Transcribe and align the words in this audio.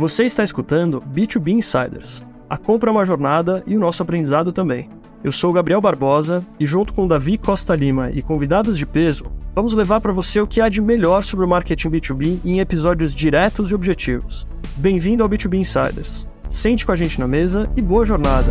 Você 0.00 0.24
está 0.24 0.42
escutando 0.42 1.02
B2B 1.14 1.48
Insiders. 1.48 2.24
A 2.48 2.56
compra 2.56 2.88
é 2.88 2.90
uma 2.90 3.04
jornada 3.04 3.62
e 3.66 3.76
o 3.76 3.78
nosso 3.78 4.02
aprendizado 4.02 4.50
também. 4.50 4.88
Eu 5.22 5.30
sou 5.30 5.52
Gabriel 5.52 5.78
Barbosa 5.78 6.42
e, 6.58 6.64
junto 6.64 6.94
com 6.94 7.06
Davi 7.06 7.36
Costa 7.36 7.76
Lima 7.76 8.10
e 8.10 8.22
convidados 8.22 8.78
de 8.78 8.86
peso, 8.86 9.30
vamos 9.54 9.74
levar 9.74 10.00
para 10.00 10.10
você 10.10 10.40
o 10.40 10.46
que 10.46 10.58
há 10.58 10.70
de 10.70 10.80
melhor 10.80 11.22
sobre 11.22 11.44
o 11.44 11.48
marketing 11.48 11.90
B2B 11.90 12.40
em 12.42 12.60
episódios 12.60 13.14
diretos 13.14 13.70
e 13.70 13.74
objetivos. 13.74 14.46
Bem-vindo 14.74 15.22
ao 15.22 15.28
B2B 15.28 15.58
Insiders. 15.58 16.26
Sente 16.48 16.86
com 16.86 16.92
a 16.92 16.96
gente 16.96 17.20
na 17.20 17.28
mesa 17.28 17.70
e 17.76 17.82
boa 17.82 18.06
jornada! 18.06 18.50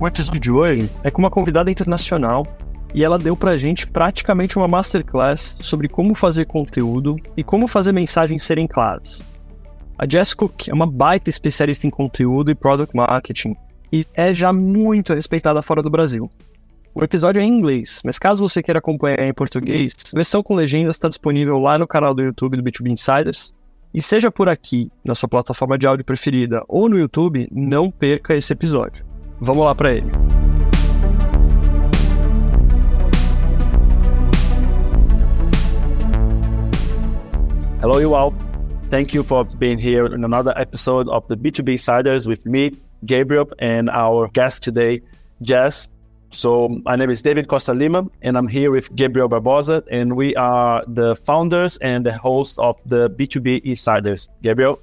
O 0.00 0.06
episódio 0.06 0.40
de 0.40 0.50
hoje 0.50 0.90
é 1.04 1.10
com 1.10 1.20
uma 1.20 1.30
convidada 1.30 1.70
internacional 1.70 2.46
e 2.96 3.04
ela 3.04 3.18
deu 3.18 3.36
pra 3.36 3.58
gente 3.58 3.86
praticamente 3.86 4.56
uma 4.56 4.66
masterclass 4.66 5.58
sobre 5.60 5.86
como 5.86 6.14
fazer 6.14 6.46
conteúdo 6.46 7.16
e 7.36 7.44
como 7.44 7.68
fazer 7.68 7.92
mensagens 7.92 8.42
serem 8.42 8.66
claras. 8.66 9.22
A 9.98 10.08
Jess 10.08 10.32
Cook 10.32 10.68
é 10.68 10.72
uma 10.72 10.86
baita 10.86 11.28
especialista 11.28 11.86
em 11.86 11.90
conteúdo 11.90 12.50
e 12.50 12.54
product 12.54 12.96
marketing 12.96 13.54
e 13.92 14.06
é 14.14 14.34
já 14.34 14.50
muito 14.50 15.12
respeitada 15.12 15.60
fora 15.60 15.82
do 15.82 15.90
Brasil. 15.90 16.30
O 16.94 17.04
episódio 17.04 17.40
é 17.40 17.44
em 17.44 17.58
inglês, 17.58 18.00
mas 18.02 18.18
caso 18.18 18.42
você 18.42 18.62
queira 18.62 18.78
acompanhar 18.78 19.28
em 19.28 19.34
português, 19.34 19.94
a 20.14 20.16
versão 20.16 20.42
com 20.42 20.54
legendas 20.54 20.96
está 20.96 21.06
disponível 21.06 21.58
lá 21.58 21.78
no 21.78 21.86
canal 21.86 22.14
do 22.14 22.22
YouTube 22.22 22.56
do 22.56 22.62
B2B 22.62 22.88
Insiders. 22.88 23.54
E 23.92 24.00
seja 24.00 24.30
por 24.30 24.48
aqui, 24.48 24.90
na 25.04 25.14
sua 25.14 25.28
plataforma 25.28 25.76
de 25.76 25.86
áudio 25.86 26.04
preferida 26.04 26.64
ou 26.66 26.88
no 26.88 26.98
YouTube, 26.98 27.46
não 27.52 27.90
perca 27.90 28.34
esse 28.34 28.54
episódio. 28.54 29.04
Vamos 29.38 29.64
lá 29.64 29.74
para 29.74 29.92
ele. 29.92 30.35
Hello, 37.82 37.98
you 37.98 38.14
all. 38.14 38.34
Thank 38.88 39.12
you 39.12 39.22
for 39.22 39.44
being 39.44 39.76
here 39.76 40.06
in 40.06 40.24
another 40.24 40.54
episode 40.56 41.10
of 41.10 41.28
the 41.28 41.36
B2B 41.36 41.72
Insiders 41.72 42.26
with 42.26 42.46
me, 42.46 42.72
Gabriel, 43.04 43.50
and 43.58 43.90
our 43.90 44.28
guest 44.28 44.62
today, 44.62 45.02
Jess. 45.42 45.86
So, 46.30 46.80
my 46.84 46.96
name 46.96 47.10
is 47.10 47.20
David 47.20 47.48
Costa 47.48 47.74
Lima, 47.74 48.06
and 48.22 48.38
I'm 48.38 48.48
here 48.48 48.70
with 48.70 48.96
Gabriel 48.96 49.28
Barbosa, 49.28 49.82
and 49.90 50.16
we 50.16 50.34
are 50.36 50.84
the 50.88 51.16
founders 51.16 51.76
and 51.76 52.06
the 52.06 52.16
hosts 52.16 52.58
of 52.58 52.80
the 52.86 53.10
B2B 53.10 53.66
Insiders. 53.66 54.30
Gabriel. 54.42 54.80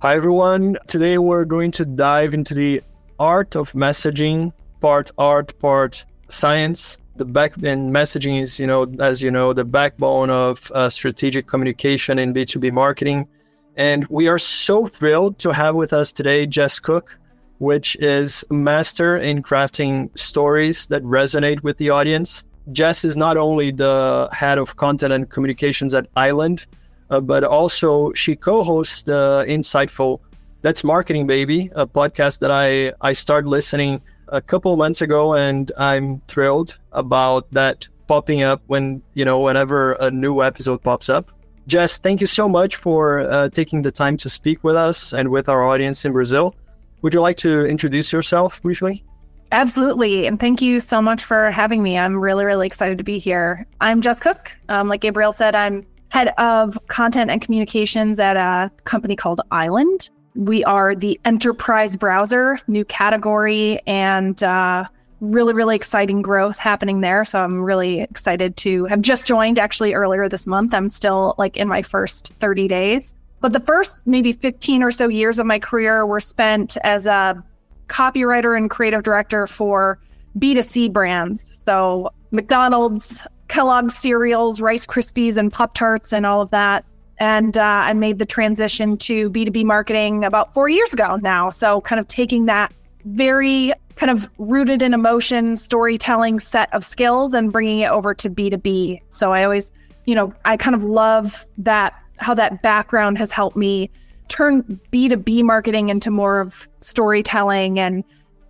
Hi, 0.00 0.14
everyone. 0.14 0.76
Today, 0.86 1.18
we're 1.18 1.44
going 1.44 1.72
to 1.72 1.84
dive 1.84 2.34
into 2.34 2.54
the 2.54 2.82
art 3.18 3.56
of 3.56 3.72
messaging, 3.72 4.52
part 4.80 5.10
art, 5.18 5.58
part 5.58 6.04
science 6.28 6.98
the 7.16 7.24
back 7.24 7.56
and 7.56 7.94
messaging 7.94 8.42
is 8.42 8.58
you 8.58 8.66
know 8.66 8.92
as 9.00 9.22
you 9.22 9.30
know 9.30 9.52
the 9.52 9.64
backbone 9.64 10.30
of 10.30 10.70
uh, 10.74 10.88
strategic 10.88 11.46
communication 11.46 12.18
in 12.18 12.32
b2b 12.34 12.72
marketing. 12.72 13.28
And 13.76 14.06
we 14.08 14.28
are 14.28 14.38
so 14.38 14.86
thrilled 14.86 15.38
to 15.38 15.52
have 15.52 15.74
with 15.74 15.92
us 15.92 16.12
today 16.12 16.46
jess 16.46 16.78
cook 16.78 17.18
which 17.58 17.96
is 17.96 18.44
master 18.50 19.16
in 19.18 19.42
crafting 19.42 20.10
stories 20.18 20.88
that 20.88 21.00
resonate 21.04 21.62
with 21.62 21.76
the 21.76 21.90
audience. 21.90 22.44
Jess 22.72 23.04
is 23.04 23.16
not 23.16 23.36
only 23.36 23.70
the 23.70 24.28
head 24.32 24.58
of 24.58 24.74
content 24.74 25.12
and 25.12 25.30
communications 25.30 25.94
at 25.94 26.08
island 26.16 26.66
uh, 27.10 27.20
but 27.20 27.44
also 27.44 28.12
she 28.14 28.34
co-hosts 28.34 29.02
the 29.02 29.44
insightful 29.46 30.20
that's 30.62 30.82
marketing 30.82 31.26
baby 31.26 31.70
a 31.74 31.86
podcast 31.86 32.38
that 32.38 32.50
i 32.50 32.92
i 33.00 33.12
started 33.12 33.48
listening 33.48 34.00
a 34.32 34.40
couple 34.40 34.76
months 34.76 35.00
ago, 35.00 35.34
and 35.34 35.70
I'm 35.76 36.20
thrilled 36.26 36.78
about 36.90 37.48
that 37.52 37.86
popping 38.08 38.42
up 38.42 38.62
when 38.66 39.02
you 39.14 39.24
know 39.24 39.38
whenever 39.38 39.92
a 39.92 40.10
new 40.10 40.42
episode 40.42 40.82
pops 40.82 41.08
up. 41.08 41.30
Jess, 41.68 41.98
thank 41.98 42.20
you 42.20 42.26
so 42.26 42.48
much 42.48 42.74
for 42.74 43.20
uh, 43.20 43.48
taking 43.50 43.82
the 43.82 43.92
time 43.92 44.16
to 44.16 44.28
speak 44.28 44.64
with 44.64 44.74
us 44.74 45.12
and 45.12 45.28
with 45.28 45.48
our 45.48 45.68
audience 45.68 46.04
in 46.04 46.12
Brazil. 46.12 46.56
Would 47.02 47.14
you 47.14 47.20
like 47.20 47.36
to 47.38 47.66
introduce 47.66 48.12
yourself 48.12 48.60
briefly? 48.62 49.04
Absolutely. 49.52 50.26
And 50.26 50.40
thank 50.40 50.62
you 50.62 50.80
so 50.80 51.02
much 51.02 51.22
for 51.22 51.50
having 51.50 51.82
me. 51.82 51.98
I'm 51.98 52.16
really, 52.16 52.44
really 52.44 52.66
excited 52.66 52.98
to 52.98 53.04
be 53.04 53.18
here. 53.18 53.66
I'm 53.80 54.00
Jess 54.00 54.18
Cook. 54.18 54.50
Um, 54.70 54.88
like 54.88 55.02
Gabriel 55.02 55.32
said, 55.32 55.54
I'm 55.54 55.86
head 56.08 56.28
of 56.38 56.78
content 56.88 57.30
and 57.30 57.40
communications 57.40 58.18
at 58.18 58.36
a 58.36 58.70
company 58.84 59.14
called 59.14 59.40
Island. 59.50 60.10
We 60.34 60.64
are 60.64 60.94
the 60.94 61.20
enterprise 61.24 61.96
browser, 61.96 62.58
new 62.66 62.84
category, 62.84 63.80
and 63.86 64.42
uh, 64.42 64.84
really, 65.20 65.54
really 65.54 65.76
exciting 65.76 66.22
growth 66.22 66.58
happening 66.58 67.00
there. 67.00 67.24
So 67.24 67.42
I'm 67.42 67.62
really 67.62 68.00
excited 68.00 68.56
to 68.58 68.86
have 68.86 69.02
just 69.02 69.24
joined 69.26 69.58
actually 69.58 69.94
earlier 69.94 70.28
this 70.28 70.46
month. 70.46 70.74
I'm 70.74 70.88
still 70.88 71.34
like 71.38 71.56
in 71.56 71.68
my 71.68 71.82
first 71.82 72.32
30 72.40 72.68
days. 72.68 73.14
But 73.40 73.52
the 73.52 73.60
first 73.60 73.98
maybe 74.06 74.32
15 74.32 74.82
or 74.82 74.90
so 74.90 75.08
years 75.08 75.38
of 75.38 75.46
my 75.46 75.58
career 75.58 76.06
were 76.06 76.20
spent 76.20 76.76
as 76.84 77.06
a 77.06 77.42
copywriter 77.88 78.56
and 78.56 78.70
creative 78.70 79.02
director 79.02 79.46
for 79.46 79.98
B2C 80.38 80.92
brands. 80.92 81.62
So 81.64 82.12
McDonald's, 82.30 83.26
Kellogg's 83.48 83.94
cereals, 83.94 84.60
Rice 84.60 84.86
Krispies, 84.86 85.36
and 85.36 85.52
Pop 85.52 85.74
Tarts, 85.74 86.12
and 86.12 86.24
all 86.24 86.40
of 86.40 86.50
that. 86.50 86.84
And 87.18 87.56
uh, 87.56 87.62
I 87.62 87.92
made 87.92 88.18
the 88.18 88.26
transition 88.26 88.96
to 88.98 89.30
B2B 89.30 89.64
marketing 89.64 90.24
about 90.24 90.52
four 90.54 90.68
years 90.68 90.92
ago 90.92 91.16
now. 91.16 91.50
So, 91.50 91.80
kind 91.82 92.00
of 92.00 92.08
taking 92.08 92.46
that 92.46 92.72
very 93.04 93.72
kind 93.96 94.10
of 94.10 94.28
rooted 94.38 94.82
in 94.82 94.94
emotion 94.94 95.56
storytelling 95.56 96.40
set 96.40 96.72
of 96.72 96.84
skills 96.84 97.34
and 97.34 97.52
bringing 97.52 97.80
it 97.80 97.90
over 97.90 98.14
to 98.14 98.30
B2B. 98.30 99.02
So, 99.08 99.32
I 99.32 99.44
always, 99.44 99.70
you 100.06 100.14
know, 100.14 100.32
I 100.44 100.56
kind 100.56 100.74
of 100.74 100.84
love 100.84 101.46
that, 101.58 101.94
how 102.18 102.34
that 102.34 102.62
background 102.62 103.18
has 103.18 103.30
helped 103.30 103.56
me 103.56 103.90
turn 104.28 104.62
B2B 104.92 105.42
marketing 105.44 105.90
into 105.90 106.10
more 106.10 106.40
of 106.40 106.68
storytelling 106.80 107.78
and 107.78 108.02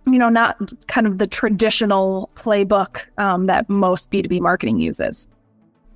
you 0.05 0.19
know, 0.19 0.29
not 0.29 0.57
kind 0.87 1.07
of 1.07 1.17
the 1.17 1.27
traditional 1.27 2.29
playbook 2.35 3.05
um, 3.17 3.45
that 3.45 3.69
most 3.69 4.11
B2B 4.11 4.41
marketing 4.41 4.79
uses. 4.79 5.27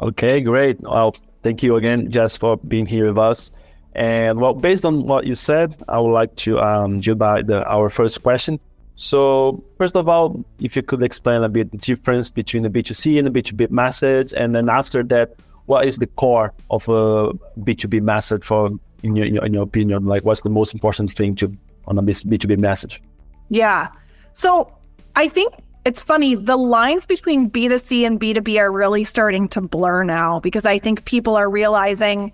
Okay, 0.02 0.42
great. 0.42 0.80
Well, 0.82 1.16
thank 1.44 1.64
you 1.64 1.76
again, 1.76 2.10
Jess, 2.10 2.38
for 2.38 2.58
being 2.58 2.86
here 2.86 3.08
with 3.08 3.18
us. 3.18 3.52
And 3.94 4.40
well, 4.40 4.54
based 4.54 4.86
on 4.86 5.08
what 5.08 5.26
you 5.26 5.34
said, 5.34 5.76
I 5.88 6.00
would 6.00 6.12
like 6.12 6.36
to 6.38 6.60
um, 6.60 7.00
do 7.00 7.16
by 7.16 7.42
the, 7.42 7.68
our 7.68 7.90
first 7.90 8.22
question. 8.22 8.60
So, 8.96 9.64
first 9.78 9.96
of 9.96 10.08
all, 10.08 10.44
if 10.60 10.76
you 10.76 10.84
could 10.84 11.04
explain 11.04 11.44
a 11.44 11.50
bit 11.50 11.72
the 11.72 11.78
difference 11.78 12.32
between 12.32 12.64
the 12.64 12.70
B2C 12.70 13.20
and 13.20 13.28
the 13.28 13.42
B2B 13.42 13.70
message, 13.70 14.34
and 14.36 14.56
then 14.56 14.70
after 14.70 15.04
that, 15.04 15.36
what 15.66 15.86
is 15.86 15.98
the 15.98 16.08
core 16.08 16.54
of 16.72 16.88
a 16.90 17.32
B2B 17.60 18.02
message 18.02 18.44
for, 18.44 18.70
in 19.04 19.16
your, 19.16 19.26
in 19.46 19.54
your 19.54 19.64
opinion, 19.64 20.06
like 20.06 20.24
what's 20.26 20.42
the 20.42 20.50
most 20.50 20.74
important 20.74 21.12
thing 21.12 21.36
to 21.36 21.56
on 21.86 21.98
a 21.98 22.02
B2B 22.02 22.58
message? 22.58 23.02
Yeah. 23.50 23.90
So, 24.34 24.72
I 25.16 25.28
think 25.28 25.54
it's 25.88 26.04
funny, 26.04 26.36
the 26.36 26.58
lines 26.58 27.06
between 27.06 27.50
B2C 27.50 28.06
and 28.06 28.20
B2B 28.20 28.60
are 28.60 28.74
really 28.74 29.06
starting 29.06 29.48
to 29.48 29.62
blur 29.62 30.04
now 30.04 30.42
because 30.42 30.66
I 30.66 30.80
think 30.80 31.06
people 31.06 31.38
are 31.38 31.50
realizing 31.50 32.34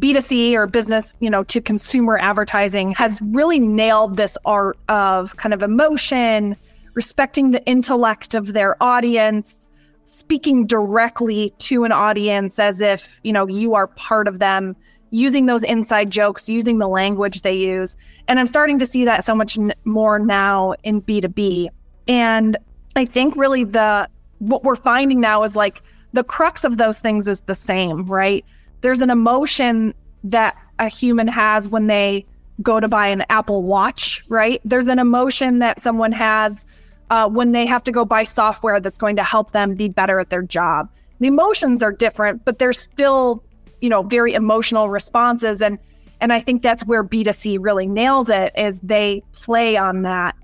B2C 0.00 0.52
or 0.54 0.68
business, 0.68 1.16
you 1.18 1.28
know, 1.28 1.42
to 1.42 1.60
consumer 1.60 2.16
advertising 2.16 2.92
has 2.92 3.20
really 3.20 3.58
nailed 3.58 4.16
this 4.16 4.38
art 4.44 4.78
of 4.88 5.36
kind 5.36 5.52
of 5.52 5.64
emotion, 5.64 6.56
respecting 6.94 7.50
the 7.50 7.64
intellect 7.66 8.34
of 8.34 8.52
their 8.52 8.80
audience, 8.80 9.66
speaking 10.04 10.64
directly 10.64 11.50
to 11.58 11.82
an 11.82 11.90
audience 11.90 12.60
as 12.60 12.80
if, 12.80 13.20
you 13.24 13.32
know, 13.32 13.48
you 13.48 13.74
are 13.74 13.88
part 13.88 14.28
of 14.28 14.38
them, 14.38 14.76
using 15.10 15.46
those 15.46 15.64
inside 15.64 16.08
jokes, 16.08 16.48
using 16.48 16.78
the 16.78 16.88
language 16.88 17.42
they 17.42 17.54
use. 17.54 17.96
And 18.28 18.38
I'm 18.38 18.46
starting 18.46 18.78
to 18.78 18.86
see 18.86 19.04
that 19.06 19.24
so 19.24 19.34
much 19.34 19.58
n- 19.58 19.74
more 19.84 20.20
now 20.20 20.74
in 20.84 21.02
B2B. 21.02 21.68
And 22.06 22.56
I 22.96 23.04
think 23.04 23.36
really 23.36 23.64
the 23.64 24.08
what 24.38 24.64
we're 24.64 24.76
finding 24.76 25.20
now 25.20 25.44
is 25.44 25.54
like 25.54 25.82
the 26.12 26.24
crux 26.24 26.64
of 26.64 26.76
those 26.76 27.00
things 27.00 27.28
is 27.28 27.42
the 27.42 27.54
same, 27.54 28.06
right? 28.06 28.44
There's 28.80 29.00
an 29.00 29.10
emotion 29.10 29.94
that 30.24 30.56
a 30.78 30.88
human 30.88 31.28
has 31.28 31.68
when 31.68 31.86
they 31.86 32.26
go 32.60 32.80
to 32.80 32.88
buy 32.88 33.06
an 33.06 33.24
Apple 33.30 33.62
Watch, 33.62 34.24
right? 34.28 34.60
There's 34.64 34.88
an 34.88 34.98
emotion 34.98 35.60
that 35.60 35.80
someone 35.80 36.12
has 36.12 36.66
uh, 37.10 37.28
when 37.28 37.52
they 37.52 37.66
have 37.66 37.84
to 37.84 37.92
go 37.92 38.04
buy 38.04 38.24
software 38.24 38.80
that's 38.80 38.98
going 38.98 39.16
to 39.16 39.24
help 39.24 39.52
them 39.52 39.74
be 39.74 39.88
better 39.88 40.18
at 40.18 40.30
their 40.30 40.42
job. 40.42 40.88
The 41.20 41.28
emotions 41.28 41.82
are 41.82 41.92
different, 41.92 42.44
but 42.44 42.58
they're 42.58 42.72
still, 42.72 43.42
you 43.80 43.88
know, 43.88 44.02
very 44.02 44.34
emotional 44.34 44.88
responses. 44.88 45.62
And 45.62 45.78
and 46.20 46.32
I 46.32 46.40
think 46.40 46.62
that's 46.62 46.84
where 46.84 47.02
B2C 47.02 47.58
really 47.60 47.86
nails 47.86 48.28
it 48.28 48.52
is 48.56 48.80
they 48.80 49.22
play 49.32 49.76
on 49.76 50.02
that. 50.02 50.36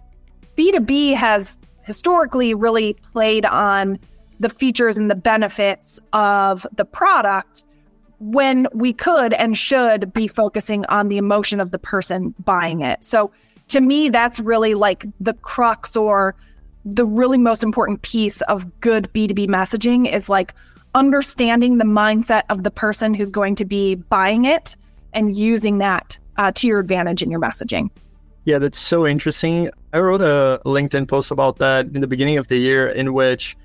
B2B 0.56 1.15
has 1.15 1.59
historically 1.88 2.52
really 2.52 2.93
played 3.12 3.46
on 3.46 3.99
the 4.38 4.50
features 4.50 4.96
and 4.96 5.11
the 5.11 5.17
benefits 5.17 5.99
of 6.12 6.67
the 6.76 6.85
product 6.85 7.64
when 8.20 8.67
we 8.75 8.93
could 8.93 9.32
and 9.32 9.56
should 9.56 10.12
be 10.12 10.29
focusing 10.29 10.85
on 10.87 11.08
the 11.08 11.17
emotion 11.17 11.61
of 11.61 11.70
the 11.70 11.79
person 11.79 12.35
buying 12.44 12.82
it. 12.82 13.02
So 13.02 13.32
to 13.69 13.81
me, 13.81 14.11
that's 14.11 14.38
really 14.38 14.75
like 14.75 15.06
the 15.19 15.32
crux 15.32 15.96
or 15.96 16.37
the 16.85 17.06
really 17.06 17.38
most 17.38 17.62
important 17.62 18.02
piece 18.02 18.43
of 18.43 18.81
good 18.81 19.08
B2B 19.14 19.49
messaging 19.49 20.12
is 20.12 20.29
like 20.29 20.52
understanding 20.94 21.79
the 21.79 21.84
mindset 21.84 22.43
of 22.50 22.64
the 22.64 22.70
person 22.70 23.14
who's 23.14 23.31
going 23.31 23.55
to 23.56 23.64
be 23.64 23.94
buying 23.94 24.44
it 24.44 24.76
and 25.14 25.34
using 25.37 25.79
that 25.79 26.19
uh, 26.37 26.52
to 26.52 26.67
your 26.67 26.81
advantage 26.81 27.23
in 27.23 27.31
your 27.31 27.41
messaging. 27.41 27.88
Yeah, 28.44 28.58
that's 28.58 28.79
so 28.79 29.06
interesting. 29.06 29.70
I 29.93 29.99
wrote 29.99 30.23
a 30.23 30.61
LinkedIn 30.64 31.08
post 31.08 31.31
about 31.31 31.58
that 31.58 31.87
in 31.87 32.00
the 32.00 32.06
beginning 32.06 32.38
of 32.38 32.49
the 32.49 32.56
year 32.56 32.88
in 32.88 33.12
which 33.12 33.56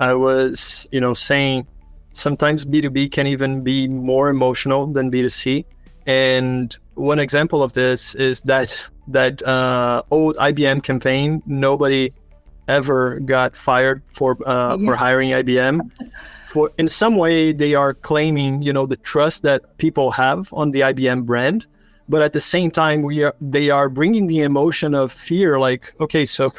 I 0.00 0.14
was, 0.14 0.86
you 0.92 1.00
know, 1.00 1.14
saying 1.14 1.66
sometimes 2.12 2.64
B2B 2.64 3.10
can 3.12 3.26
even 3.26 3.62
be 3.62 3.88
more 3.88 4.28
emotional 4.28 4.86
than 4.86 5.10
B2C. 5.10 5.64
And 6.06 6.76
one 6.94 7.18
example 7.18 7.62
of 7.62 7.72
this 7.72 8.14
is 8.14 8.40
that 8.42 8.76
that 9.08 9.42
uh, 9.42 10.02
old 10.10 10.36
IBM 10.36 10.82
campaign. 10.82 11.42
Nobody 11.46 12.12
ever 12.66 13.20
got 13.20 13.56
fired 13.56 14.02
for 14.12 14.36
uh, 14.46 14.76
yeah. 14.76 14.86
for 14.86 14.96
hiring 14.96 15.30
IBM. 15.30 15.90
For 16.46 16.70
in 16.78 16.88
some 16.88 17.16
way, 17.16 17.52
they 17.52 17.74
are 17.74 17.92
claiming, 17.92 18.62
you 18.62 18.72
know, 18.72 18.86
the 18.86 18.96
trust 18.96 19.42
that 19.42 19.76
people 19.78 20.10
have 20.12 20.52
on 20.52 20.70
the 20.70 20.80
IBM 20.80 21.26
brand 21.26 21.66
but 22.08 22.22
at 22.22 22.32
the 22.32 22.40
same 22.40 22.70
time 22.70 23.02
we 23.02 23.22
are 23.22 23.34
they 23.40 23.70
are 23.70 23.88
bringing 23.88 24.26
the 24.26 24.40
emotion 24.40 24.94
of 24.94 25.12
fear 25.12 25.58
like 25.58 25.94
okay 26.00 26.24
so 26.24 26.52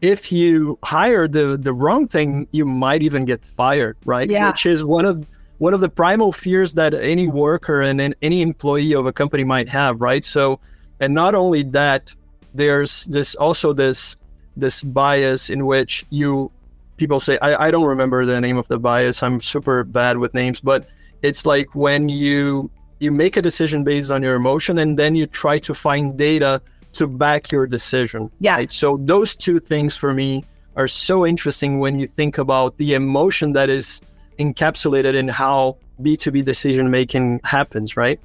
if 0.00 0.30
you 0.30 0.78
hire 0.84 1.26
the 1.26 1.56
the 1.56 1.72
wrong 1.72 2.06
thing 2.06 2.46
you 2.52 2.64
might 2.64 3.02
even 3.02 3.24
get 3.24 3.44
fired 3.44 3.96
right? 4.04 4.28
Yeah. 4.28 4.48
which 4.50 4.66
is 4.66 4.84
one 4.84 5.04
of 5.04 5.26
one 5.58 5.72
of 5.72 5.80
the 5.80 5.88
primal 5.88 6.32
fears 6.32 6.74
that 6.74 6.92
any 6.92 7.28
worker 7.28 7.80
and 7.80 8.14
any 8.20 8.42
employee 8.42 8.94
of 8.94 9.06
a 9.06 9.12
company 9.12 9.44
might 9.44 9.68
have 9.68 10.00
right? 10.00 10.24
So 10.24 10.60
and 11.00 11.14
not 11.14 11.34
only 11.34 11.62
that 11.64 12.14
there's 12.54 13.04
this 13.06 13.34
also 13.34 13.72
this 13.72 14.16
this 14.56 14.82
bias 14.82 15.50
in 15.50 15.66
which 15.66 16.04
you 16.10 16.50
people 16.96 17.20
say 17.20 17.38
I, 17.40 17.66
I 17.66 17.70
don't 17.70 17.86
remember 17.86 18.26
the 18.26 18.40
name 18.40 18.58
of 18.58 18.68
the 18.68 18.78
bias. 18.78 19.22
I'm 19.22 19.40
super 19.40 19.82
bad 19.84 20.18
with 20.18 20.34
names 20.34 20.60
but 20.60 20.86
it's 21.22 21.46
like 21.46 21.74
when 21.74 22.08
you 22.08 22.70
you 22.98 23.12
make 23.12 23.36
a 23.36 23.42
decision 23.42 23.84
based 23.84 24.10
on 24.10 24.22
your 24.22 24.34
emotion 24.34 24.78
and 24.78 24.98
then 24.98 25.14
you 25.14 25.26
try 25.26 25.58
to 25.58 25.74
find 25.74 26.16
data 26.16 26.60
to 26.94 27.06
back 27.06 27.52
your 27.52 27.66
decision. 27.66 28.30
Yes. 28.40 28.58
Right? 28.58 28.70
So 28.70 28.98
those 29.02 29.36
two 29.36 29.58
things 29.60 29.96
for 29.96 30.14
me 30.14 30.44
are 30.76 30.88
so 30.88 31.26
interesting 31.26 31.78
when 31.78 31.98
you 31.98 32.06
think 32.06 32.38
about 32.38 32.76
the 32.78 32.94
emotion 32.94 33.52
that 33.52 33.70
is 33.70 34.00
encapsulated 34.38 35.14
in 35.14 35.28
how 35.28 35.76
B2B 36.02 36.44
decision 36.44 36.90
making 36.90 37.40
happens, 37.44 37.96
right? 37.96 38.20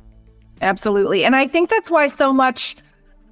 Absolutely. 0.62 1.24
And 1.24 1.36
I 1.36 1.48
think 1.48 1.70
that's 1.70 1.90
why 1.90 2.08
so 2.08 2.32
much 2.34 2.76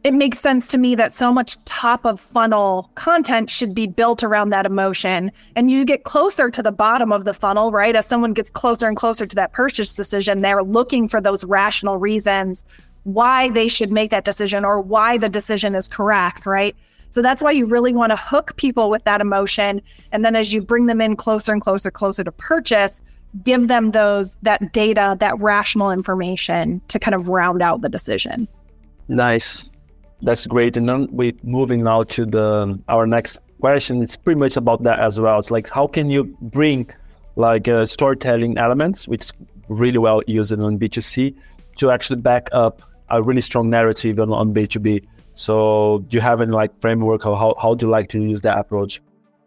it 0.04 0.14
makes 0.14 0.40
sense 0.40 0.68
to 0.70 0.78
me 0.78 0.96
that 0.96 1.12
so 1.12 1.32
much 1.34 1.64
top 1.66 2.06
of 2.06 2.20
funnel 2.20 2.90
content 2.96 3.50
should 3.50 3.76
be 3.76 3.86
built 3.86 4.24
around 4.24 4.50
that 4.50 4.66
emotion. 4.66 5.32
And 5.56 5.70
you 5.70 5.84
get 5.84 6.06
closer 6.06 6.50
to 6.50 6.64
the 6.64 6.72
bottom 6.72 7.12
of 7.12 7.26
the 7.26 7.34
funnel, 7.34 7.72
right? 7.72 7.96
As 7.96 8.06
someone 8.06 8.34
gets 8.34 8.50
closer 8.50 8.88
and 8.88 8.96
closer 8.96 9.26
to 9.26 9.36
that 9.36 9.52
purchase 9.52 9.96
decision, 9.96 10.42
they're 10.42 10.64
looking 10.64 11.08
for 11.08 11.20
those 11.20 11.44
rational 11.44 11.98
reasons 11.98 12.64
why 13.04 13.50
they 13.50 13.68
should 13.68 13.92
make 13.92 14.10
that 14.12 14.26
decision 14.26 14.64
or 14.64 14.80
why 14.80 15.18
the 15.18 15.30
decision 15.30 15.76
is 15.76 15.88
correct, 15.88 16.46
right? 16.46 16.76
So 17.12 17.22
that's 17.22 17.42
why 17.42 17.52
you 17.52 17.66
really 17.66 17.94
want 17.94 18.12
to 18.12 18.16
hook 18.16 18.56
people 18.56 18.90
with 18.90 19.04
that 19.04 19.20
emotion. 19.20 19.82
And 20.12 20.24
then 20.24 20.36
as 20.36 20.54
you 20.54 20.62
bring 20.62 20.86
them 20.86 21.02
in 21.02 21.16
closer 21.16 21.52
and 21.52 21.62
closer, 21.62 21.92
closer 21.92 22.24
to 22.24 22.32
purchase, 22.32 23.02
give 23.44 23.68
them 23.68 23.92
those 23.92 24.36
that 24.38 24.72
data, 24.74 25.18
that 25.20 25.40
rational 25.40 25.92
information 25.92 26.82
to 26.88 27.00
kind 27.00 27.16
of 27.16 27.28
round 27.28 27.62
out 27.62 27.82
the 27.82 27.90
decision. 27.90 28.48
Nice. 29.08 29.70
That's 30.22 30.46
great. 30.48 30.78
And 30.78 30.88
then 30.88 31.08
we 31.12 31.38
moving 31.44 31.84
now 31.84 32.04
to 32.04 32.26
the 32.26 32.80
our 32.88 33.08
next 33.08 33.40
question. 33.62 34.02
It's 34.02 34.16
pretty 34.16 34.40
much 34.40 34.58
about 34.58 34.84
that 34.84 35.00
as 35.00 35.20
well. 35.20 35.40
It's 35.40 35.52
like 35.52 35.70
how 35.70 35.88
can 35.88 36.10
you 36.10 36.36
bring 36.42 36.90
like 37.36 37.68
uh, 37.68 37.86
storytelling 37.86 38.58
elements, 38.58 39.08
which 39.08 39.32
really 39.70 39.98
well 39.98 40.22
used 40.28 40.52
on 40.52 40.78
B2C, 40.78 41.36
to 41.78 41.92
actually 41.92 42.22
back 42.22 42.50
up 42.52 42.82
a 43.10 43.22
really 43.22 43.42
strong 43.42 43.70
narrative 43.70 44.20
on, 44.20 44.32
on 44.32 44.54
B2B. 44.54 45.06
So 45.36 46.00
do 46.10 46.18
you 46.18 46.22
have 46.22 46.42
any 46.42 46.52
like 46.52 46.80
framework 46.82 47.26
or 47.26 47.38
how, 47.38 47.56
how 47.62 47.74
do 47.74 47.86
you 47.86 47.92
like 47.92 48.10
to 48.10 48.20
use 48.20 48.42
that 48.42 48.58
approach? 48.58 49.02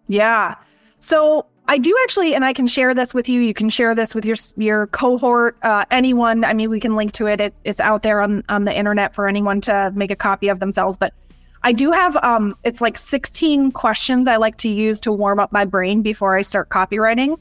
Yeah. 0.08 0.54
So 1.00 1.46
I 1.72 1.78
do 1.78 1.98
actually, 2.02 2.34
and 2.34 2.44
I 2.44 2.52
can 2.52 2.66
share 2.66 2.92
this 2.92 3.14
with 3.14 3.30
you. 3.30 3.40
You 3.40 3.54
can 3.54 3.70
share 3.70 3.94
this 3.94 4.14
with 4.14 4.26
your 4.26 4.36
your 4.58 4.88
cohort, 4.88 5.56
uh, 5.62 5.86
anyone. 5.90 6.44
I 6.44 6.52
mean, 6.52 6.68
we 6.68 6.78
can 6.78 6.96
link 6.96 7.12
to 7.12 7.26
it. 7.26 7.40
it. 7.40 7.54
It's 7.64 7.80
out 7.80 8.02
there 8.02 8.20
on 8.20 8.44
on 8.50 8.64
the 8.64 8.76
internet 8.76 9.14
for 9.14 9.26
anyone 9.26 9.62
to 9.62 9.90
make 9.94 10.10
a 10.10 10.14
copy 10.14 10.48
of 10.48 10.60
themselves. 10.60 10.98
But 10.98 11.14
I 11.62 11.72
do 11.72 11.90
have 11.90 12.14
um, 12.18 12.54
it's 12.62 12.82
like 12.82 12.98
16 12.98 13.72
questions 13.72 14.28
I 14.28 14.36
like 14.36 14.58
to 14.58 14.68
use 14.68 15.00
to 15.00 15.12
warm 15.12 15.40
up 15.40 15.50
my 15.50 15.64
brain 15.64 16.02
before 16.02 16.36
I 16.36 16.42
start 16.42 16.68
copywriting. 16.68 17.38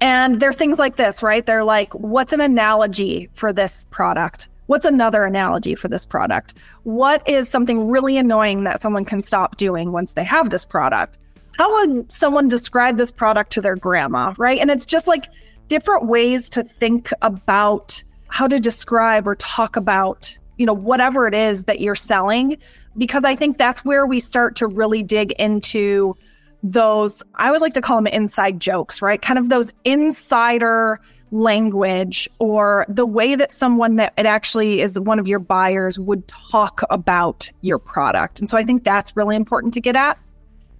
And 0.00 0.40
they're 0.40 0.52
things 0.52 0.80
like 0.80 0.96
this, 0.96 1.22
right? 1.22 1.46
They're 1.46 1.62
like, 1.62 1.94
what's 1.94 2.32
an 2.32 2.40
analogy 2.40 3.30
for 3.32 3.52
this 3.52 3.86
product? 3.92 4.48
What's 4.66 4.86
another 4.86 5.22
analogy 5.22 5.76
for 5.76 5.86
this 5.86 6.04
product? 6.04 6.54
What 6.82 7.22
is 7.28 7.48
something 7.48 7.88
really 7.88 8.16
annoying 8.16 8.64
that 8.64 8.80
someone 8.80 9.04
can 9.04 9.20
stop 9.20 9.56
doing 9.56 9.92
once 9.92 10.14
they 10.14 10.24
have 10.24 10.50
this 10.50 10.66
product? 10.66 11.16
How 11.58 11.74
would 11.74 12.10
someone 12.10 12.48
describe 12.48 12.96
this 12.96 13.10
product 13.10 13.52
to 13.52 13.60
their 13.60 13.74
grandma, 13.74 14.32
right? 14.38 14.58
And 14.58 14.70
it's 14.70 14.86
just 14.86 15.08
like 15.08 15.28
different 15.66 16.06
ways 16.06 16.48
to 16.50 16.62
think 16.62 17.10
about 17.20 18.02
how 18.28 18.46
to 18.46 18.60
describe 18.60 19.26
or 19.26 19.34
talk 19.34 19.76
about, 19.76 20.38
you 20.56 20.66
know, 20.66 20.72
whatever 20.72 21.26
it 21.26 21.34
is 21.34 21.64
that 21.64 21.80
you're 21.80 21.94
selling 21.94 22.56
because 22.96 23.24
I 23.24 23.34
think 23.34 23.58
that's 23.58 23.84
where 23.84 24.06
we 24.06 24.20
start 24.20 24.56
to 24.56 24.66
really 24.66 25.02
dig 25.02 25.32
into 25.32 26.14
those 26.62 27.22
I 27.36 27.46
always 27.46 27.62
like 27.62 27.74
to 27.74 27.80
call 27.80 27.96
them 27.96 28.08
inside 28.08 28.60
jokes, 28.60 29.00
right? 29.00 29.20
Kind 29.20 29.38
of 29.38 29.48
those 29.48 29.72
insider 29.84 31.00
language 31.30 32.28
or 32.38 32.86
the 32.88 33.06
way 33.06 33.34
that 33.34 33.52
someone 33.52 33.96
that 33.96 34.12
it 34.16 34.26
actually 34.26 34.80
is 34.80 34.98
one 34.98 35.18
of 35.18 35.28
your 35.28 35.38
buyers 35.38 35.98
would 35.98 36.26
talk 36.26 36.82
about 36.90 37.50
your 37.60 37.78
product. 37.78 38.40
And 38.40 38.48
so 38.48 38.56
I 38.56 38.64
think 38.64 38.82
that's 38.82 39.16
really 39.16 39.36
important 39.36 39.74
to 39.74 39.80
get 39.80 39.94
at. 39.94 40.18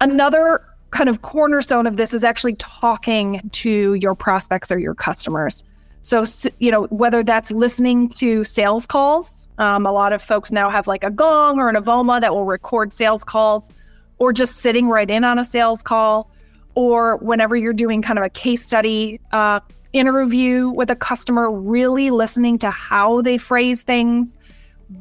Another 0.00 0.64
kind 0.90 1.08
of 1.08 1.22
cornerstone 1.22 1.86
of 1.86 1.96
this 1.96 2.14
is 2.14 2.24
actually 2.24 2.54
talking 2.54 3.48
to 3.52 3.94
your 3.94 4.14
prospects 4.14 4.72
or 4.72 4.78
your 4.78 4.94
customers. 4.94 5.64
So, 6.00 6.24
you 6.58 6.70
know, 6.70 6.84
whether 6.84 7.22
that's 7.22 7.50
listening 7.50 8.08
to 8.10 8.44
sales 8.44 8.86
calls, 8.86 9.46
um, 9.58 9.84
a 9.84 9.92
lot 9.92 10.12
of 10.12 10.22
folks 10.22 10.50
now 10.50 10.70
have 10.70 10.86
like 10.86 11.04
a 11.04 11.10
gong 11.10 11.58
or 11.58 11.68
an 11.68 11.74
Avoma 11.74 12.20
that 12.20 12.32
will 12.32 12.44
record 12.44 12.92
sales 12.92 13.24
calls, 13.24 13.72
or 14.18 14.32
just 14.32 14.56
sitting 14.56 14.88
right 14.88 15.10
in 15.10 15.24
on 15.24 15.38
a 15.38 15.44
sales 15.44 15.82
call, 15.82 16.30
or 16.74 17.16
whenever 17.18 17.56
you're 17.56 17.72
doing 17.72 18.00
kind 18.00 18.18
of 18.18 18.24
a 18.24 18.30
case 18.30 18.64
study 18.64 19.20
uh, 19.32 19.60
interview 19.92 20.70
with 20.70 20.90
a 20.90 20.96
customer, 20.96 21.50
really 21.50 22.10
listening 22.10 22.58
to 22.58 22.70
how 22.70 23.20
they 23.20 23.36
phrase 23.36 23.82
things, 23.82 24.38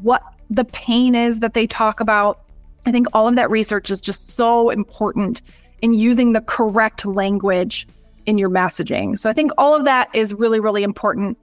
what 0.02 0.24
the 0.50 0.66
pain 0.66 1.16
is 1.16 1.40
that 1.40 1.54
they 1.54 1.68
talk 1.68 2.00
about, 2.00 2.42
I 2.86 2.92
think 2.92 3.08
all 3.14 3.28
of 3.28 3.36
that 3.36 3.50
research 3.50 3.92
is 3.92 4.02
just 4.02 4.32
so 4.32 4.70
important 4.70 5.42
in 5.82 5.94
using 5.94 6.34
the 6.34 6.42
correct 6.42 7.06
language 7.06 7.88
in 8.26 8.38
your 8.38 8.50
messaging. 8.50 9.18
So 9.18 9.30
I 9.30 9.34
think 9.34 9.52
all 9.58 9.76
of 9.76 9.86
that 9.86 10.10
is 10.14 10.34
really, 10.34 10.60
really 10.60 10.84
important. 10.84 11.38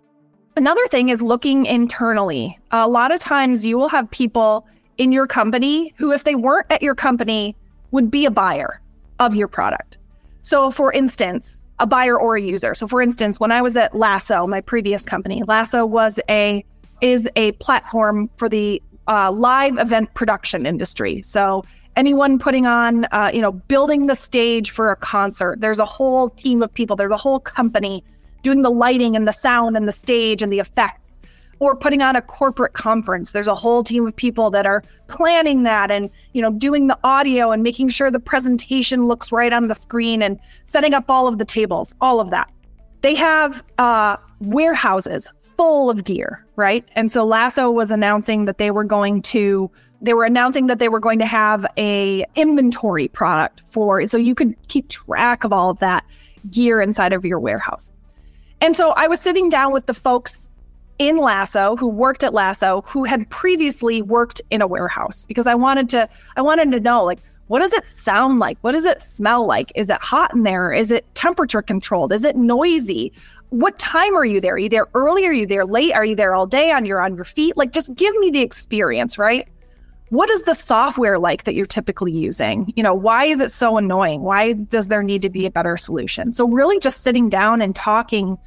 Another 0.57 0.87
thing 0.89 1.09
is 1.09 1.23
looking 1.23 1.67
internally. 1.67 2.59
A 2.71 2.89
lot 2.89 3.13
of 3.13 3.21
times 3.21 3.65
you 3.65 3.77
will 3.77 3.89
have 3.89 4.11
people 4.11 4.67
in 4.99 5.11
your 5.11 5.27
company 5.27 5.93
who, 5.97 6.13
if 6.13 6.25
they 6.25 6.35
weren't 6.35 6.71
at 6.71 6.83
your 6.83 6.95
company, 6.95 7.57
would 7.91 8.11
be 8.11 8.27
a 8.27 8.31
buyer 8.31 8.81
of 9.19 9.35
your 9.35 9.49
product. 9.49 9.99
So, 10.43 10.71
for 10.71 10.93
instance, 10.93 11.63
a 11.79 11.87
buyer 11.87 12.19
or 12.19 12.37
a 12.37 12.43
user. 12.43 12.75
So, 12.75 12.87
for 12.87 13.03
instance, 13.03 13.41
when 13.41 13.51
I 13.51 13.63
was 13.63 13.77
at 13.77 13.97
Lasso, 13.97 14.47
my 14.47 14.61
previous 14.61 15.05
company, 15.05 15.43
Lasso 15.47 15.85
was 15.87 16.21
a 16.29 16.65
is 17.01 17.29
a 17.37 17.53
platform 17.53 18.31
for 18.37 18.49
the 18.49 18.81
uh, 19.09 19.33
live 19.33 19.79
event 19.79 20.13
production 20.15 20.67
industry. 20.67 21.23
So 21.23 21.65
anyone 21.97 22.39
putting 22.39 22.67
on, 22.67 23.07
uh, 23.07 23.31
you 23.33 23.41
know, 23.41 23.53
building 23.53 24.07
the 24.07 24.17
stage 24.17 24.71
for 24.71 24.91
a 24.91 24.97
concert. 24.97 25.61
There's 25.61 25.79
a 25.79 25.85
whole 25.85 26.31
team 26.31 26.63
of 26.63 26.73
people. 26.73 26.97
There's 26.97 27.13
a 27.13 27.17
whole 27.17 27.41
company 27.41 28.05
doing 28.43 28.63
the 28.63 28.71
lighting 28.71 29.17
and 29.17 29.27
the 29.27 29.33
sound 29.33 29.77
and 29.77 29.89
the 29.89 29.93
stage 29.93 30.43
and 30.43 30.53
the 30.53 30.59
effects. 30.59 31.21
Or 31.61 31.77
putting 31.77 32.03
on 32.03 32.17
a 32.17 32.21
corporate 32.21 32.73
conference. 32.73 33.33
There's 33.33 33.49
a 33.49 33.55
whole 33.55 33.85
team 33.85 34.07
of 34.07 34.15
people 34.15 34.51
that 34.51 34.67
are 34.67 34.83
planning 35.07 35.63
that 35.63 35.91
and 35.91 36.11
you 36.33 36.43
know 36.43 36.51
doing 36.51 36.89
the 36.89 36.99
audio 37.05 37.53
and 37.53 37.63
making 37.63 37.91
sure 37.91 38.11
the 38.11 38.19
presentation 38.19 39.07
looks 39.07 39.31
right 39.31 39.53
on 39.53 39.69
the 39.69 39.75
screen 39.75 40.21
and 40.21 40.39
setting 40.65 40.95
up 40.95 41.05
all 41.09 41.29
of 41.29 41.39
the 41.39 41.45
tables, 41.45 41.95
all 42.01 42.21
of 42.21 42.31
that. 42.31 42.51
They 43.03 43.15
have 43.15 43.63
uh, 43.79 44.17
warehouses 44.41 45.31
full 45.57 45.91
of 45.91 46.05
gear, 46.05 46.45
right? 46.57 46.85
And 46.97 47.11
so 47.11 47.25
Lasso 47.25 47.71
was 47.71 47.91
announcing 47.91 48.45
that 48.47 48.59
they 48.59 48.71
were 48.71 48.85
going 48.85 49.23
to 49.23 49.71
they 50.05 50.15
were 50.15 50.25
announcing 50.25 50.67
that 50.67 50.79
they 50.79 50.89
were 50.89 51.01
going 51.01 51.19
to 51.19 51.27
have 51.27 51.67
a 51.79 52.25
inventory 52.35 53.09
product 53.09 53.63
for 53.71 54.07
so 54.07 54.17
you 54.17 54.35
could 54.35 54.55
keep 54.69 54.89
track 54.89 55.45
of 55.45 55.53
all 55.53 55.71
of 55.71 55.79
that 55.79 56.05
gear 56.51 56.81
inside 56.81 57.13
of 57.13 57.25
your 57.25 57.39
warehouse. 57.39 57.93
And 58.61 58.77
so 58.77 58.93
I 58.93 59.07
was 59.09 59.21
sitting 59.21 59.49
down 59.49 59.73
with 59.73 59.87
the 59.87 59.95
folks 59.95 60.49
in 60.99 61.17
Lasso 61.17 61.75
who 61.77 61.89
worked 61.89 62.23
at 62.23 62.33
Lasso 62.33 62.83
who 62.87 63.05
had 63.05 63.29
previously 63.31 64.03
worked 64.03 64.41
in 64.51 64.63
a 64.63 64.67
warehouse 64.67 65.27
because 65.27 65.47
I 65.47 65.55
wanted 65.55 65.89
to 65.91 66.09
I 66.37 66.43
wanted 66.43 66.71
to 66.73 66.81
know 66.81 67.03
like 67.03 67.21
What 67.49 67.61
does 67.61 67.73
it 67.73 67.87
sound 67.87 68.39
like? 68.39 68.59
What 68.61 68.73
does 68.73 68.85
it 68.85 69.03
smell 69.03 69.47
like? 69.47 69.73
Is 69.75 69.91
it 69.91 70.01
hot 70.01 70.35
in 70.35 70.45
there? 70.45 70.73
Is 70.73 70.91
it 70.91 71.05
temperature 71.15 71.63
controlled? 71.63 72.13
Is 72.13 72.25
it 72.25 72.37
noisy? 72.37 73.13
What 73.51 73.79
time 73.79 74.17
are 74.17 74.25
you 74.25 74.41
there? 74.41 74.55
Are 74.55 74.59
you 74.59 74.69
there 74.69 74.87
early? 74.95 75.27
Are 75.27 75.33
you 75.33 75.47
there 75.47 75.65
late? 75.65 75.93
Are 75.93 76.05
you 76.05 76.17
there 76.17 76.35
all 76.35 76.47
day 76.47 76.71
on 76.73 76.87
your 76.87 77.01
on 77.01 77.15
your 77.17 77.25
feet? 77.25 77.57
Like 77.57 77.73
just 77.73 77.95
give 77.95 78.15
me 78.17 78.31
the 78.31 78.43
experience, 78.43 79.19
right? 79.19 79.49
What 80.15 80.31
is 80.31 80.45
the 80.45 80.55
software 80.55 81.19
like 81.19 81.43
that 81.43 81.57
you're 81.57 81.67
typically 81.67 82.13
using? 82.13 82.73
You 82.77 82.85
know, 82.85 82.95
why 82.95 83.25
is 83.25 83.41
it 83.41 83.51
so 83.51 83.77
annoying? 83.77 84.21
Why 84.23 84.53
does 84.53 84.87
there 84.87 85.03
need 85.03 85.23
to 85.23 85.29
be 85.29 85.45
a 85.45 85.51
better 85.51 85.77
solution? 85.77 86.31
So 86.31 86.47
really 86.47 86.79
just 86.79 87.03
sitting 87.03 87.29
down 87.29 87.61
and 87.61 87.75
talking 87.75 88.39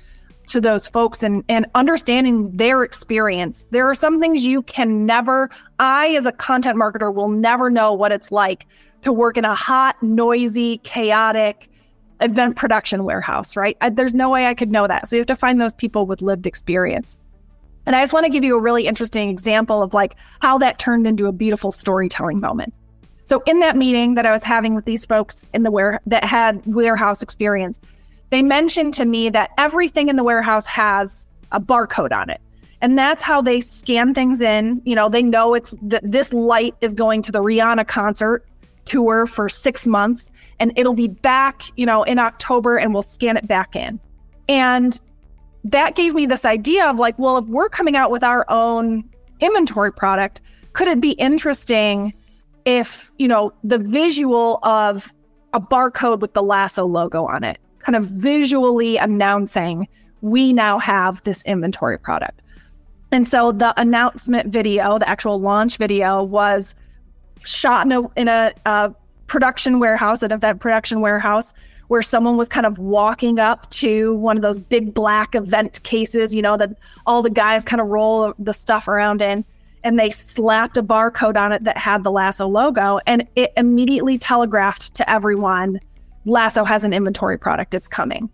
to 0.45 0.61
those 0.61 0.87
folks 0.87 1.23
and 1.23 1.43
and 1.49 1.65
understanding 1.75 2.55
their 2.55 2.83
experience. 2.83 3.65
There 3.65 3.85
are 3.89 3.95
some 3.95 4.21
things 4.21 4.45
you 4.45 4.61
can 4.61 5.05
never 5.05 5.49
I 5.77 6.15
as 6.15 6.25
a 6.25 6.31
content 6.31 6.77
marketer 6.79 7.13
will 7.13 7.27
never 7.27 7.69
know 7.69 7.91
what 7.91 8.13
it's 8.13 8.31
like 8.31 8.65
to 9.01 9.11
work 9.11 9.35
in 9.35 9.43
a 9.43 9.53
hot, 9.53 10.01
noisy, 10.01 10.77
chaotic 10.85 11.69
event 12.21 12.55
production 12.55 13.03
warehouse, 13.03 13.57
right? 13.57 13.75
I, 13.81 13.89
there's 13.89 14.13
no 14.13 14.29
way 14.29 14.45
I 14.45 14.53
could 14.53 14.71
know 14.71 14.87
that. 14.87 15.09
So 15.09 15.17
you 15.17 15.19
have 15.19 15.27
to 15.27 15.35
find 15.35 15.59
those 15.59 15.73
people 15.73 16.05
with 16.05 16.21
lived 16.21 16.47
experience. 16.47 17.17
And 17.87 17.95
I 17.95 18.01
just 18.01 18.11
want 18.11 18.25
to 18.25 18.29
give 18.29 18.43
you 18.43 18.57
a 18.57 18.61
really 18.61 18.85
interesting 18.85 19.29
example 19.29 19.81
of 19.81 19.93
like 19.93 20.17
how 20.41 20.57
that 20.57 20.77
turned 20.77 21.07
into 21.07 21.25
a 21.27 21.31
beautiful 21.31 21.71
storytelling 21.71 22.41
moment. 22.41 22.73
So 23.23 23.41
in 23.47 23.61
that 23.61 23.77
meeting 23.77 24.15
that 24.15 24.25
I 24.25 24.31
was 24.31 24.43
having 24.43 24.75
with 24.75 24.83
these 24.83 25.05
folks 25.05 25.49
in 25.53 25.63
the 25.63 25.71
ware 25.71 26.01
that 26.05 26.25
had 26.25 26.61
warehouse 26.65 27.23
experience, 27.23 27.79
they 28.29 28.43
mentioned 28.43 28.93
to 28.95 29.05
me 29.05 29.29
that 29.29 29.51
everything 29.57 30.09
in 30.09 30.17
the 30.17 30.23
warehouse 30.23 30.65
has 30.65 31.27
a 31.53 31.61
barcode 31.61 32.11
on 32.11 32.29
it. 32.29 32.41
And 32.81 32.97
that's 32.97 33.23
how 33.23 33.41
they 33.41 33.61
scan 33.61 34.13
things 34.13 34.41
in. 34.41 34.81
You 34.83 34.93
know, 34.93 35.07
they 35.07 35.23
know 35.23 35.53
it's 35.53 35.73
that 35.81 36.03
this 36.03 36.33
light 36.33 36.75
is 36.81 36.93
going 36.93 37.21
to 37.23 37.31
the 37.31 37.41
Rihanna 37.41 37.87
concert 37.87 38.45
tour 38.83 39.25
for 39.25 39.47
six 39.47 39.87
months 39.87 40.29
and 40.59 40.73
it'll 40.75 40.93
be 40.93 41.07
back, 41.07 41.63
you 41.77 41.85
know, 41.85 42.03
in 42.03 42.19
October 42.19 42.77
and 42.77 42.93
we'll 42.93 43.01
scan 43.01 43.37
it 43.37 43.47
back 43.47 43.77
in. 43.77 43.97
And 44.49 44.99
that 45.71 45.95
gave 45.95 46.13
me 46.13 46.25
this 46.25 46.45
idea 46.45 46.85
of 46.89 46.97
like, 46.97 47.17
well, 47.19 47.37
if 47.37 47.45
we're 47.45 47.69
coming 47.69 47.95
out 47.95 48.11
with 48.11 48.23
our 48.23 48.45
own 48.49 49.03
inventory 49.39 49.91
product, 49.91 50.41
could 50.73 50.87
it 50.87 51.01
be 51.01 51.11
interesting 51.11 52.13
if, 52.65 53.11
you 53.17 53.27
know, 53.27 53.53
the 53.63 53.77
visual 53.77 54.59
of 54.63 55.11
a 55.53 55.59
barcode 55.59 56.19
with 56.19 56.33
the 56.33 56.43
lasso 56.43 56.85
logo 56.85 57.25
on 57.25 57.43
it 57.43 57.59
kind 57.79 57.95
of 57.95 58.05
visually 58.05 58.97
announcing 58.97 59.87
we 60.21 60.51
now 60.51 60.77
have 60.77 61.23
this 61.23 61.41
inventory 61.43 61.97
product. 61.97 62.41
And 63.11 63.25
so 63.25 63.53
the 63.53 63.79
announcement 63.79 64.51
video, 64.51 64.97
the 64.99 65.07
actual 65.07 65.39
launch 65.39 65.77
video, 65.77 66.21
was 66.21 66.75
shot 67.45 67.85
in 67.85 67.93
a, 67.93 68.01
in 68.17 68.27
a, 68.27 68.51
a 68.65 68.93
production 69.27 69.79
warehouse, 69.79 70.21
an 70.21 70.31
event 70.31 70.59
production 70.59 70.99
warehouse, 70.99 71.53
where 71.87 72.01
someone 72.01 72.37
was 72.37 72.49
kind 72.49 72.65
of 72.65 72.79
walking 72.79 73.39
up 73.39 73.69
to 73.71 74.15
one 74.15 74.35
of 74.35 74.41
those 74.41 74.61
big 74.61 74.93
black 74.93 75.35
event 75.35 75.81
cases, 75.83 76.35
you 76.35 76.41
know, 76.41 76.57
that 76.57 76.71
all 77.05 77.21
the 77.21 77.29
guys 77.29 77.63
kind 77.63 77.81
of 77.81 77.87
roll 77.87 78.33
the 78.39 78.53
stuff 78.53 78.87
around 78.87 79.21
in. 79.21 79.45
And 79.83 79.97
they 79.97 80.09
slapped 80.09 80.75
a 80.75 80.83
barcode 80.83 81.37
on 81.37 81.53
it 81.53 81.63
that 81.63 81.77
had 81.77 82.03
the 82.03 82.11
Lasso 82.11 82.47
logo, 82.47 82.99
and 83.05 83.25
it 83.35 83.53
immediately 83.55 84.17
telegraphed 84.17 84.95
to 84.95 85.09
everyone 85.09 85.79
Lasso 86.27 86.65
has 86.65 86.83
an 86.83 86.93
inventory 86.93 87.37
product, 87.37 87.73
it's 87.73 87.87
coming. 87.87 88.29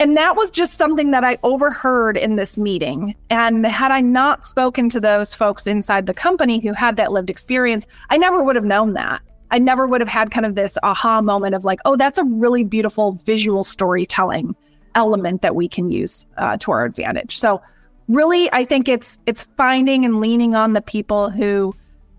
And 0.00 0.16
that 0.16 0.34
was 0.34 0.50
just 0.50 0.74
something 0.74 1.12
that 1.12 1.22
I 1.22 1.38
overheard 1.42 2.16
in 2.16 2.36
this 2.36 2.58
meeting. 2.58 3.14
And 3.30 3.64
had 3.64 3.92
I 3.92 4.00
not 4.00 4.44
spoken 4.44 4.88
to 4.88 5.00
those 5.00 5.34
folks 5.34 5.66
inside 5.66 6.06
the 6.06 6.14
company 6.14 6.58
who 6.58 6.72
had 6.72 6.96
that 6.96 7.12
lived 7.12 7.30
experience, 7.30 7.86
I 8.10 8.16
never 8.16 8.42
would 8.42 8.56
have 8.56 8.64
known 8.64 8.94
that. 8.94 9.20
I 9.50 9.58
never 9.58 9.86
would 9.86 10.00
have 10.00 10.08
had 10.08 10.30
kind 10.30 10.46
of 10.46 10.54
this 10.54 10.78
aha 10.82 11.20
moment 11.20 11.54
of 11.54 11.64
like, 11.64 11.80
oh, 11.84 11.96
that's 11.96 12.18
a 12.18 12.24
really 12.24 12.64
beautiful 12.64 13.12
visual 13.24 13.64
storytelling 13.64 14.56
element 14.94 15.42
that 15.42 15.54
we 15.54 15.68
can 15.68 15.90
use 15.90 16.26
uh, 16.36 16.56
to 16.58 16.72
our 16.72 16.84
advantage. 16.84 17.38
So, 17.38 17.62
really, 18.08 18.52
I 18.52 18.64
think 18.64 18.88
it's 18.88 19.18
it's 19.26 19.44
finding 19.56 20.04
and 20.04 20.20
leaning 20.20 20.54
on 20.54 20.72
the 20.72 20.82
people 20.82 21.30
who 21.30 21.74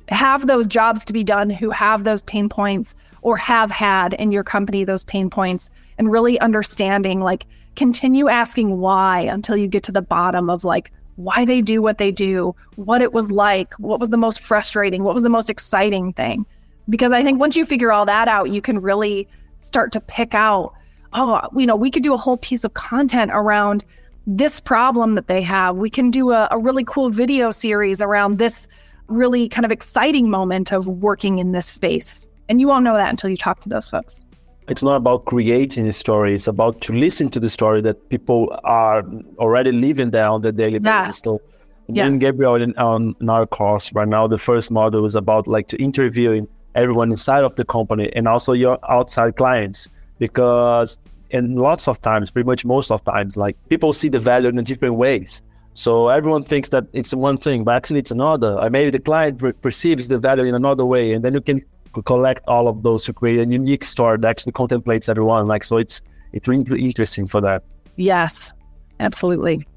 have 0.10 0.48
those 0.48 0.68
jobs 0.68 1.04
to 1.06 1.14
be 1.14 1.24
done, 1.24 1.50
who 1.50 1.72
have 1.72 2.04
those 2.04 2.22
pain 2.24 2.48
points, 2.48 2.96
or 3.22 3.38
have 3.38 3.72
had 3.72 4.14
in 4.14 4.32
your 4.32 4.44
company 4.44 4.84
those 4.84 5.04
pain 5.04 5.30
points 5.30 5.70
and 5.98 6.12
really 6.12 6.40
understanding 6.40 7.20
like 7.20 7.46
continue 7.76 8.30
asking 8.30 8.78
why 8.78 9.22
until 9.22 9.58
you 9.58 9.68
get 9.68 9.84
to 9.84 9.92
the 9.92 10.02
bottom 10.02 10.50
of 10.50 10.64
like 10.64 10.92
why 11.16 11.46
they 11.46 11.62
do 11.62 11.82
what 11.82 11.98
they 11.98 12.12
do, 12.12 12.56
what 12.76 13.02
it 13.02 13.14
was 13.14 13.32
like, 13.32 13.74
what 13.76 14.00
was 14.00 14.10
the 14.10 14.18
most 14.18 14.40
frustrating, 14.42 15.04
what 15.04 15.14
was 15.14 15.24
the 15.24 15.30
most 15.30 15.50
exciting 15.50 16.14
thing. 16.14 16.46
Because 16.90 17.12
I 17.12 17.24
think 17.24 17.40
once 17.40 17.56
you 17.56 17.66
figure 17.66 17.92
all 17.92 18.06
that 18.06 18.28
out, 18.28 18.52
you 18.52 18.62
can 18.62 18.80
really 18.82 19.28
start 19.58 19.92
to 19.94 20.00
pick 20.00 20.34
out, 20.34 20.74
oh, 21.14 21.42
you 21.56 21.66
know, 21.66 21.76
we 21.76 21.90
could 21.90 22.04
do 22.04 22.14
a 22.14 22.18
whole 22.18 22.38
piece 22.38 22.64
of 22.64 22.74
content 22.74 23.32
around 23.34 23.84
this 24.28 24.60
problem 24.60 25.16
that 25.16 25.28
they 25.28 25.42
have. 25.42 25.76
We 25.76 25.90
can 25.90 26.12
do 26.12 26.32
a, 26.32 26.48
a 26.52 26.58
really 26.58 26.84
cool 26.84 27.10
video 27.10 27.52
series 27.52 28.02
around 28.02 28.38
this 28.38 28.68
really 29.08 29.48
kind 29.48 29.66
of 29.66 29.72
exciting 29.72 30.30
moment 30.30 30.72
of 30.72 30.88
working 30.88 31.40
in 31.40 31.52
this 31.52 31.66
space. 31.66 32.28
And 32.50 32.60
you 32.60 32.68
won't 32.68 32.84
know 32.84 32.96
that 32.96 33.10
until 33.10 33.30
you 33.30 33.38
talk 33.38 33.62
to 33.62 33.70
those 33.70 33.88
folks. 33.88 34.26
It's 34.68 34.82
not 34.82 34.96
about 34.96 35.26
creating 35.26 35.88
a 35.88 35.94
story. 35.94 36.34
It's 36.34 36.48
about 36.48 36.82
to 36.82 36.94
listen 36.94 37.30
to 37.30 37.40
the 37.40 37.50
story 37.50 37.82
that 37.82 38.10
people 38.10 38.60
are 38.64 39.04
already 39.38 39.72
living 39.72 40.10
there 40.10 40.28
on 40.28 40.42
the 40.42 40.52
daily 40.52 40.80
yeah. 40.82 41.06
basis. 41.06 41.20
So 41.20 41.40
yes. 41.88 42.08
in 42.08 42.18
Gabriel 42.18 42.56
in, 42.56 42.76
on, 42.78 43.16
in 43.22 43.30
our 43.30 43.46
course 43.46 43.94
right 43.94 44.08
now, 44.08 44.26
the 44.26 44.40
first 44.40 44.72
model 44.72 45.06
is 45.06 45.16
about 45.16 45.48
like 45.48 45.68
to 45.68 45.78
interviewing 45.78 46.48
everyone 46.76 47.10
inside 47.10 47.44
of 47.44 47.56
the 47.56 47.66
company 47.66 48.12
and 48.16 48.28
also 48.28 48.54
your 48.54 48.78
outside 48.90 49.36
clients 49.36 49.90
because 50.20 50.98
and 51.32 51.60
lots 51.60 51.88
of 51.88 52.00
times, 52.02 52.32
pretty 52.32 52.46
much 52.46 52.66
most 52.66 52.92
of 52.92 53.04
times, 53.04 53.38
like 53.38 53.58
people 53.70 53.94
see 53.94 54.10
the 54.10 54.20
value 54.20 54.50
in 54.50 54.64
different 54.64 54.96
ways. 54.96 55.42
So 55.74 56.08
everyone 56.08 56.44
thinks 56.44 56.70
that 56.70 56.86
it's 56.94 57.14
one 57.14 57.38
thing, 57.38 57.64
but 57.64 57.76
actually 57.76 58.00
it's 58.00 58.12
another. 58.12 58.58
Or 58.60 58.70
maybe 58.70 58.92
the 58.92 59.00
client 59.00 59.42
perceives 59.62 60.08
the 60.08 60.18
value 60.18 60.46
in 60.46 60.56
another 60.56 60.86
way, 60.86 61.14
and 61.14 61.26
then 61.26 61.34
you 61.34 61.42
can 61.42 61.62
collect 62.06 62.44
all 62.48 62.68
of 62.68 62.84
those 62.84 63.04
to 63.06 63.14
create 63.14 63.40
a 63.40 63.52
unique 63.52 63.84
store 63.84 64.18
that 64.18 64.28
actually 64.28 64.54
contemplates 64.54 65.10
everyone. 65.10 65.48
Like 65.48 65.64
so, 65.64 65.78
it's 65.78 66.02
it's 66.32 66.48
really 66.48 66.84
interesting 66.84 67.28
for 67.28 67.42
that. 67.42 67.64
Yes, 67.98 68.52
absolutely. 69.00 69.68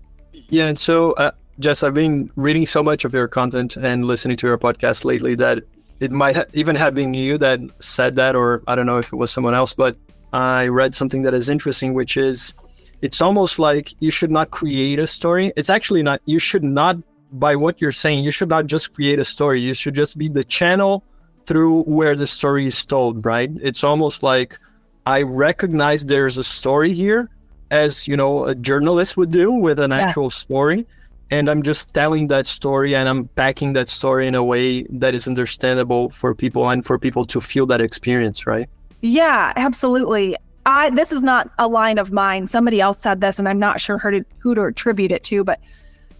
Yeah, 0.50 0.66
and 0.66 0.78
so 0.78 1.12
uh, 1.12 1.32
Jess, 1.58 1.82
I've 1.82 1.94
been 1.94 2.30
reading 2.36 2.66
so 2.66 2.82
much 2.82 3.04
of 3.04 3.12
your 3.12 3.26
content 3.26 3.76
and 3.76 4.04
listening 4.04 4.36
to 4.36 4.46
your 4.46 4.58
podcast 4.58 5.04
lately 5.04 5.34
that 5.36 5.64
it 6.00 6.10
might 6.10 6.36
ha- 6.36 6.44
even 6.52 6.76
have 6.76 6.94
been 6.94 7.14
you 7.14 7.38
that 7.38 7.60
said 7.80 8.16
that, 8.16 8.36
or 8.36 8.62
I 8.66 8.74
don't 8.74 8.86
know 8.86 8.98
if 8.98 9.12
it 9.12 9.16
was 9.16 9.30
someone 9.30 9.54
else, 9.54 9.74
but 9.74 9.96
I 10.32 10.68
read 10.68 10.94
something 10.94 11.22
that 11.22 11.34
is 11.34 11.48
interesting, 11.48 11.94
which 11.94 12.16
is 12.16 12.54
it's 13.02 13.20
almost 13.20 13.58
like 13.58 13.94
you 14.00 14.10
should 14.10 14.30
not 14.30 14.50
create 14.50 14.98
a 14.98 15.06
story. 15.06 15.52
It's 15.56 15.70
actually 15.70 16.02
not. 16.02 16.20
You 16.26 16.38
should 16.38 16.64
not, 16.64 16.96
by 17.32 17.56
what 17.56 17.80
you're 17.80 17.92
saying, 17.92 18.24
you 18.24 18.30
should 18.30 18.48
not 18.48 18.66
just 18.66 18.92
create 18.92 19.18
a 19.18 19.24
story. 19.24 19.60
You 19.60 19.74
should 19.74 19.94
just 19.94 20.18
be 20.18 20.28
the 20.28 20.44
channel 20.44 21.04
through 21.46 21.82
where 21.84 22.14
the 22.14 22.26
story 22.26 22.66
is 22.66 22.84
told, 22.84 23.24
right? 23.24 23.50
It's 23.62 23.82
almost 23.82 24.22
like 24.22 24.58
I 25.06 25.22
recognize 25.22 26.04
there's 26.04 26.38
a 26.38 26.44
story 26.44 26.92
here, 26.92 27.30
as 27.70 28.06
you 28.06 28.16
know, 28.16 28.44
a 28.44 28.54
journalist 28.54 29.16
would 29.16 29.30
do 29.30 29.52
with 29.52 29.78
an 29.78 29.90
yes. 29.90 30.10
actual 30.10 30.30
story. 30.30 30.86
And 31.30 31.50
I'm 31.50 31.62
just 31.62 31.92
telling 31.92 32.28
that 32.28 32.46
story 32.46 32.94
and 32.94 33.08
I'm 33.08 33.28
packing 33.28 33.74
that 33.74 33.88
story 33.88 34.26
in 34.26 34.34
a 34.34 34.42
way 34.42 34.82
that 34.84 35.14
is 35.14 35.28
understandable 35.28 36.10
for 36.10 36.34
people 36.34 36.68
and 36.70 36.84
for 36.84 36.98
people 36.98 37.24
to 37.26 37.40
feel 37.40 37.66
that 37.66 37.80
experience, 37.80 38.46
right? 38.46 38.68
Yeah, 39.02 39.52
absolutely. 39.56 40.36
I 40.64 40.90
this 40.90 41.12
is 41.12 41.22
not 41.22 41.50
a 41.58 41.68
line 41.68 41.98
of 41.98 42.12
mine. 42.12 42.46
Somebody 42.46 42.80
else 42.80 42.98
said 42.98 43.20
this, 43.20 43.38
and 43.38 43.48
I'm 43.48 43.58
not 43.58 43.80
sure 43.80 43.98
who 43.98 44.10
to, 44.10 44.24
who 44.38 44.54
to 44.54 44.64
attribute 44.64 45.12
it 45.12 45.22
to, 45.24 45.44
but 45.44 45.60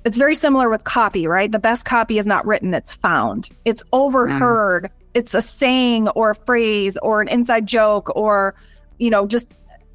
it's 0.05 0.17
very 0.17 0.35
similar 0.35 0.71
with 0.71 0.85
copy, 0.85 1.27
right? 1.27 1.51
The 1.51 1.59
best 1.59 1.85
copy 1.85 2.19
is 2.19 2.27
not 2.27 2.47
written; 2.47 2.73
it's 2.73 2.95
found. 2.95 3.51
It's 3.65 3.83
overheard. 3.93 4.85
Mm 4.85 4.91
it's 5.15 5.35
a 5.35 5.41
saying 5.41 6.09
or 6.11 6.31
a 6.31 6.35
phrase 6.35 6.97
or 6.99 7.21
an 7.21 7.29
inside 7.29 7.67
joke 7.67 8.15
or 8.15 8.55
you 8.99 9.11
know 9.11 9.27
just 9.27 9.53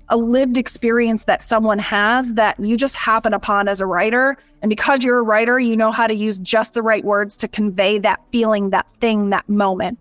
a 0.10 0.18
lived 0.18 0.58
experience 0.58 1.26
that 1.26 1.42
someone 1.42 1.80
has 1.80 2.34
that 2.34 2.60
you 2.60 2.78
just 2.78 2.96
happen 2.96 3.34
upon 3.34 3.68
as 3.68 3.82
a 3.82 3.86
writer. 3.86 4.38
And 4.62 4.70
because 4.70 5.04
you're 5.04 5.20
a 5.20 5.24
writer 5.24 5.60
you 5.60 5.76
know 5.76 5.92
how 5.92 6.08
to 6.08 6.14
use 6.14 6.40
just 6.40 6.74
the 6.74 6.82
right 6.82 7.04
words 7.04 7.38
to 7.38 7.48
convey 7.48 8.00
that 8.00 8.22
feeling 8.32 8.70
that 8.72 8.88
thing 9.00 9.30
that 9.30 9.48
moment. 9.48 10.00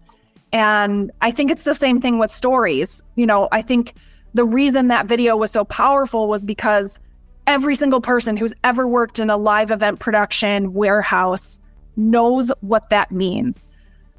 And 0.52 1.10
i 1.20 1.30
think 1.30 1.50
it's 1.50 1.64
the 1.64 1.74
same 1.74 2.00
thing 2.00 2.18
with 2.18 2.30
stories. 2.30 3.02
You 3.16 3.26
know 3.26 3.48
i 3.52 3.62
think 3.62 3.94
the 4.34 4.44
reason 4.44 4.88
that 4.88 5.06
video 5.06 5.36
was 5.36 5.50
so 5.50 5.64
powerful 5.64 6.28
was 6.28 6.42
because 6.42 6.98
every 7.46 7.74
single 7.74 8.00
person 8.00 8.36
who's 8.36 8.54
ever 8.64 8.88
worked 8.88 9.18
in 9.18 9.30
a 9.30 9.36
live 9.36 9.70
event 9.70 10.00
production 10.00 10.72
warehouse 10.72 11.60
knows 11.96 12.50
what 12.60 12.88
that 12.90 13.10
means 13.10 13.66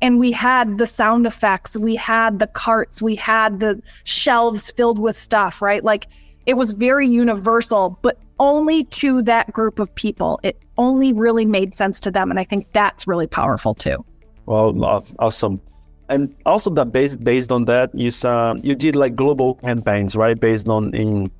and 0.03 0.19
we 0.19 0.33
had 0.33 0.79
the 0.79 0.85
sound 0.85 1.25
effects, 1.25 1.77
we 1.77 1.95
had 1.95 2.39
the 2.39 2.47
carts, 2.47 3.01
we 3.01 3.15
had 3.15 3.61
the 3.61 3.81
shelves 4.03 4.69
filled 4.69 4.99
with 4.99 5.17
stuff, 5.17 5.61
right? 5.61 5.81
Like 5.81 6.07
it 6.45 6.55
was 6.55 6.73
very 6.73 7.07
universal, 7.07 7.97
but 8.01 8.19
only 8.37 8.83
to 8.83 9.21
that 9.21 9.53
group 9.53 9.79
of 9.79 9.95
people. 9.95 10.41
It 10.43 10.59
only 10.77 11.13
really 11.13 11.45
made 11.45 11.73
sense 11.73 12.01
to 12.01 12.11
them. 12.11 12.29
And 12.29 12.37
I 12.37 12.43
think 12.43 12.67
that's 12.73 13.07
really 13.07 13.27
powerful 13.27 13.73
too. 13.73 14.03
Well, 14.45 15.05
awesome. 15.19 15.61
And 16.09 16.35
also 16.45 16.69
that 16.71 16.91
based 16.91 17.23
based 17.23 17.49
on 17.53 17.63
that, 17.65 17.95
you 17.95 18.11
uh, 18.27 18.55
you 18.61 18.75
did 18.75 18.97
like 18.97 19.15
global 19.15 19.55
campaigns, 19.55 20.17
right? 20.17 20.37
Based 20.37 20.67
on 20.67 20.93
in 20.93 21.31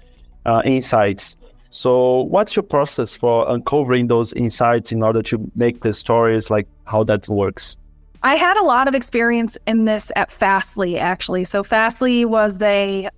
uh, 0.46 0.62
insights. 0.64 1.36
So 1.70 2.22
what's 2.22 2.56
your 2.56 2.64
process 2.64 3.14
for 3.14 3.46
uncovering 3.50 4.08
those 4.08 4.32
insights 4.32 4.94
in 4.94 5.04
order 5.04 5.22
to 5.24 5.52
make 5.54 5.82
the 5.82 5.92
stories 5.92 6.50
like 6.50 6.70
how 6.86 7.04
that 7.04 7.28
works? 7.28 7.76
I 8.24 8.36
had 8.36 8.58
a 8.58 8.64
lot 8.64 8.88
of 8.88 8.96
experience 8.96 9.58
in 9.68 9.86
this 9.86 10.12
at 10.16 10.32
Fastly, 10.32 10.98
actually. 10.98 11.44
So 11.44 11.62
Fastly 11.62 12.24
was 12.24 12.62
a 12.62 13.10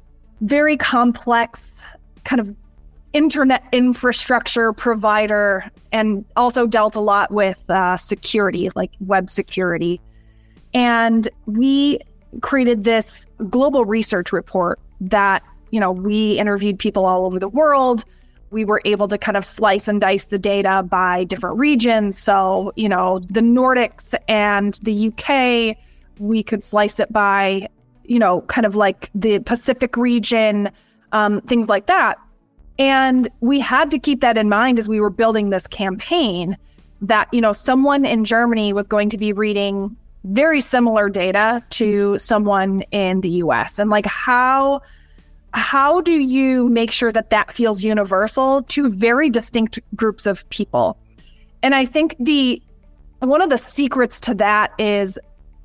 very 0.42 0.78
complex 0.78 1.86
kind 2.24 2.40
of 2.40 2.56
internet 3.14 3.64
infrastructure 3.72 4.74
provider 4.74 5.64
and 5.92 6.26
also 6.36 6.68
dealt 6.68 6.96
a 6.96 7.00
lot 7.00 7.32
with 7.32 7.64
uh, 7.70 7.96
security, 7.98 8.70
like 8.76 8.92
web 9.00 9.30
security. 9.30 10.02
And 10.74 11.30
we 11.46 12.00
created 12.42 12.84
this 12.84 13.28
global 13.48 13.86
research 13.86 14.34
report 14.34 14.80
that, 15.00 15.44
you 15.72 15.80
know, 15.80 15.92
we 15.92 16.38
interviewed 16.40 16.80
people 16.80 17.06
all 17.06 17.26
over 17.26 17.40
the 17.40 17.48
world. 17.48 18.04
We 18.52 18.66
were 18.66 18.82
able 18.86 19.08
to 19.08 19.18
kind 19.18 19.38
of 19.38 19.44
slice 19.44 19.88
and 19.88 20.00
dice 20.00 20.26
the 20.26 20.40
data 20.40 20.84
by 20.84 21.24
different 21.26 21.58
regions. 21.58 22.18
So, 22.18 22.72
you 22.76 22.88
know, 22.88 23.20
the 23.20 23.42
Nordics 23.42 24.14
and 24.28 24.76
the 24.84 25.08
UK, 25.10 25.78
we 26.20 26.44
could 26.44 26.64
slice 26.64 27.00
it 27.00 27.12
by, 27.12 27.68
you 28.04 28.20
know, 28.20 28.42
kind 28.42 28.66
of 28.66 28.76
like 28.76 29.10
the 29.16 29.40
Pacific 29.40 29.98
region, 29.98 30.70
um, 31.12 31.42
things 31.42 31.68
like 31.68 31.88
that. 31.88 32.18
And 32.78 33.28
we 33.42 33.60
had 33.60 33.92
to 33.92 34.00
keep 34.00 34.22
that 34.22 34.38
in 34.38 34.50
mind 34.50 34.80
as 34.80 34.90
we 34.90 35.00
were 35.00 35.10
building 35.10 35.50
this 35.50 35.68
campaign 35.68 36.58
that, 37.02 37.28
you 37.32 37.42
know, 37.42 37.54
someone 37.54 38.06
in 38.06 38.26
Germany 38.26 38.74
was 38.74 38.88
going 38.88 39.10
to 39.10 39.18
be 39.18 39.34
reading 39.34 39.96
very 40.26 40.60
similar 40.60 41.08
data 41.08 41.64
to 41.70 42.18
someone 42.18 42.82
in 42.92 43.22
the 43.22 43.30
US. 43.30 43.80
And 43.80 43.90
like 43.90 44.06
how 44.06 44.82
how 45.56 46.02
do 46.02 46.12
you 46.12 46.68
make 46.70 46.92
sure 46.92 47.14
that 47.14 47.30
that 47.30 47.52
feels 47.52 47.84
universal 47.84 48.62
to 48.64 48.90
very 48.90 49.30
distinct 49.30 49.80
groups 49.96 50.26
of 50.26 50.48
people? 50.50 50.98
And 51.64 51.74
I 51.74 51.86
think 51.86 52.16
the 52.20 52.62
one 53.20 53.42
of 53.42 53.50
the 53.50 53.58
secrets 53.58 54.20
to 54.22 54.36
that 54.36 54.74
is 54.78 55.18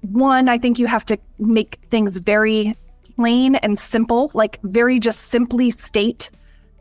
one, 0.03 0.49
I 0.49 0.59
think 0.59 0.79
you 0.79 0.87
have 0.87 1.05
to 1.07 1.19
make 1.39 1.79
things 1.91 2.19
very 2.19 2.75
plain 3.17 3.57
and 3.57 3.77
simple, 3.77 4.31
like 4.33 4.61
very 4.63 5.01
just 5.01 5.25
simply 5.25 5.71
state 5.71 6.31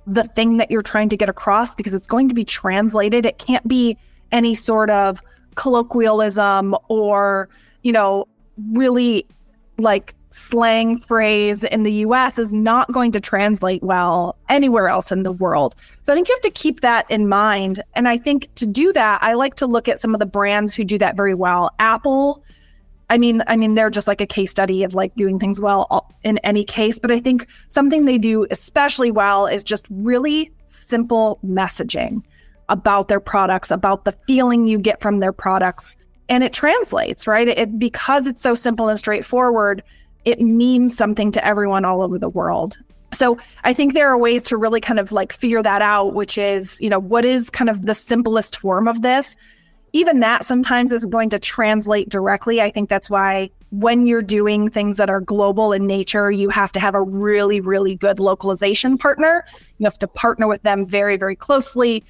the 0.06 0.24
thing 0.24 0.58
that 0.58 0.70
you're 0.70 0.84
trying 0.84 1.10
to 1.10 1.18
get 1.18 1.30
across 1.30 1.76
because 1.76 1.94
it's 1.96 2.08
going 2.08 2.30
to 2.30 2.36
be 2.36 2.44
translated. 2.44 3.26
It 3.26 3.40
can't 3.40 3.68
be 3.68 3.98
any 4.32 4.54
sort 4.54 4.92
of 4.92 5.20
colloquialism 5.56 6.76
or, 6.88 7.50
you 7.82 7.92
know, 7.92 8.28
really 8.72 9.26
like 9.80 10.14
slang 10.32 10.98
phrase 10.98 11.64
in 11.64 11.84
the 11.84 11.92
US 12.06 12.38
is 12.38 12.54
not 12.54 12.92
going 12.92 13.12
to 13.14 13.20
translate 13.20 13.82
well 13.82 14.38
anywhere 14.48 14.88
else 14.88 15.12
in 15.12 15.24
the 15.24 15.32
world. 15.32 15.76
So 16.04 16.14
I 16.14 16.16
think 16.16 16.28
you 16.28 16.36
have 16.36 16.42
to 16.42 16.52
keep 16.52 16.82
that 16.82 17.10
in 17.10 17.28
mind. 17.28 17.82
And 17.96 18.08
I 18.08 18.18
think 18.18 18.54
to 18.56 18.66
do 18.66 18.94
that, 18.94 19.24
I 19.24 19.34
like 19.34 19.56
to 19.56 19.68
look 19.68 19.88
at 19.88 20.00
some 20.00 20.14
of 20.14 20.20
the 20.20 20.26
brands 20.26 20.76
who 20.76 20.84
do 20.84 20.98
that 21.00 21.18
very 21.18 21.34
well. 21.34 21.72
Apple 21.80 22.44
I 23.10 23.18
mean, 23.18 23.42
I 23.48 23.56
mean, 23.56 23.74
they're 23.74 23.90
just 23.90 24.08
like 24.08 24.22
a 24.22 24.28
case 24.28 24.52
study 24.52 24.84
of 24.84 24.94
like 24.94 25.16
doing 25.16 25.40
things 25.40 25.60
well 25.60 26.08
in 26.24 26.38
any 26.40 26.64
case. 26.64 27.00
But 27.00 27.12
I 27.12 27.20
think 27.20 27.48
something 27.70 28.06
they 28.06 28.18
do 28.18 28.46
especially 28.52 29.12
well 29.12 29.48
is 29.48 29.64
just 29.64 29.86
really 29.90 30.52
simple 30.64 31.40
messaging 31.44 32.22
about 32.70 33.08
their 33.08 33.20
products, 33.20 33.72
about 33.72 34.06
the 34.06 34.12
feeling 34.28 34.68
you 34.68 34.78
get 34.78 35.02
from 35.02 35.20
their 35.20 35.34
products, 35.34 35.98
and 36.30 36.44
it 36.44 36.54
translates, 36.54 37.26
right? 37.26 37.48
It 37.48 37.80
because 37.80 38.28
it's 38.28 38.42
so 38.42 38.54
simple 38.54 38.90
and 38.90 39.00
straightforward, 39.00 39.82
it 40.26 40.42
means 40.42 40.96
something 40.96 41.32
to 41.32 41.46
everyone 41.46 41.86
all 41.86 42.02
over 42.02 42.18
the 42.18 42.30
world. 42.30 42.78
So 43.14 43.38
I 43.64 43.74
think 43.74 43.94
there 43.94 44.10
are 44.10 44.18
ways 44.18 44.44
to 44.44 44.58
really 44.58 44.82
kind 44.82 45.00
of 45.00 45.12
like 45.12 45.34
figure 45.34 45.64
that 45.64 45.82
out, 45.82 46.14
which 46.14 46.38
is, 46.38 46.80
you 46.80 46.90
know, 46.90 47.00
what 47.00 47.26
is 47.26 47.50
kind 47.50 47.70
of 47.70 47.86
the 47.86 47.96
simplest 47.96 48.58
form 48.58 48.88
of 48.88 49.02
this 49.02 49.36
even 49.94 50.20
that 50.20 50.46
sometimes 50.46 50.92
is 50.92 51.06
going 51.06 51.30
to 51.30 51.40
translate 51.40 52.10
directly. 52.10 52.62
I 52.62 52.70
think 52.70 52.90
that's 52.90 53.10
why 53.10 53.50
when 53.72 54.08
you're 54.08 54.22
doing 54.22 54.70
things 54.70 54.98
that 54.98 55.10
are 55.10 55.22
global 55.22 55.72
in 55.72 55.88
nature, 55.88 56.32
you 56.32 56.50
have 56.50 56.72
to 56.74 56.80
have 56.80 56.96
a 56.96 57.02
really, 57.02 57.62
really 57.62 57.96
good 57.96 58.20
localization 58.20 58.98
partner. 58.98 59.46
You 59.78 59.86
have 59.86 60.00
to 60.00 60.08
partner 60.08 60.48
with 60.48 60.62
them 60.64 60.86
very, 60.86 61.18
very 61.18 61.36
closely. 61.36 62.04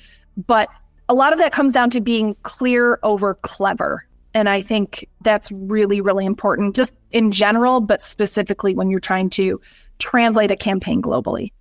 But 0.47 0.69
a 1.07 1.13
lot 1.13 1.33
of 1.33 1.39
that 1.39 1.51
comes 1.51 1.73
down 1.73 1.89
to 1.91 2.01
being 2.01 2.35
clear 2.43 2.99
over 3.03 3.35
clever. 3.35 4.05
And 4.33 4.47
I 4.47 4.61
think 4.61 5.07
that's 5.21 5.51
really, 5.51 6.01
really 6.01 6.25
important, 6.25 6.75
just 6.75 6.93
in 7.11 7.31
general, 7.31 7.81
but 7.81 8.01
specifically 8.01 8.75
when 8.75 8.89
you're 8.89 8.99
trying 8.99 9.29
to 9.31 9.59
translate 9.97 10.51
a 10.51 10.55
campaign 10.55 11.01
globally. 11.01 11.51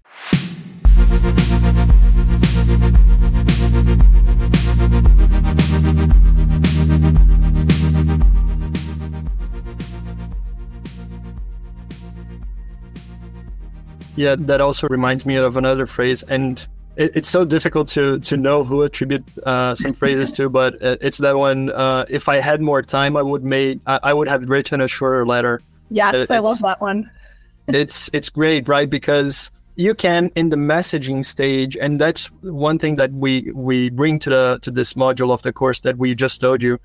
Yeah, 14.17 14.35
that 14.37 14.61
also 14.61 14.89
reminds 14.89 15.25
me 15.25 15.37
of 15.37 15.57
another 15.57 15.87
phrase, 15.87 16.25
and 16.25 16.67
it, 16.99 17.17
it's 17.17 17.29
so 17.29 17.45
difficult 17.45 17.89
to 17.89 18.19
to 18.21 18.37
know 18.37 18.65
who 18.65 18.83
attribute 18.83 19.25
uh, 19.47 19.75
some 19.75 19.93
phrases 20.01 20.33
to, 20.33 20.51
but 20.51 20.77
it's 20.81 21.19
that 21.19 21.37
one. 21.37 21.71
Uh, 21.71 22.05
if 22.09 22.29
I 22.29 22.39
had 22.39 22.61
more 22.61 22.83
time, 22.83 23.17
I 23.17 23.23
would 23.23 23.45
make 23.45 23.81
I, 23.87 24.01
I 24.03 24.13
would 24.13 24.29
have 24.29 24.49
written 24.49 24.81
a 24.81 24.89
shorter 24.89 25.25
letter. 25.25 25.61
Yes, 25.91 26.31
I 26.31 26.39
love 26.39 26.61
that 26.61 26.81
one. 26.81 27.11
it's 27.69 28.11
it's 28.13 28.29
great, 28.29 28.69
right? 28.69 28.91
Because 28.91 29.51
you 29.77 29.95
can 29.95 30.31
in 30.35 30.51
the 30.51 30.57
messaging 30.57 31.25
stage, 31.25 31.77
and 31.77 32.01
that's 32.01 32.27
one 32.43 32.79
thing 32.79 32.97
that 32.97 33.13
we 33.13 33.53
we 33.55 33.91
bring 33.91 34.19
to 34.21 34.31
the 34.31 34.59
to 34.63 34.71
this 34.71 34.95
module 34.95 35.33
of 35.33 35.43
the 35.43 35.53
course 35.53 35.81
that 35.83 35.97
we 35.97 36.15
just 36.15 36.41
told 36.41 36.61
you. 36.63 36.79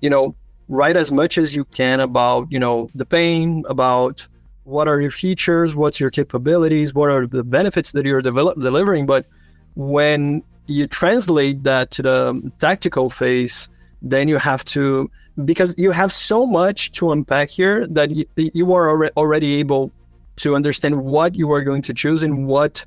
You 0.00 0.10
know, 0.10 0.34
write 0.68 0.96
as 0.96 1.12
much 1.12 1.38
as 1.38 1.54
you 1.54 1.64
can 1.66 2.00
about 2.00 2.50
you 2.50 2.58
know 2.58 2.88
the 2.94 3.06
pain 3.06 3.62
about 3.68 4.26
what 4.64 4.86
are 4.86 5.00
your 5.00 5.10
features 5.10 5.74
what's 5.74 5.98
your 5.98 6.08
capabilities 6.08 6.94
what 6.94 7.10
are 7.10 7.26
the 7.26 7.42
benefits 7.42 7.90
that 7.90 8.04
you're 8.04 8.22
develop- 8.22 8.56
delivering 8.60 9.06
but 9.06 9.26
when 9.74 10.42
you 10.66 10.86
translate 10.86 11.62
that 11.64 11.90
to 11.90 12.02
the 12.02 12.52
tactical 12.58 13.10
phase 13.10 13.68
then 14.00 14.28
you 14.28 14.38
have 14.38 14.64
to 14.64 15.08
because 15.44 15.74
you 15.78 15.90
have 15.90 16.12
so 16.12 16.46
much 16.46 16.92
to 16.92 17.10
unpack 17.10 17.48
here 17.48 17.86
that 17.86 18.10
you, 18.10 18.26
you 18.36 18.72
are 18.72 19.08
already 19.16 19.54
able 19.54 19.90
to 20.36 20.54
understand 20.54 21.04
what 21.04 21.34
you 21.34 21.50
are 21.52 21.62
going 21.62 21.82
to 21.82 21.94
choose 21.94 22.22
and 22.22 22.46
what 22.46 22.84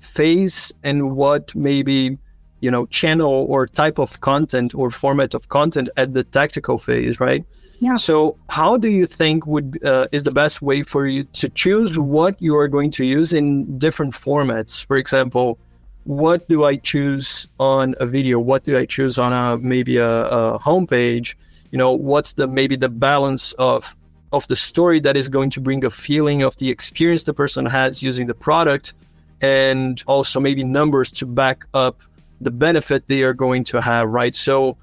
phase 0.00 0.72
and 0.82 1.16
what 1.16 1.54
maybe 1.54 2.18
you 2.60 2.70
know 2.70 2.86
channel 2.86 3.46
or 3.48 3.66
type 3.66 3.98
of 3.98 4.20
content 4.20 4.74
or 4.74 4.90
format 4.90 5.34
of 5.34 5.48
content 5.48 5.88
at 5.96 6.12
the 6.12 6.24
tactical 6.24 6.78
phase 6.78 7.20
right 7.20 7.44
yeah. 7.80 7.96
So, 7.96 8.38
how 8.48 8.76
do 8.76 8.88
you 8.88 9.06
think 9.06 9.46
would 9.46 9.84
uh, 9.84 10.06
is 10.12 10.24
the 10.24 10.30
best 10.30 10.62
way 10.62 10.82
for 10.82 11.06
you 11.06 11.24
to 11.24 11.48
choose 11.50 11.98
what 11.98 12.40
you 12.40 12.56
are 12.56 12.68
going 12.68 12.90
to 12.92 13.04
use 13.04 13.32
in 13.34 13.78
different 13.78 14.14
formats? 14.14 14.84
For 14.84 14.96
example, 14.96 15.58
what 16.06 16.48
do 16.48 16.64
I 16.64 16.76
choose 16.76 17.48
on 17.58 17.96
a 17.98 18.06
video? 18.06 18.38
What 18.38 18.62
do 18.62 18.78
I 18.78 18.86
choose 18.86 19.18
on 19.18 19.32
a 19.32 19.58
maybe 19.58 19.96
a, 19.96 20.08
a 20.08 20.58
homepage? 20.60 21.34
You 21.72 21.78
know, 21.78 21.92
what's 21.92 22.34
the 22.34 22.46
maybe 22.46 22.76
the 22.76 22.88
balance 22.88 23.52
of 23.54 23.96
of 24.32 24.46
the 24.46 24.54
story 24.54 25.00
that 25.00 25.16
is 25.16 25.28
going 25.28 25.50
to 25.50 25.60
bring 25.60 25.84
a 25.84 25.90
feeling 25.90 26.42
of 26.42 26.56
the 26.58 26.70
experience 26.70 27.24
the 27.24 27.34
person 27.34 27.66
has 27.66 28.04
using 28.04 28.28
the 28.28 28.34
product, 28.34 28.94
and 29.40 30.02
also 30.06 30.38
maybe 30.38 30.62
numbers 30.62 31.10
to 31.10 31.26
back 31.26 31.66
up 31.74 32.00
the 32.40 32.52
benefit 32.52 33.08
they 33.08 33.24
are 33.24 33.34
going 33.34 33.64
to 33.64 33.80
have, 33.80 34.08
right? 34.08 34.36
So 34.36 34.76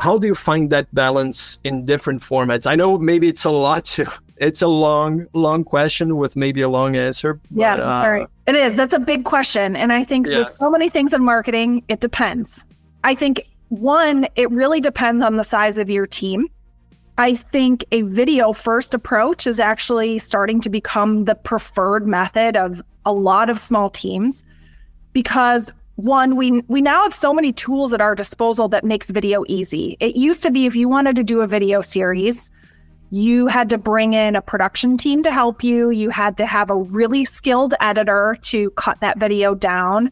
how 0.00 0.16
do 0.16 0.26
you 0.26 0.34
find 0.34 0.70
that 0.70 0.92
balance 0.94 1.58
in 1.62 1.84
different 1.84 2.22
formats? 2.22 2.66
I 2.66 2.74
know 2.74 2.96
maybe 2.96 3.28
it's 3.28 3.44
a 3.44 3.50
lot 3.50 3.84
to 3.96 4.10
it's 4.40 4.62
a 4.62 4.68
long, 4.68 5.26
long 5.34 5.62
question 5.64 6.16
with 6.16 6.34
maybe 6.34 6.62
a 6.62 6.68
long 6.68 6.96
answer. 6.96 7.34
But, 7.34 7.60
yeah, 7.60 7.74
uh, 7.74 8.26
It 8.46 8.54
is. 8.54 8.74
That's 8.74 8.94
a 8.94 8.98
big 8.98 9.24
question. 9.24 9.76
And 9.76 9.92
I 9.92 10.02
think 10.02 10.26
yeah. 10.26 10.38
with 10.38 10.48
so 10.48 10.70
many 10.70 10.88
things 10.88 11.12
in 11.12 11.22
marketing, 11.22 11.84
it 11.88 12.00
depends. 12.00 12.64
I 13.04 13.14
think 13.14 13.46
one, 13.68 14.26
it 14.36 14.50
really 14.50 14.80
depends 14.80 15.22
on 15.22 15.36
the 15.36 15.44
size 15.44 15.76
of 15.76 15.90
your 15.90 16.06
team. 16.06 16.48
I 17.18 17.34
think 17.34 17.84
a 17.92 18.02
video 18.02 18.54
first 18.54 18.94
approach 18.94 19.46
is 19.46 19.60
actually 19.60 20.18
starting 20.18 20.60
to 20.62 20.70
become 20.70 21.26
the 21.26 21.34
preferred 21.34 22.06
method 22.06 22.56
of 22.56 22.82
a 23.04 23.12
lot 23.12 23.50
of 23.50 23.58
small 23.58 23.90
teams 23.90 24.42
because 25.12 25.70
one 25.96 26.34
we 26.34 26.62
we 26.68 26.80
now 26.80 27.02
have 27.02 27.12
so 27.12 27.34
many 27.34 27.52
tools 27.52 27.92
at 27.92 28.00
our 28.00 28.14
disposal 28.14 28.68
that 28.68 28.84
makes 28.84 29.10
video 29.10 29.44
easy 29.48 29.98
it 30.00 30.16
used 30.16 30.42
to 30.42 30.50
be 30.50 30.64
if 30.64 30.74
you 30.74 30.88
wanted 30.88 31.14
to 31.14 31.22
do 31.22 31.42
a 31.42 31.46
video 31.46 31.82
series 31.82 32.50
you 33.10 33.46
had 33.48 33.68
to 33.68 33.78
bring 33.78 34.12
in 34.12 34.36
a 34.36 34.42
production 34.42 34.96
team 34.96 35.22
to 35.22 35.32
help 35.32 35.64
you 35.64 35.90
you 35.90 36.10
had 36.10 36.36
to 36.36 36.46
have 36.46 36.70
a 36.70 36.76
really 36.76 37.24
skilled 37.24 37.74
editor 37.80 38.36
to 38.42 38.70
cut 38.70 39.00
that 39.00 39.18
video 39.18 39.54
down 39.54 40.10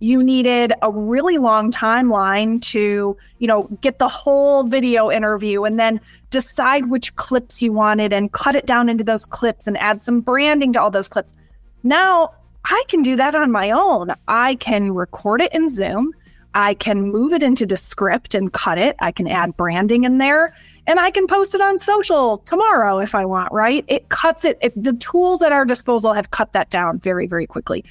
you 0.00 0.22
needed 0.22 0.72
a 0.80 0.90
really 0.90 1.36
long 1.36 1.70
timeline 1.70 2.60
to, 2.62 3.16
you 3.38 3.46
know, 3.46 3.64
get 3.82 3.98
the 3.98 4.08
whole 4.08 4.64
video 4.64 5.10
interview 5.10 5.64
and 5.64 5.78
then 5.78 6.00
decide 6.30 6.88
which 6.88 7.14
clips 7.16 7.60
you 7.60 7.70
wanted 7.70 8.12
and 8.12 8.32
cut 8.32 8.56
it 8.56 8.64
down 8.64 8.88
into 8.88 9.04
those 9.04 9.26
clips 9.26 9.66
and 9.66 9.76
add 9.76 10.02
some 10.02 10.22
branding 10.22 10.72
to 10.72 10.80
all 10.80 10.90
those 10.90 11.08
clips. 11.08 11.34
Now, 11.82 12.32
I 12.64 12.82
can 12.88 13.02
do 13.02 13.14
that 13.16 13.34
on 13.34 13.52
my 13.52 13.70
own. 13.70 14.12
I 14.26 14.54
can 14.56 14.92
record 14.92 15.42
it 15.42 15.52
in 15.54 15.68
Zoom. 15.68 16.14
I 16.54 16.74
can 16.74 17.02
move 17.02 17.34
it 17.34 17.42
into 17.42 17.66
Descript 17.66 18.34
and 18.34 18.52
cut 18.52 18.78
it. 18.78 18.96
I 19.00 19.12
can 19.12 19.28
add 19.28 19.56
branding 19.56 20.04
in 20.04 20.18
there 20.18 20.54
and 20.90 20.98
I 20.98 21.12
can 21.12 21.28
post 21.28 21.54
it 21.54 21.60
on 21.60 21.78
social 21.78 22.38
tomorrow 22.38 22.98
if 22.98 23.14
I 23.14 23.24
want, 23.24 23.52
right? 23.52 23.84
It 23.86 24.08
cuts 24.08 24.44
it, 24.44 24.58
it, 24.60 24.72
the 24.82 24.94
tools 24.94 25.40
at 25.40 25.52
our 25.52 25.64
disposal 25.64 26.12
have 26.14 26.32
cut 26.32 26.52
that 26.52 26.68
down 26.68 26.98
very, 26.98 27.28
very 27.28 27.46
quickly. 27.46 27.84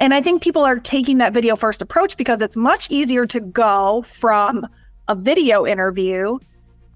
And 0.00 0.12
I 0.12 0.20
think 0.20 0.42
people 0.42 0.62
are 0.62 0.80
taking 0.80 1.18
that 1.18 1.32
video 1.32 1.54
first 1.54 1.80
approach 1.80 2.16
because 2.16 2.40
it's 2.40 2.56
much 2.56 2.90
easier 2.90 3.26
to 3.26 3.38
go 3.38 4.02
from 4.02 4.66
a 5.06 5.14
video 5.14 5.64
interview 5.64 6.40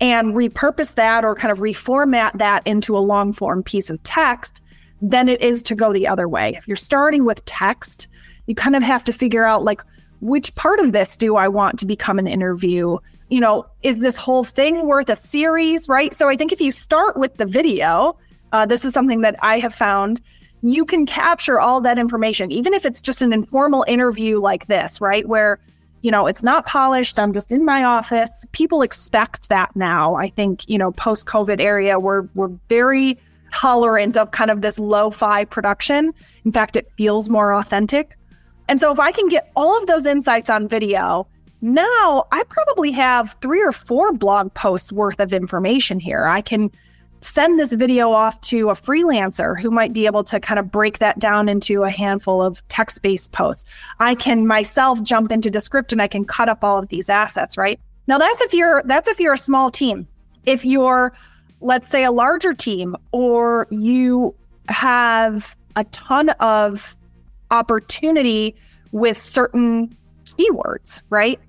and 0.00 0.35
repurpose 0.35 0.96
that 0.96 1.24
or 1.24 1.37
kind 1.37 1.53
of 1.53 1.59
reformat 1.59 2.37
that 2.38 2.66
into 2.66 2.98
a 2.98 2.98
long 2.98 3.33
form 3.33 3.62
piece 3.62 3.90
of 3.90 4.03
text 4.03 4.62
than 5.00 5.29
it 5.29 5.40
is 5.40 5.62
to 5.62 5.77
go 5.77 5.92
the 5.92 6.09
other 6.09 6.29
way. 6.29 6.55
If 6.57 6.66
you're 6.66 6.77
starting 6.77 7.24
with 7.24 7.44
text, 7.44 8.09
you 8.46 8.57
kind 8.57 8.74
of 8.74 8.83
have 8.83 9.05
to 9.05 9.12
figure 9.12 9.44
out 9.44 9.62
like 9.62 9.81
which 10.20 10.53
part 10.57 10.81
of 10.81 10.90
this 10.90 11.16
do 11.16 11.37
I 11.37 11.46
want 11.46 11.79
to 11.79 11.87
become 11.87 12.18
an 12.18 12.27
interview? 12.27 12.96
You 13.28 13.40
know, 13.40 13.66
is 13.82 14.00
this 14.00 14.16
whole 14.16 14.44
thing 14.44 14.87
worth 14.87 15.08
a 15.08 15.16
series, 15.16 15.88
right? 15.88 16.12
So 16.12 16.28
I 16.28 16.37
think 16.37 16.52
if 16.52 16.60
you 16.60 16.70
start 16.70 17.16
with 17.16 17.37
the 17.37 17.46
video, 17.46 18.18
uh, 18.52 18.66
this 18.66 18.84
is 18.84 18.92
something 18.92 19.22
that 19.22 19.37
I 19.42 19.58
have 19.58 19.74
found 19.74 20.20
you 20.64 20.87
can 20.87 21.04
capture 21.04 21.60
all 21.60 21.80
that 21.82 21.98
information, 21.98 22.50
even 22.50 22.72
if 22.72 22.87
it's 22.87 23.02
just 23.02 23.20
an 23.20 23.34
informal 23.34 23.84
interview 23.87 24.40
like 24.40 24.66
this, 24.66 24.98
right? 24.98 25.28
Where, 25.28 25.60
you 26.00 26.10
know, 26.10 26.26
it's 26.26 26.42
not 26.42 26.64
polished. 26.64 27.18
I'm 27.18 27.34
just 27.34 27.52
in 27.52 27.66
my 27.66 27.84
office. 27.84 28.46
People 28.52 28.80
expect 28.80 29.50
that 29.50 29.76
now. 29.76 30.14
I 30.14 30.28
think, 30.28 30.66
you 30.66 30.78
know, 30.78 30.90
post 30.92 31.26
COVID 31.26 31.60
area, 31.60 31.98
we're, 32.00 32.22
we're 32.34 32.50
very 32.70 33.18
tolerant 33.52 34.16
of 34.16 34.30
kind 34.30 34.50
of 34.50 34.62
this 34.62 34.78
lo 34.78 35.10
fi 35.10 35.44
production. 35.44 36.14
In 36.46 36.52
fact, 36.52 36.76
it 36.76 36.88
feels 36.96 37.28
more 37.28 37.52
authentic. 37.52 38.16
And 38.66 38.80
so 38.80 38.90
if 38.90 38.98
I 38.98 39.12
can 39.12 39.28
get 39.28 39.50
all 39.54 39.78
of 39.78 39.87
those 39.87 40.06
insights 40.06 40.48
on 40.48 40.66
video, 40.66 41.26
now 41.64 42.24
I 42.31 42.44
probably 42.50 42.92
have 42.92 43.35
three 43.40 43.62
or 43.62 43.72
four 43.72 44.12
blog 44.12 44.53
posts 44.53 44.92
worth 44.92 45.18
of 45.18 45.33
information 45.33 45.98
here. 45.98 46.27
I 46.27 46.42
can 46.42 46.70
send 47.22 47.59
this 47.59 47.72
video 47.72 48.12
off 48.12 48.38
to 48.42 48.68
a 48.68 48.74
freelancer 48.74 49.59
who 49.59 49.70
might 49.70 49.94
be 49.94 50.05
able 50.05 50.22
to 50.24 50.38
kind 50.38 50.59
of 50.61 50.70
break 50.70 50.98
that 50.98 51.18
down 51.18 51.48
into 51.48 51.83
a 51.83 51.90
handful 51.90 52.42
of 52.42 52.62
text 52.68 53.03
based 53.03 53.33
posts. 53.33 53.64
I 53.98 54.14
can 54.14 54.46
myself 54.46 55.03
jump 55.03 55.33
into 55.33 55.50
Descript 55.50 55.90
and 55.90 56.03
I 56.03 56.07
can 56.07 56.27
cut 56.27 56.50
up 56.50 56.62
all 56.62 56.79
of 56.79 56.88
these 56.88 57.09
assets, 57.09 57.57
right? 57.57 57.81
Now 58.09 58.18
that's 58.18 58.42
if 58.42 58.53
you're 58.53 58.83
that's 58.85 59.09
if 59.09 59.18
you're 59.18 59.33
a 59.33 59.38
small 59.38 59.70
team. 59.70 60.07
If 60.44 60.66
you're 60.66 61.14
let's 61.62 61.88
say 61.88 62.05
a 62.05 62.12
larger 62.12 62.53
team 62.53 62.94
or 63.12 63.68
you 63.70 64.35
have 64.68 65.57
a 65.77 65.85
ton 65.85 66.29
of 66.40 66.94
opportunity 67.50 68.55
with 68.92 69.16
certain 69.16 69.96
keywords, 70.27 71.00
right? 71.09 71.40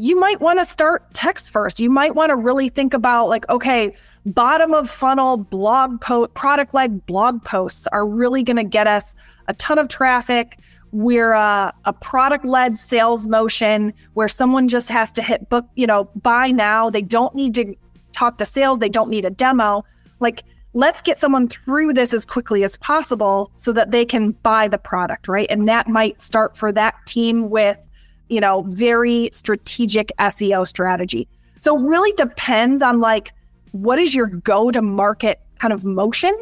You 0.00 0.14
might 0.18 0.40
want 0.40 0.60
to 0.60 0.64
start 0.64 1.12
text 1.12 1.50
first. 1.50 1.80
You 1.80 1.90
might 1.90 2.14
want 2.14 2.30
to 2.30 2.36
really 2.36 2.68
think 2.68 2.94
about 2.94 3.28
like 3.28 3.48
okay, 3.48 3.92
bottom 4.26 4.72
of 4.72 4.88
funnel 4.88 5.36
blog 5.36 6.00
post 6.00 6.32
product 6.34 6.72
led 6.72 7.04
blog 7.04 7.42
posts 7.42 7.88
are 7.88 8.06
really 8.06 8.44
going 8.44 8.58
to 8.58 8.64
get 8.64 8.86
us 8.86 9.16
a 9.48 9.54
ton 9.54 9.76
of 9.76 9.88
traffic. 9.88 10.60
We're 10.92 11.32
a, 11.32 11.74
a 11.84 11.92
product 11.92 12.44
led 12.44 12.78
sales 12.78 13.26
motion 13.26 13.92
where 14.14 14.28
someone 14.28 14.68
just 14.68 14.88
has 14.88 15.10
to 15.12 15.22
hit 15.22 15.48
book 15.48 15.66
you 15.74 15.88
know 15.88 16.04
buy 16.14 16.52
now. 16.52 16.90
They 16.90 17.02
don't 17.02 17.34
need 17.34 17.56
to 17.56 17.74
talk 18.12 18.38
to 18.38 18.46
sales. 18.46 18.78
They 18.78 18.88
don't 18.88 19.10
need 19.10 19.24
a 19.24 19.30
demo. 19.30 19.84
Like 20.20 20.44
let's 20.74 21.02
get 21.02 21.18
someone 21.18 21.48
through 21.48 21.94
this 21.94 22.12
as 22.12 22.24
quickly 22.24 22.62
as 22.62 22.76
possible 22.76 23.50
so 23.56 23.72
that 23.72 23.90
they 23.90 24.04
can 24.04 24.30
buy 24.30 24.68
the 24.68 24.78
product 24.78 25.26
right? 25.26 25.48
And 25.50 25.66
that 25.66 25.88
might 25.88 26.20
start 26.20 26.56
for 26.56 26.70
that 26.70 26.94
team 27.04 27.50
with 27.50 27.80
you 28.28 28.40
know 28.40 28.62
very 28.68 29.30
strategic 29.32 30.12
seo 30.18 30.66
strategy 30.66 31.28
so 31.60 31.76
it 31.78 31.88
really 31.88 32.12
depends 32.12 32.82
on 32.82 33.00
like 33.00 33.32
what 33.72 33.98
is 33.98 34.14
your 34.14 34.26
go 34.26 34.70
to 34.70 34.82
market 34.82 35.40
kind 35.58 35.72
of 35.72 35.84
motion? 35.84 36.36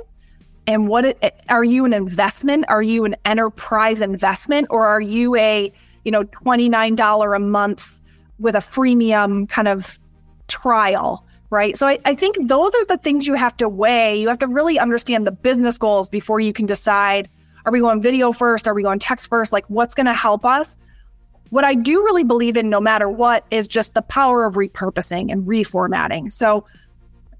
And 0.66 0.88
what 0.88 1.04
it, 1.04 1.42
are 1.48 1.64
you 1.64 1.84
an 1.84 1.92
investment? 1.92 2.64
Are 2.68 2.82
you 2.82 3.04
an 3.04 3.16
enterprise 3.24 4.00
investment 4.00 4.66
or 4.70 4.86
are 4.86 5.00
you 5.00 5.36
a, 5.36 5.72
you 6.04 6.10
know, 6.10 6.24
$29 6.24 7.36
a 7.36 7.38
month 7.38 8.00
with 8.38 8.56
a 8.56 8.60
freemium 8.60 9.48
kind 9.48 9.68
of 9.68 9.98
trial? 10.48 11.24
Right. 11.50 11.76
So 11.76 11.86
I, 11.86 12.00
I 12.04 12.16
think 12.16 12.36
those 12.48 12.74
are 12.74 12.84
the 12.86 12.98
things 12.98 13.26
you 13.26 13.34
have 13.34 13.56
to 13.58 13.68
weigh. 13.68 14.20
You 14.20 14.26
have 14.28 14.40
to 14.40 14.48
really 14.48 14.80
understand 14.80 15.26
the 15.26 15.32
business 15.32 15.78
goals 15.78 16.08
before 16.08 16.40
you 16.40 16.52
can 16.52 16.66
decide 16.66 17.28
are 17.64 17.72
we 17.72 17.80
going 17.80 18.00
video 18.00 18.30
first? 18.30 18.68
Are 18.68 18.74
we 18.74 18.84
going 18.84 19.00
text 19.00 19.28
first? 19.28 19.52
Like, 19.52 19.68
what's 19.68 19.92
going 19.92 20.06
to 20.06 20.14
help 20.14 20.44
us? 20.44 20.78
What 21.50 21.64
I 21.64 21.74
do 21.74 22.02
really 22.04 22.24
believe 22.24 22.56
in, 22.56 22.68
no 22.68 22.80
matter 22.80 23.08
what, 23.08 23.44
is 23.50 23.68
just 23.68 23.94
the 23.94 24.02
power 24.02 24.44
of 24.44 24.54
repurposing 24.54 25.30
and 25.30 25.46
reformatting. 25.46 26.32
So, 26.32 26.66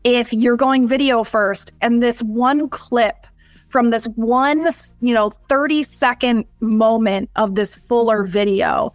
if 0.04 0.32
you're 0.32 0.56
going 0.56 0.86
video 0.86 1.24
first 1.24 1.72
and 1.82 2.00
this 2.00 2.22
one 2.22 2.68
clip 2.68 3.26
from 3.68 3.90
this 3.90 4.06
one, 4.14 4.68
you 5.00 5.12
know, 5.12 5.30
30 5.48 5.82
second 5.82 6.44
moment 6.60 7.28
of 7.34 7.56
this 7.56 7.76
fuller 7.76 8.22
video 8.22 8.92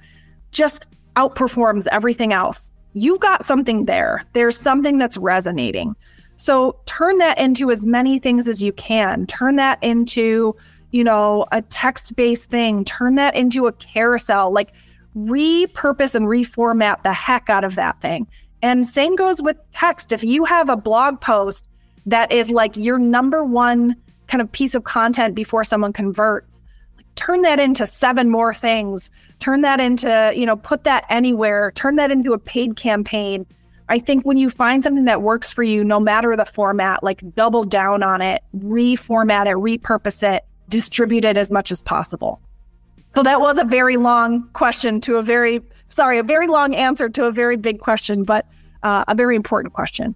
just 0.51 0.85
outperforms 1.17 1.87
everything 1.91 2.31
else, 2.31 2.71
you've 2.93 3.19
got 3.19 3.45
something 3.45 3.85
there. 3.85 4.25
There's 4.31 4.57
something 4.57 4.97
that's 4.97 5.17
resonating. 5.17 5.95
So 6.37 6.79
turn 6.85 7.17
that 7.19 7.37
into 7.37 7.71
as 7.71 7.85
many 7.85 8.17
things 8.17 8.47
as 8.47 8.63
you 8.63 8.71
can. 8.73 9.27
Turn 9.27 9.57
that 9.57 9.77
into, 9.83 10.55
you 10.91 11.03
know, 11.03 11.45
a 11.51 11.61
text 11.61 12.15
based 12.15 12.49
thing. 12.49 12.85
Turn 12.85 13.15
that 13.15 13.35
into 13.35 13.67
a 13.67 13.73
carousel. 13.73 14.51
Like 14.51 14.73
repurpose 15.15 16.15
and 16.15 16.27
reformat 16.27 17.03
the 17.03 17.13
heck 17.13 17.49
out 17.49 17.63
of 17.63 17.75
that 17.75 17.99
thing. 18.01 18.27
And 18.61 18.85
same 18.85 19.15
goes 19.15 19.41
with 19.41 19.57
text. 19.73 20.11
If 20.11 20.23
you 20.23 20.45
have 20.45 20.69
a 20.69 20.77
blog 20.77 21.19
post 21.19 21.67
that 22.05 22.31
is 22.31 22.49
like 22.49 22.75
your 22.77 22.99
number 22.99 23.43
one 23.43 23.95
kind 24.27 24.41
of 24.41 24.51
piece 24.51 24.75
of 24.75 24.83
content 24.83 25.35
before 25.35 25.63
someone 25.63 25.93
converts, 25.93 26.63
turn 27.15 27.41
that 27.41 27.59
into 27.59 27.85
seven 27.85 28.29
more 28.29 28.53
things. 28.53 29.09
Turn 29.39 29.61
that 29.61 29.79
into, 29.79 30.31
you 30.35 30.45
know, 30.45 30.55
put 30.55 30.83
that 30.83 31.05
anywhere, 31.09 31.71
turn 31.71 31.95
that 31.95 32.11
into 32.11 32.33
a 32.33 32.37
paid 32.37 32.75
campaign. 32.75 33.45
I 33.89 33.97
think 33.97 34.23
when 34.23 34.37
you 34.37 34.51
find 34.51 34.83
something 34.83 35.05
that 35.05 35.23
works 35.23 35.51
for 35.51 35.63
you, 35.63 35.83
no 35.83 35.99
matter 35.99 36.35
the 36.35 36.45
format, 36.45 37.03
like 37.03 37.23
double 37.35 37.63
down 37.63 38.03
on 38.03 38.21
it, 38.21 38.43
reformat 38.55 39.47
it, 39.47 39.55
repurpose 39.55 40.21
it, 40.23 40.45
distribute 40.69 41.25
it 41.25 41.37
as 41.37 41.49
much 41.49 41.71
as 41.71 41.81
possible. 41.81 42.39
So 43.13 43.23
that 43.23 43.41
was 43.41 43.57
a 43.57 43.65
very 43.65 43.97
long 43.97 44.47
question 44.53 45.01
to 45.01 45.17
a 45.17 45.21
very 45.21 45.61
sorry, 45.91 46.17
a 46.17 46.23
very 46.23 46.47
long 46.47 46.73
answer 46.73 47.09
to 47.09 47.25
a 47.25 47.31
very 47.31 47.57
big 47.57 47.79
question, 47.79 48.23
but 48.23 48.47
uh, 48.83 49.03
a 49.07 49.15
very 49.15 49.35
important 49.35 49.73
question. 49.73 50.15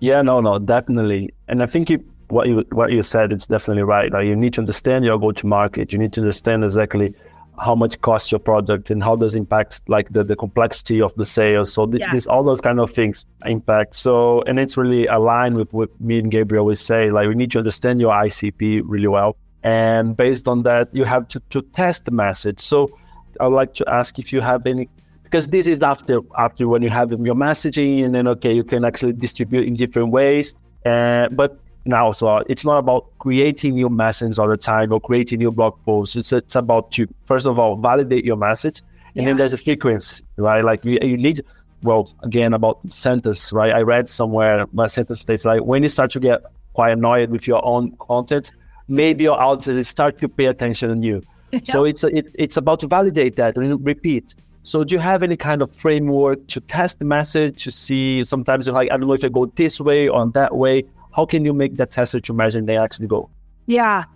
Yeah, 0.00 0.22
no, 0.22 0.40
no, 0.40 0.58
definitely. 0.58 1.30
And 1.48 1.62
I 1.62 1.66
think 1.66 1.90
you, 1.90 2.04
what 2.28 2.48
you 2.48 2.64
what 2.70 2.92
you 2.92 3.02
said, 3.02 3.32
it's 3.32 3.46
definitely 3.46 3.82
right. 3.82 4.12
Like 4.12 4.26
you 4.26 4.36
need 4.36 4.54
to 4.54 4.60
understand 4.60 5.04
your 5.04 5.18
go 5.18 5.32
to 5.32 5.46
market. 5.46 5.92
You 5.92 5.98
need 5.98 6.12
to 6.14 6.20
understand 6.20 6.64
exactly 6.64 7.14
how 7.58 7.74
much 7.74 7.98
costs 8.02 8.30
your 8.30 8.38
product 8.38 8.90
and 8.90 9.02
how 9.02 9.16
does 9.16 9.34
impact 9.34 9.80
like 9.88 10.10
the, 10.10 10.22
the 10.22 10.36
complexity 10.36 11.00
of 11.00 11.14
the 11.14 11.24
sales. 11.24 11.72
So 11.72 11.86
th- 11.86 12.00
yes. 12.00 12.12
this 12.12 12.26
all 12.26 12.42
those 12.42 12.60
kind 12.60 12.78
of 12.78 12.90
things 12.90 13.24
impact. 13.46 13.94
So 13.94 14.42
and 14.42 14.58
it's 14.58 14.76
really 14.76 15.06
aligned 15.06 15.56
with 15.56 15.72
what 15.72 15.88
me 16.00 16.18
and 16.18 16.30
Gabriel 16.30 16.62
always 16.62 16.80
say. 16.80 17.10
Like 17.10 17.28
we 17.28 17.34
need 17.34 17.50
to 17.52 17.58
understand 17.58 18.00
your 18.00 18.12
ICP 18.12 18.82
really 18.84 19.08
well. 19.08 19.36
And 19.66 20.16
based 20.16 20.46
on 20.46 20.62
that, 20.62 20.90
you 20.92 21.02
have 21.02 21.26
to, 21.26 21.40
to 21.50 21.60
test 21.60 22.04
the 22.04 22.12
message. 22.12 22.60
So 22.60 22.96
I'd 23.40 23.46
like 23.46 23.74
to 23.74 23.84
ask 23.92 24.16
if 24.16 24.32
you 24.32 24.40
have 24.40 24.64
any 24.64 24.88
because 25.24 25.48
this 25.48 25.66
is 25.66 25.82
after 25.82 26.20
after 26.38 26.68
when 26.68 26.82
you 26.82 26.90
have 26.90 27.10
your 27.10 27.34
messaging 27.34 28.04
and 28.04 28.14
then 28.14 28.28
okay 28.28 28.54
you 28.54 28.62
can 28.62 28.84
actually 28.84 29.14
distribute 29.14 29.66
in 29.66 29.74
different 29.74 30.12
ways. 30.12 30.54
Uh, 30.84 31.28
but 31.30 31.58
now 31.84 32.12
so 32.12 32.44
it's 32.48 32.64
not 32.64 32.78
about 32.78 33.10
creating 33.18 33.74
new 33.74 33.88
messages 33.88 34.38
all 34.38 34.48
the 34.48 34.56
time 34.56 34.92
or 34.92 35.00
creating 35.00 35.40
new 35.40 35.50
blog 35.50 35.74
posts. 35.84 36.14
It's, 36.14 36.32
it's 36.32 36.54
about 36.54 36.92
to 36.92 37.08
first 37.24 37.48
of 37.48 37.58
all 37.58 37.74
validate 37.76 38.24
your 38.24 38.36
message. 38.36 38.82
And 39.16 39.24
yeah. 39.24 39.30
then 39.30 39.36
there's 39.38 39.52
a 39.52 39.58
frequency 39.58 40.22
right? 40.36 40.64
Like 40.64 40.84
you, 40.84 40.96
you 41.02 41.16
need 41.16 41.42
well 41.82 42.14
again 42.22 42.54
about 42.54 42.78
sentence 42.94 43.52
right? 43.52 43.74
I 43.74 43.82
read 43.82 44.08
somewhere 44.08 44.66
my 44.72 44.86
sentence 44.86 45.22
states 45.22 45.44
like 45.44 45.62
when 45.64 45.82
you 45.82 45.88
start 45.88 46.12
to 46.12 46.20
get 46.20 46.42
quite 46.72 46.92
annoyed 46.92 47.30
with 47.30 47.48
your 47.48 47.66
own 47.66 47.96
content 47.96 48.52
maybe 48.88 49.24
your 49.24 49.40
audience 49.40 49.88
start 49.88 50.20
to 50.20 50.28
pay 50.28 50.46
attention 50.46 50.90
on 50.90 51.02
you 51.02 51.22
yeah. 51.52 51.60
so 51.72 51.84
it's 51.84 52.04
it, 52.04 52.28
it's 52.34 52.56
about 52.56 52.80
to 52.80 52.86
validate 52.86 53.36
that 53.36 53.56
and 53.56 53.84
repeat 53.84 54.34
so 54.66 54.82
do 54.82 54.96
you 54.96 54.98
have 54.98 55.22
any 55.22 55.36
kind 55.36 55.62
of 55.62 55.72
framework 55.72 56.44
to 56.48 56.60
test 56.60 56.98
the 56.98 57.04
message 57.04 57.62
to 57.62 57.70
see 57.70 58.24
sometimes 58.24 58.66
you're 58.66 58.74
like, 58.74 58.90
I 58.90 58.96
don't 58.96 59.06
know 59.06 59.14
if 59.14 59.22
I 59.22 59.28
go 59.28 59.46
this 59.46 59.80
way 59.80 60.08
or 60.08 60.28
that 60.32 60.56
way. 60.56 60.82
How 61.14 61.24
can 61.24 61.44
you 61.44 61.54
make 61.54 61.76
that 61.76 61.92
test 61.92 62.20
to 62.20 62.32
imagine 62.32 62.66
they 62.66 62.76
actually 62.76 63.06
go? 63.06 63.30
Yeah. 63.66 64.06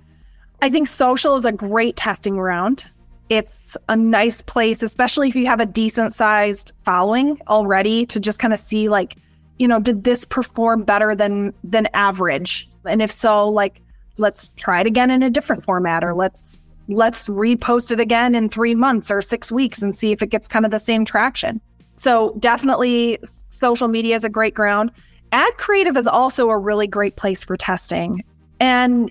I 0.60 0.68
think 0.68 0.88
social 0.88 1.36
is 1.36 1.44
a 1.44 1.52
great 1.52 1.94
testing 1.94 2.34
ground. 2.34 2.84
It's 3.28 3.76
a 3.88 3.94
nice 3.94 4.42
place, 4.42 4.82
especially 4.82 5.28
if 5.28 5.36
you 5.36 5.46
have 5.46 5.60
a 5.60 5.66
decent 5.66 6.12
sized 6.12 6.72
following 6.84 7.40
already 7.46 8.04
to 8.06 8.18
just 8.18 8.40
kind 8.40 8.52
of 8.52 8.58
see 8.58 8.88
like, 8.88 9.18
you 9.60 9.68
know, 9.68 9.78
did 9.78 10.02
this 10.02 10.24
perform 10.24 10.82
better 10.82 11.14
than 11.14 11.54
than 11.62 11.86
average? 11.94 12.68
And 12.84 13.00
if 13.00 13.12
so, 13.12 13.48
like 13.48 13.80
let's 14.20 14.50
try 14.56 14.80
it 14.80 14.86
again 14.86 15.10
in 15.10 15.22
a 15.22 15.30
different 15.30 15.64
format 15.64 16.04
or 16.04 16.14
let's 16.14 16.60
let's 16.88 17.28
repost 17.28 17.92
it 17.92 18.00
again 18.00 18.34
in 18.34 18.48
3 18.48 18.74
months 18.74 19.10
or 19.10 19.22
6 19.22 19.52
weeks 19.52 19.80
and 19.80 19.94
see 19.94 20.12
if 20.12 20.22
it 20.22 20.26
gets 20.26 20.48
kind 20.48 20.64
of 20.64 20.70
the 20.70 20.78
same 20.78 21.04
traction. 21.04 21.60
So 21.96 22.34
definitely 22.38 23.18
social 23.50 23.88
media 23.88 24.16
is 24.16 24.24
a 24.24 24.28
great 24.28 24.54
ground. 24.54 24.90
Ad 25.32 25.56
creative 25.58 25.96
is 25.96 26.06
also 26.06 26.48
a 26.48 26.58
really 26.58 26.86
great 26.86 27.16
place 27.16 27.44
for 27.44 27.56
testing. 27.56 28.24
And 28.58 29.10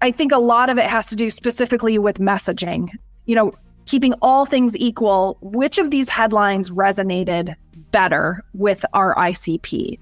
I 0.00 0.10
think 0.10 0.30
a 0.30 0.38
lot 0.38 0.70
of 0.70 0.78
it 0.78 0.86
has 0.86 1.06
to 1.08 1.16
do 1.16 1.30
specifically 1.30 1.98
with 1.98 2.18
messaging. 2.18 2.90
You 3.26 3.34
know, 3.34 3.52
keeping 3.86 4.14
all 4.22 4.46
things 4.46 4.76
equal, 4.76 5.38
which 5.40 5.78
of 5.78 5.90
these 5.90 6.08
headlines 6.08 6.70
resonated 6.70 7.54
better 7.90 8.44
with 8.54 8.84
our 8.92 9.14
ICP? 9.16 9.98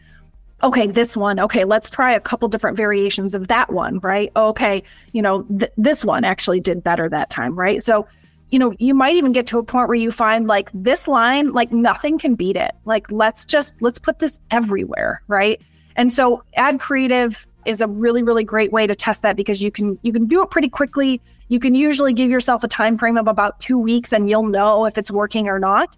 Okay, 0.62 0.87
this 0.87 1.16
one. 1.16 1.40
Okay, 1.40 1.64
let's 1.64 1.88
try 1.88 2.12
a 2.12 2.20
couple 2.20 2.49
different 2.49 2.77
variations 2.77 3.35
of 3.35 3.49
that 3.49 3.73
one, 3.73 3.99
right? 4.01 4.31
Okay, 4.37 4.83
you 5.12 5.23
know, 5.23 5.42
th- 5.42 5.70
this 5.77 6.05
one 6.05 6.25
actually 6.25 6.61
did 6.61 6.83
better 6.83 7.09
that 7.09 7.31
time, 7.31 7.59
right? 7.59 7.81
So 7.81 8.07
you 8.51 8.59
know, 8.59 8.75
you 8.79 8.94
might 8.94 9.14
even 9.14 9.33
get 9.33 9.46
to 9.49 9.59
a 9.59 9.62
point 9.62 9.88
where 9.88 9.96
you 9.96 10.11
find 10.11 10.46
like 10.46 10.70
this 10.75 11.07
line, 11.07 11.53
like 11.53 11.73
nothing 11.73 12.18
can 12.18 12.35
beat 12.35 12.57
it. 12.57 12.73
Like, 12.85 13.11
let's 13.11 13.46
just, 13.46 13.81
let's 13.81 13.99
put 13.99 14.18
this 14.18 14.40
everywhere. 14.51 15.23
Right. 15.29 15.61
And 15.96 16.12
so 16.12 16.42
ad 16.57 16.81
creative 16.81 17.46
is 17.64 17.81
a 17.81 17.87
really, 17.87 18.23
really 18.23 18.44
great 18.44 18.73
way 18.73 18.87
to 18.87 18.94
test 18.94 19.23
that 19.23 19.37
because 19.37 19.62
you 19.62 19.70
can, 19.70 19.99
you 20.03 20.12
can 20.12 20.27
do 20.27 20.42
it 20.42 20.51
pretty 20.51 20.68
quickly. 20.68 21.20
You 21.49 21.61
can 21.61 21.75
usually 21.75 22.12
give 22.12 22.31
yourself 22.31 22.64
a 22.64 22.68
time 22.68 22.99
frame 22.99 23.16
of 23.16 23.29
about 23.29 23.61
two 23.61 23.79
weeks 23.79 24.12
and 24.12 24.29
you'll 24.29 24.46
know 24.46 24.85
if 24.85 24.99
it's 24.99 25.11
working 25.11 25.49
or 25.49 25.59
not. 25.59 25.96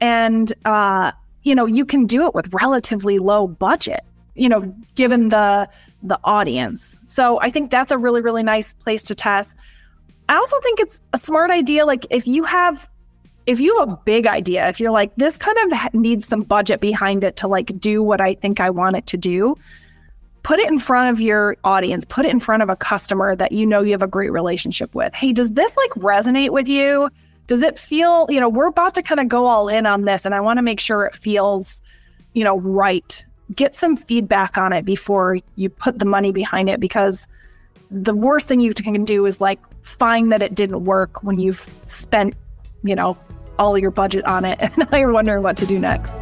And, 0.00 0.52
uh, 0.64 1.12
you 1.42 1.54
know, 1.54 1.66
you 1.66 1.84
can 1.84 2.06
do 2.06 2.26
it 2.26 2.34
with 2.34 2.52
relatively 2.52 3.18
low 3.18 3.46
budget, 3.46 4.04
you 4.34 4.48
know, 4.48 4.74
given 4.94 5.28
the, 5.28 5.68
the 6.02 6.18
audience. 6.24 6.98
So 7.06 7.40
I 7.40 7.50
think 7.50 7.70
that's 7.70 7.92
a 7.92 7.98
really, 7.98 8.20
really 8.20 8.42
nice 8.42 8.74
place 8.74 9.02
to 9.04 9.14
test. 9.14 9.56
I 10.28 10.36
also 10.36 10.58
think 10.60 10.80
it's 10.80 11.00
a 11.12 11.18
smart 11.18 11.50
idea. 11.50 11.84
Like 11.84 12.06
if 12.10 12.26
you 12.26 12.44
have, 12.44 12.88
if 13.46 13.58
you 13.60 13.78
have 13.80 13.88
a 13.88 14.00
big 14.04 14.26
idea, 14.26 14.68
if 14.68 14.78
you're 14.78 14.92
like, 14.92 15.14
this 15.16 15.36
kind 15.36 15.58
of 15.72 15.94
needs 15.94 16.26
some 16.26 16.42
budget 16.42 16.80
behind 16.80 17.24
it 17.24 17.36
to 17.36 17.48
like 17.48 17.78
do 17.80 18.02
what 18.02 18.20
I 18.20 18.34
think 18.34 18.60
I 18.60 18.70
want 18.70 18.96
it 18.96 19.06
to 19.06 19.16
do, 19.16 19.56
put 20.44 20.58
it 20.58 20.68
in 20.68 20.78
front 20.78 21.10
of 21.10 21.20
your 21.20 21.56
audience, 21.64 22.04
put 22.04 22.24
it 22.24 22.30
in 22.30 22.40
front 22.40 22.62
of 22.62 22.68
a 22.68 22.76
customer 22.76 23.34
that 23.36 23.52
you 23.52 23.66
know 23.66 23.82
you 23.82 23.92
have 23.92 24.02
a 24.02 24.06
great 24.06 24.30
relationship 24.32 24.94
with. 24.94 25.12
Hey, 25.12 25.32
does 25.32 25.54
this 25.54 25.76
like 25.76 25.90
resonate 25.90 26.50
with 26.50 26.68
you? 26.68 27.10
Does 27.46 27.62
it 27.62 27.78
feel, 27.78 28.26
you 28.30 28.40
know, 28.40 28.48
we're 28.48 28.66
about 28.66 28.94
to 28.94 29.02
kind 29.02 29.20
of 29.20 29.28
go 29.28 29.46
all 29.46 29.68
in 29.68 29.86
on 29.86 30.04
this 30.04 30.24
and 30.24 30.34
I 30.34 30.40
want 30.40 30.58
to 30.58 30.62
make 30.62 30.80
sure 30.80 31.04
it 31.04 31.14
feels, 31.14 31.82
you 32.32 32.44
know, 32.44 32.58
right. 32.60 33.24
Get 33.54 33.74
some 33.74 33.96
feedback 33.96 34.56
on 34.56 34.72
it 34.72 34.84
before 34.84 35.38
you 35.56 35.68
put 35.68 35.98
the 35.98 36.04
money 36.04 36.32
behind 36.32 36.68
it 36.68 36.80
because 36.80 37.26
the 37.90 38.14
worst 38.14 38.48
thing 38.48 38.60
you 38.60 38.72
can 38.72 39.04
do 39.04 39.26
is 39.26 39.40
like 39.40 39.60
find 39.84 40.32
that 40.32 40.42
it 40.42 40.54
didn't 40.54 40.84
work 40.84 41.22
when 41.22 41.38
you've 41.38 41.68
spent, 41.84 42.34
you 42.82 42.94
know, 42.94 43.18
all 43.58 43.76
your 43.76 43.90
budget 43.90 44.24
on 44.24 44.44
it 44.44 44.58
and 44.60 44.76
now 44.78 44.98
you're 44.98 45.12
wondering 45.12 45.42
what 45.42 45.56
to 45.58 45.66
do 45.66 45.78
next. 45.78 46.16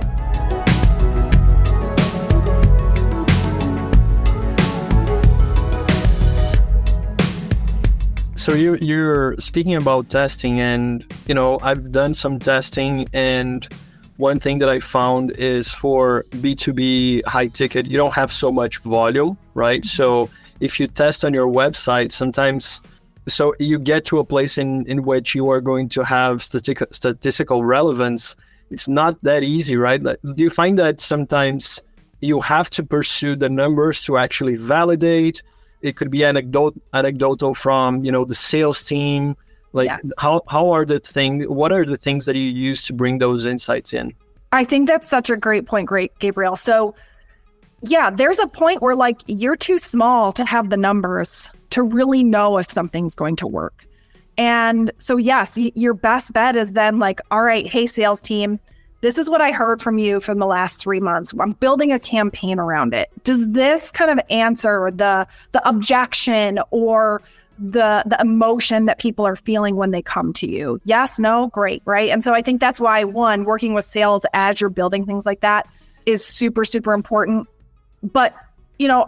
So 8.40 8.54
you 8.54 8.78
you're 8.80 9.36
speaking 9.38 9.74
about 9.74 10.08
testing 10.08 10.60
and 10.60 11.04
you 11.26 11.34
know 11.34 11.58
I've 11.60 11.92
done 11.92 12.14
some 12.14 12.38
testing 12.38 13.06
and 13.12 13.68
one 14.16 14.40
thing 14.40 14.60
that 14.60 14.68
I 14.70 14.80
found 14.80 15.32
is 15.32 15.68
for 15.68 16.24
B2B 16.30 17.26
high 17.26 17.48
ticket 17.48 17.84
you 17.84 17.98
don't 17.98 18.14
have 18.14 18.32
so 18.32 18.50
much 18.50 18.78
volume, 18.78 19.36
right? 19.52 19.84
So 19.84 20.30
if 20.58 20.80
you 20.80 20.86
test 20.86 21.22
on 21.22 21.34
your 21.34 21.48
website, 21.48 22.12
sometimes 22.12 22.80
so 23.28 23.52
you 23.58 23.78
get 23.78 24.06
to 24.06 24.20
a 24.20 24.24
place 24.24 24.56
in, 24.56 24.86
in 24.86 25.02
which 25.02 25.34
you 25.34 25.50
are 25.50 25.60
going 25.60 25.90
to 25.90 26.02
have 26.02 26.42
statistic, 26.42 26.94
statistical 26.94 27.62
relevance. 27.62 28.36
It's 28.70 28.88
not 28.88 29.22
that 29.22 29.42
easy, 29.42 29.76
right? 29.76 30.02
Do 30.02 30.16
you 30.36 30.48
find 30.48 30.78
that 30.78 31.02
sometimes 31.02 31.78
you 32.20 32.40
have 32.40 32.70
to 32.70 32.82
pursue 32.84 33.36
the 33.36 33.50
numbers 33.50 34.02
to 34.04 34.16
actually 34.16 34.56
validate? 34.56 35.42
It 35.82 35.96
could 35.96 36.10
be 36.10 36.24
anecdote, 36.24 36.80
anecdotal 36.92 37.54
from 37.54 38.04
you 38.04 38.12
know 38.12 38.24
the 38.24 38.34
sales 38.34 38.84
team. 38.84 39.36
Like 39.72 39.88
yes. 39.88 40.10
how 40.18 40.42
how 40.48 40.70
are 40.70 40.84
the 40.84 40.98
thing? 40.98 41.42
What 41.42 41.72
are 41.72 41.84
the 41.84 41.96
things 41.96 42.24
that 42.26 42.36
you 42.36 42.42
use 42.42 42.82
to 42.84 42.92
bring 42.92 43.18
those 43.18 43.44
insights 43.44 43.92
in? 43.92 44.14
I 44.52 44.64
think 44.64 44.88
that's 44.88 45.08
such 45.08 45.30
a 45.30 45.36
great 45.36 45.66
point, 45.66 45.86
great 45.86 46.18
Gabriel. 46.18 46.56
So 46.56 46.94
yeah, 47.82 48.10
there's 48.10 48.38
a 48.38 48.46
point 48.46 48.82
where 48.82 48.96
like 48.96 49.20
you're 49.26 49.56
too 49.56 49.78
small 49.78 50.32
to 50.32 50.44
have 50.44 50.70
the 50.70 50.76
numbers 50.76 51.50
to 51.70 51.82
really 51.82 52.22
know 52.22 52.58
if 52.58 52.70
something's 52.70 53.14
going 53.14 53.36
to 53.36 53.46
work. 53.46 53.86
And 54.36 54.90
so, 54.98 55.16
yes, 55.16 55.58
your 55.58 55.94
best 55.94 56.32
bet 56.32 56.56
is 56.56 56.72
then 56.72 56.98
like, 56.98 57.20
all 57.30 57.42
right, 57.42 57.66
hey, 57.66 57.86
sales 57.86 58.20
team, 58.20 58.58
this 59.00 59.18
is 59.18 59.30
what 59.30 59.40
I 59.40 59.50
heard 59.50 59.80
from 59.80 59.98
you 59.98 60.20
from 60.20 60.38
the 60.38 60.46
last 60.46 60.80
three 60.80 61.00
months. 61.00 61.32
I'm 61.38 61.52
building 61.52 61.92
a 61.92 61.98
campaign 61.98 62.58
around 62.58 62.94
it. 62.94 63.10
Does 63.24 63.50
this 63.50 63.90
kind 63.90 64.10
of 64.10 64.20
answer 64.30 64.90
the 64.94 65.26
the 65.52 65.68
objection 65.68 66.60
or 66.70 67.22
the 67.58 68.02
the 68.06 68.20
emotion 68.20 68.86
that 68.86 68.98
people 68.98 69.26
are 69.26 69.36
feeling 69.36 69.76
when 69.76 69.90
they 69.90 70.02
come 70.02 70.32
to 70.34 70.46
you? 70.46 70.80
Yes, 70.84 71.18
no, 71.18 71.48
great, 71.48 71.82
right? 71.84 72.10
And 72.10 72.22
so 72.24 72.34
I 72.34 72.42
think 72.42 72.60
that's 72.60 72.80
why 72.80 73.04
one, 73.04 73.44
working 73.44 73.74
with 73.74 73.84
sales 73.84 74.24
as 74.32 74.60
you're 74.60 74.70
building 74.70 75.06
things 75.06 75.26
like 75.26 75.40
that 75.40 75.66
is 76.06 76.24
super, 76.24 76.64
super 76.64 76.92
important. 76.92 77.48
But, 78.02 78.34
you 78.78 78.88
know, 78.88 79.06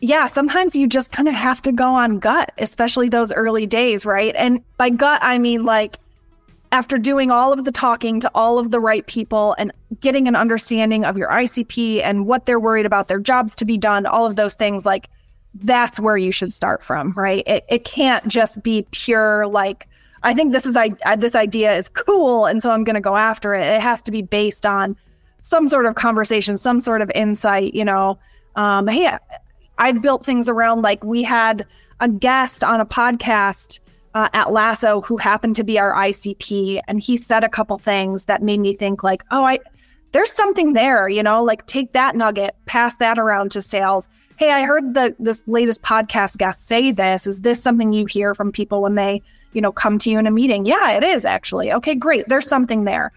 yeah, 0.00 0.26
sometimes 0.26 0.74
you 0.74 0.86
just 0.86 1.12
kind 1.12 1.28
of 1.28 1.34
have 1.34 1.60
to 1.62 1.72
go 1.72 1.94
on 1.94 2.18
gut, 2.18 2.52
especially 2.56 3.10
those 3.10 3.32
early 3.32 3.66
days, 3.66 4.06
right? 4.06 4.34
And 4.36 4.64
by 4.78 4.88
gut, 4.88 5.20
I 5.22 5.38
mean 5.38 5.64
like 5.64 5.98
after 6.72 6.98
doing 6.98 7.30
all 7.30 7.52
of 7.52 7.64
the 7.64 7.72
talking 7.72 8.20
to 8.20 8.30
all 8.34 8.58
of 8.58 8.70
the 8.70 8.80
right 8.80 9.06
people 9.06 9.54
and 9.58 9.72
getting 10.00 10.28
an 10.28 10.36
understanding 10.36 11.04
of 11.04 11.16
your 11.16 11.28
ICP 11.28 12.02
and 12.02 12.26
what 12.26 12.46
they're 12.46 12.60
worried 12.60 12.86
about, 12.86 13.08
their 13.08 13.18
jobs 13.18 13.54
to 13.56 13.64
be 13.64 13.76
done, 13.76 14.06
all 14.06 14.26
of 14.26 14.36
those 14.36 14.54
things, 14.54 14.86
like 14.86 15.08
that's 15.54 15.98
where 15.98 16.16
you 16.16 16.30
should 16.30 16.52
start 16.52 16.82
from, 16.82 17.12
right? 17.12 17.42
It, 17.46 17.64
it 17.68 17.84
can't 17.84 18.26
just 18.28 18.62
be 18.62 18.86
pure 18.92 19.48
like, 19.48 19.88
I 20.22 20.34
think 20.34 20.52
this 20.52 20.66
is 20.66 20.76
I 20.76 20.90
this 21.16 21.34
idea 21.34 21.74
is 21.74 21.88
cool, 21.88 22.44
and 22.44 22.62
so 22.62 22.70
I'm 22.70 22.84
going 22.84 22.94
to 22.94 23.00
go 23.00 23.16
after 23.16 23.54
it. 23.54 23.66
It 23.66 23.80
has 23.80 24.02
to 24.02 24.10
be 24.10 24.20
based 24.20 24.66
on 24.66 24.94
some 25.38 25.66
sort 25.66 25.86
of 25.86 25.94
conversation, 25.94 26.58
some 26.58 26.78
sort 26.78 27.00
of 27.00 27.10
insight. 27.14 27.74
You 27.74 27.86
know, 27.86 28.18
um, 28.54 28.86
hey, 28.86 29.16
I've 29.78 30.02
built 30.02 30.24
things 30.24 30.46
around 30.46 30.82
like 30.82 31.02
we 31.02 31.22
had 31.22 31.66
a 32.00 32.08
guest 32.08 32.62
on 32.62 32.80
a 32.80 32.86
podcast 32.86 33.80
uh, 34.14 34.28
at 34.32 34.52
Lasso 34.52 35.00
who 35.02 35.16
happened 35.16 35.56
to 35.56 35.64
be 35.64 35.78
our 35.78 35.92
ICP, 35.92 36.80
and 36.88 37.02
he 37.02 37.16
said 37.16 37.44
a 37.44 37.48
couple 37.48 37.78
things 37.78 38.24
that 38.26 38.42
made 38.42 38.60
me 38.60 38.74
think 38.74 39.02
like, 39.02 39.24
oh, 39.30 39.44
I 39.44 39.58
there's 40.12 40.32
something 40.32 40.72
there, 40.72 41.08
you 41.08 41.22
know, 41.22 41.42
like 41.42 41.66
take 41.66 41.92
that 41.92 42.16
nugget, 42.16 42.56
pass 42.66 42.96
that 42.96 43.18
around 43.18 43.52
to 43.52 43.60
sales. 43.60 44.08
Hey, 44.36 44.52
I 44.52 44.62
heard 44.62 44.94
the 44.94 45.14
this 45.18 45.46
latest 45.46 45.82
podcast 45.82 46.38
guest 46.38 46.66
say 46.66 46.90
this. 46.90 47.26
Is 47.26 47.42
this 47.42 47.62
something 47.62 47.92
you 47.92 48.06
hear 48.06 48.34
from 48.34 48.50
people 48.50 48.82
when 48.82 48.94
they, 48.94 49.22
you 49.52 49.60
know, 49.60 49.72
come 49.72 49.98
to 50.00 50.10
you 50.10 50.18
in 50.18 50.26
a 50.26 50.30
meeting? 50.30 50.66
Yeah, 50.66 50.92
it 50.92 51.04
is 51.04 51.24
actually. 51.24 51.72
Okay, 51.72 51.94
great. 51.94 52.28
There's 52.28 52.46
something 52.46 52.84
there. 52.84 53.12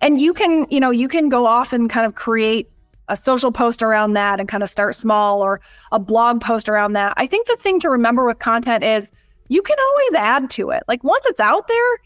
And 0.00 0.20
you 0.20 0.34
can, 0.34 0.66
you 0.70 0.80
know, 0.80 0.90
you 0.90 1.06
can 1.06 1.28
go 1.28 1.46
off 1.46 1.72
and 1.72 1.88
kind 1.88 2.04
of 2.04 2.16
create 2.16 2.68
a 3.08 3.16
social 3.16 3.52
post 3.52 3.82
around 3.82 4.14
that 4.14 4.40
and 4.40 4.48
kind 4.48 4.62
of 4.62 4.68
start 4.68 4.94
small 4.94 5.42
or 5.42 5.60
a 5.92 5.98
blog 5.98 6.40
post 6.40 6.68
around 6.68 6.92
that. 6.92 7.12
I 7.16 7.26
think 7.26 7.46
the 7.46 7.56
thing 7.56 7.78
to 7.80 7.90
remember 7.90 8.24
with 8.24 8.38
content 8.38 8.82
is 8.82 9.12
you 9.48 9.62
can 9.62 9.76
always 9.78 10.14
add 10.14 10.50
to 10.50 10.70
it. 10.70 10.82
Like 10.88 11.04
once 11.04 11.24
it's 11.26 11.40
out 11.40 11.68
there, 11.68 11.98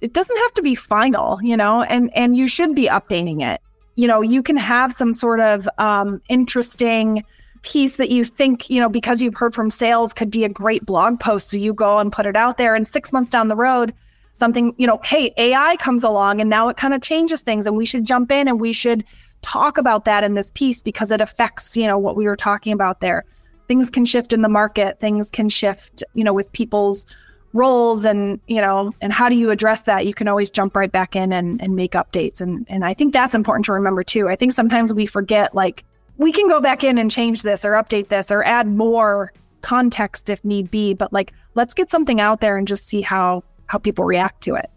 it 0.00 0.12
doesn't 0.12 0.36
have 0.36 0.54
to 0.54 0.62
be 0.62 0.74
final, 0.74 1.42
you 1.42 1.56
know, 1.56 1.82
and 1.82 2.10
and 2.14 2.36
you 2.36 2.48
should 2.48 2.74
be 2.74 2.88
updating 2.88 3.42
it. 3.42 3.60
You 3.96 4.08
know, 4.08 4.20
you 4.20 4.42
can 4.42 4.56
have 4.56 4.92
some 4.92 5.12
sort 5.12 5.40
of 5.40 5.68
um, 5.78 6.20
interesting 6.28 7.24
piece 7.62 7.96
that 7.96 8.10
you 8.10 8.24
think, 8.24 8.68
you 8.68 8.80
know, 8.80 8.88
because 8.88 9.22
you've 9.22 9.34
heard 9.34 9.54
from 9.54 9.70
sales 9.70 10.12
could 10.12 10.30
be 10.30 10.44
a 10.44 10.48
great 10.48 10.84
blog 10.84 11.18
post. 11.20 11.50
So 11.50 11.56
you 11.56 11.72
go 11.72 11.98
and 11.98 12.12
put 12.12 12.26
it 12.26 12.36
out 12.36 12.58
there, 12.58 12.74
and 12.74 12.86
six 12.86 13.12
months 13.12 13.30
down 13.30 13.48
the 13.48 13.56
road, 13.56 13.94
something, 14.32 14.74
you 14.76 14.86
know, 14.86 15.00
hey, 15.04 15.32
AI 15.36 15.76
comes 15.76 16.02
along 16.02 16.40
and 16.40 16.50
now 16.50 16.68
it 16.68 16.76
kind 16.76 16.92
of 16.92 17.00
changes 17.00 17.42
things, 17.42 17.66
and 17.66 17.76
we 17.76 17.86
should 17.86 18.04
jump 18.04 18.30
in 18.30 18.48
and 18.48 18.60
we 18.60 18.72
should 18.72 19.04
talk 19.42 19.78
about 19.78 20.04
that 20.06 20.24
in 20.24 20.34
this 20.34 20.50
piece 20.52 20.82
because 20.82 21.10
it 21.10 21.20
affects, 21.20 21.76
you 21.76 21.86
know, 21.86 21.98
what 21.98 22.16
we 22.16 22.26
were 22.26 22.36
talking 22.36 22.72
about 22.72 23.00
there. 23.00 23.24
Things 23.66 23.90
can 23.90 24.04
shift 24.04 24.32
in 24.32 24.42
the 24.42 24.48
market, 24.48 25.00
things 25.00 25.30
can 25.30 25.48
shift, 25.48 26.04
you 26.14 26.24
know, 26.24 26.32
with 26.32 26.52
people's 26.52 27.06
roles 27.52 28.04
and, 28.04 28.40
you 28.46 28.60
know, 28.60 28.92
and 29.00 29.12
how 29.12 29.28
do 29.28 29.36
you 29.36 29.50
address 29.50 29.82
that? 29.84 30.06
You 30.06 30.12
can 30.12 30.28
always 30.28 30.50
jump 30.50 30.76
right 30.76 30.90
back 30.90 31.16
in 31.16 31.32
and, 31.32 31.62
and 31.62 31.76
make 31.76 31.92
updates. 31.92 32.40
And 32.40 32.66
and 32.68 32.84
I 32.84 32.94
think 32.94 33.12
that's 33.12 33.34
important 33.34 33.64
to 33.66 33.72
remember 33.72 34.02
too. 34.02 34.28
I 34.28 34.36
think 34.36 34.52
sometimes 34.52 34.92
we 34.92 35.06
forget 35.06 35.54
like 35.54 35.84
we 36.16 36.32
can 36.32 36.48
go 36.48 36.60
back 36.60 36.84
in 36.84 36.98
and 36.98 37.10
change 37.10 37.42
this 37.42 37.64
or 37.64 37.72
update 37.72 38.08
this 38.08 38.30
or 38.30 38.44
add 38.44 38.66
more 38.66 39.32
context 39.62 40.28
if 40.28 40.44
need 40.44 40.70
be, 40.70 40.94
but 40.94 41.12
like 41.12 41.32
let's 41.54 41.74
get 41.74 41.90
something 41.90 42.20
out 42.20 42.40
there 42.40 42.56
and 42.56 42.68
just 42.68 42.86
see 42.86 43.00
how 43.00 43.42
how 43.66 43.78
people 43.78 44.04
react 44.04 44.42
to 44.42 44.54
it. 44.54 44.70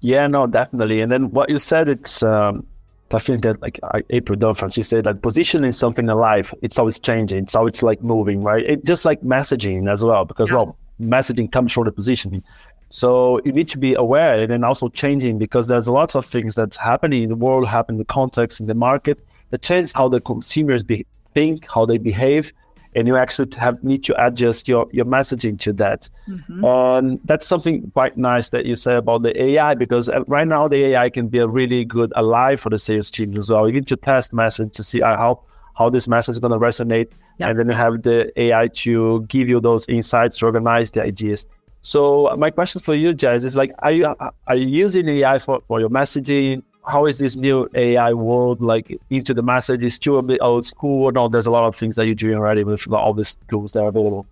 Yeah, 0.00 0.26
no, 0.26 0.46
definitely. 0.46 1.00
And 1.00 1.10
then 1.10 1.30
what 1.30 1.48
you 1.48 1.58
said, 1.58 1.88
it's 1.88 2.22
um, 2.22 2.66
I 3.12 3.18
think 3.20 3.42
that 3.42 3.62
like 3.62 3.78
April 4.10 4.38
Dunford, 4.38 4.74
she 4.74 4.82
said 4.82 5.04
that 5.04 5.22
positioning 5.22 5.68
is 5.68 5.78
something 5.78 6.08
alive, 6.08 6.52
it's 6.62 6.78
always 6.78 6.98
changing. 6.98 7.46
So 7.46 7.66
it's 7.66 7.82
always 7.82 7.82
like 7.82 8.02
moving, 8.02 8.42
right? 8.42 8.64
It 8.64 8.84
just 8.84 9.04
like 9.04 9.20
messaging 9.20 9.90
as 9.90 10.04
well, 10.04 10.24
because 10.24 10.50
yeah. 10.50 10.56
well, 10.56 10.76
messaging 11.00 11.50
comes 11.52 11.72
from 11.72 11.84
the 11.84 11.92
positioning. 11.92 12.42
So 12.88 13.40
you 13.44 13.52
need 13.52 13.68
to 13.68 13.78
be 13.78 13.94
aware 13.94 14.40
and 14.40 14.50
then 14.50 14.64
also 14.64 14.88
changing 14.88 15.38
because 15.38 15.68
there's 15.68 15.88
lots 15.88 16.14
of 16.14 16.24
things 16.24 16.54
that's 16.54 16.76
happening 16.76 17.24
in 17.24 17.28
the 17.28 17.36
world, 17.36 17.66
happening 17.68 17.96
in 17.96 17.98
the 17.98 18.04
context 18.04 18.60
in 18.60 18.66
the 18.66 18.74
market 18.74 19.18
that 19.50 19.62
change 19.62 19.92
how 19.92 20.08
the 20.08 20.20
consumers 20.20 20.82
be, 20.82 21.06
think, 21.32 21.70
how 21.70 21.86
they 21.86 21.98
behave, 21.98 22.52
and 22.96 23.06
you 23.06 23.16
actually 23.16 23.48
have 23.58 23.82
need 23.84 24.02
to 24.04 24.26
adjust 24.26 24.66
your 24.66 24.88
your 24.90 25.04
messaging 25.04 25.60
to 25.60 25.72
that. 25.74 26.08
Mm-hmm. 26.28 26.64
And 26.64 27.20
that's 27.24 27.46
something 27.46 27.90
quite 27.90 28.16
nice 28.16 28.48
that 28.48 28.64
you 28.64 28.74
say 28.74 28.96
about 28.96 29.22
the 29.22 29.40
AI 29.40 29.74
because 29.74 30.08
uh, 30.08 30.24
right 30.26 30.48
now 30.48 30.66
the 30.66 30.82
AI 30.86 31.10
can 31.10 31.28
be 31.28 31.38
a 31.38 31.46
really 31.46 31.84
good 31.84 32.12
ally 32.16 32.56
for 32.56 32.70
the 32.70 32.78
sales 32.78 33.10
teams 33.10 33.36
as 33.36 33.50
well. 33.50 33.68
You 33.68 33.74
need 33.74 33.86
to 33.88 33.96
test 33.96 34.32
message 34.32 34.72
to 34.72 34.82
see 34.82 35.02
uh, 35.02 35.16
how 35.16 35.42
how 35.74 35.90
this 35.90 36.08
message 36.08 36.36
is 36.36 36.38
going 36.38 36.58
to 36.58 36.58
resonate, 36.58 37.12
and 37.50 37.58
then 37.58 37.68
you 37.68 37.74
have 37.74 38.02
the 38.02 38.32
AI 38.40 38.68
to 38.68 39.26
give 39.28 39.46
you 39.46 39.60
those 39.60 39.86
insights 39.88 40.38
to 40.38 40.46
organize 40.46 40.90
the 40.90 41.02
ideas. 41.02 41.46
So 41.82 42.34
my 42.38 42.50
question 42.50 42.80
for 42.80 42.94
you, 42.94 43.12
Jess, 43.12 43.44
is 43.44 43.56
like, 43.56 43.72
are 43.80 43.92
you 43.92 44.06
are 44.46 44.56
you 44.56 44.66
using 44.66 45.06
AI 45.08 45.38
for, 45.38 45.60
for 45.68 45.80
your 45.80 45.90
messaging? 45.90 46.62
How 46.86 47.06
is 47.06 47.18
this 47.18 47.36
new 47.36 47.68
AI 47.74 48.12
world 48.12 48.60
like 48.60 48.98
into 49.10 49.34
the 49.34 49.42
message? 49.42 49.82
Is 49.82 49.94
still 49.94 50.18
a 50.18 50.22
bit 50.22 50.38
old 50.40 50.64
school 50.64 51.10
no? 51.10 51.28
There's 51.28 51.46
a 51.46 51.50
lot 51.50 51.64
of 51.64 51.74
things 51.74 51.96
that 51.96 52.06
you're 52.06 52.14
doing 52.14 52.36
already 52.36 52.64
with 52.64 52.86
all 52.92 53.12
these 53.12 53.36
tools 53.48 53.72
that 53.72 53.82
are 53.82 53.88
available. 53.88 54.26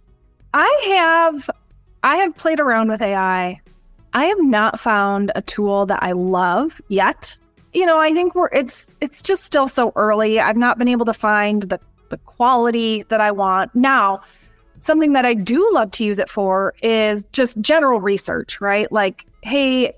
I 0.52 0.84
have 0.96 1.50
I 2.02 2.16
have 2.16 2.36
played 2.36 2.60
around 2.60 2.88
with 2.88 3.02
AI. 3.02 3.60
I 4.12 4.24
have 4.24 4.42
not 4.42 4.78
found 4.78 5.32
a 5.34 5.42
tool 5.42 5.86
that 5.86 6.02
I 6.02 6.12
love 6.12 6.80
yet. 6.88 7.36
You 7.72 7.86
know, 7.86 7.98
I 7.98 8.12
think 8.12 8.34
we're 8.34 8.50
it's 8.52 8.96
it's 9.00 9.20
just 9.20 9.44
still 9.44 9.66
so 9.66 9.92
early. 9.96 10.38
I've 10.38 10.56
not 10.56 10.78
been 10.78 10.88
able 10.88 11.06
to 11.06 11.14
find 11.14 11.62
the 11.64 11.80
the 12.10 12.18
quality 12.18 13.02
that 13.04 13.20
I 13.20 13.32
want. 13.32 13.74
Now, 13.74 14.20
something 14.78 15.14
that 15.14 15.24
I 15.24 15.34
do 15.34 15.68
love 15.72 15.90
to 15.92 16.04
use 16.04 16.18
it 16.18 16.28
for 16.28 16.74
is 16.82 17.24
just 17.24 17.60
general 17.60 18.00
research, 18.00 18.60
right? 18.60 18.90
Like, 18.92 19.26
hey, 19.42 19.92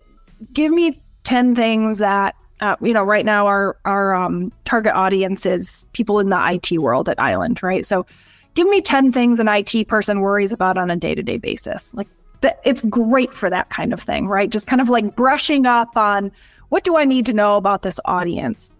give 0.52 0.72
me 0.72 1.02
10 1.24 1.56
things 1.56 1.98
that 1.98 2.34
uh, 2.60 2.76
you 2.80 2.92
know, 2.92 3.02
right 3.02 3.24
now 3.24 3.46
our 3.46 3.76
our 3.84 4.14
um, 4.14 4.52
target 4.64 4.94
audience 4.94 5.44
is 5.46 5.86
people 5.92 6.20
in 6.20 6.30
the 6.30 6.60
IT 6.62 6.78
world 6.78 7.08
at 7.08 7.18
Island, 7.20 7.62
right? 7.62 7.84
So, 7.84 8.06
give 8.54 8.66
me 8.68 8.80
ten 8.80 9.12
things 9.12 9.40
an 9.40 9.48
IT 9.48 9.88
person 9.88 10.20
worries 10.20 10.52
about 10.52 10.76
on 10.76 10.90
a 10.90 10.96
day 10.96 11.14
to 11.14 11.22
day 11.22 11.38
basis. 11.38 11.92
Like, 11.94 12.08
that 12.40 12.60
it's 12.64 12.82
great 12.82 13.34
for 13.34 13.50
that 13.50 13.70
kind 13.70 13.92
of 13.92 14.00
thing, 14.00 14.28
right? 14.28 14.50
Just 14.50 14.66
kind 14.66 14.80
of 14.80 14.88
like 14.88 15.16
brushing 15.16 15.66
up 15.66 15.96
on 15.96 16.32
what 16.68 16.84
do 16.84 16.96
I 16.96 17.04
need 17.04 17.26
to 17.26 17.32
know 17.32 17.56
about 17.56 17.82
this 17.82 18.00
audience. 18.06 18.70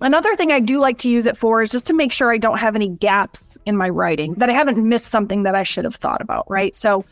Another 0.00 0.34
thing 0.34 0.50
I 0.50 0.60
do 0.60 0.80
like 0.80 0.96
to 0.98 1.10
use 1.10 1.26
it 1.26 1.36
for 1.36 1.60
is 1.60 1.68
just 1.68 1.84
to 1.86 1.92
make 1.92 2.10
sure 2.10 2.32
I 2.32 2.38
don't 2.38 2.58
have 2.58 2.74
any 2.74 2.88
gaps 2.88 3.58
in 3.66 3.76
my 3.76 3.90
writing, 3.90 4.34
that 4.34 4.48
I 4.48 4.54
haven't 4.54 4.88
missed 4.88 5.08
something 5.08 5.42
that 5.42 5.54
I 5.54 5.62
should 5.62 5.84
have 5.84 5.96
thought 5.96 6.22
about, 6.22 6.50
right? 6.50 6.74
So, 6.74 7.04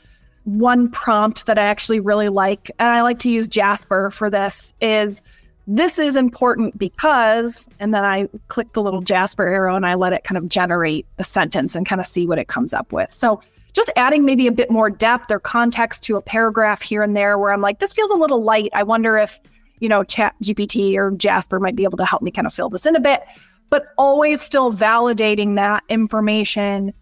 one 0.45 0.91
prompt 0.91 1.45
that 1.45 1.59
I 1.59 1.65
actually 1.65 2.01
really 2.01 2.31
like, 2.31 2.71
and 2.79 2.89
I 2.89 3.03
like 3.03 3.19
to 3.21 3.31
use 3.31 3.47
Jasper 3.47 4.11
for 4.11 4.31
this, 4.31 4.73
is 4.81 5.21
this 5.69 5.99
is 5.99 6.17
important 6.17 6.77
because, 6.77 7.69
and 7.79 7.95
then 7.95 8.05
I 8.05 8.29
click 8.49 8.73
the 8.73 8.83
little 8.83 9.03
Jasper 9.03 9.47
arrow 9.47 9.77
and 9.77 9.87
I 9.87 9.95
let 9.95 10.13
it 10.13 10.25
kind 10.25 10.37
of 10.37 10.49
generate 10.49 11.07
a 11.19 11.25
sentence 11.25 11.77
and 11.77 11.87
kind 11.87 12.01
of 12.01 12.07
see 12.07 12.27
what 12.27 12.39
it 12.39 12.49
comes 12.49 12.75
up 12.75 12.93
with. 12.93 13.13
So, 13.13 13.41
just 13.75 13.93
adding 13.95 14.25
maybe 14.25 14.49
a 14.49 14.53
bit 14.53 14.71
more 14.71 14.91
depth 14.91 15.31
or 15.31 15.39
context 15.39 16.03
to 16.05 16.17
a 16.17 16.23
paragraph 16.23 16.83
here 16.83 17.03
and 17.03 17.17
there 17.17 17.39
where 17.39 17.53
I'm 17.53 17.61
like, 17.61 17.79
this 17.79 17.93
feels 17.93 18.11
a 18.11 18.15
little 18.15 18.43
light. 18.43 18.71
I 18.73 18.83
wonder 18.83 19.19
if 19.19 19.39
you 19.81 19.89
know, 19.89 20.05
Chat 20.05 20.35
GPT 20.43 20.97
or 20.97 21.11
Jasper 21.13 21.61
might 21.61 21.77
be 21.77 21.85
able 21.85 21.99
to 21.99 22.05
help 22.05 22.23
me 22.23 22.31
kind 22.31 22.47
of 22.47 22.53
fill 22.53 22.69
this 22.69 22.87
in 22.87 22.97
a 22.97 23.01
bit, 23.01 23.25
but 23.71 23.87
always 23.97 24.41
still 24.41 24.73
validating 24.73 25.57
that 25.57 25.85
information 25.89 26.93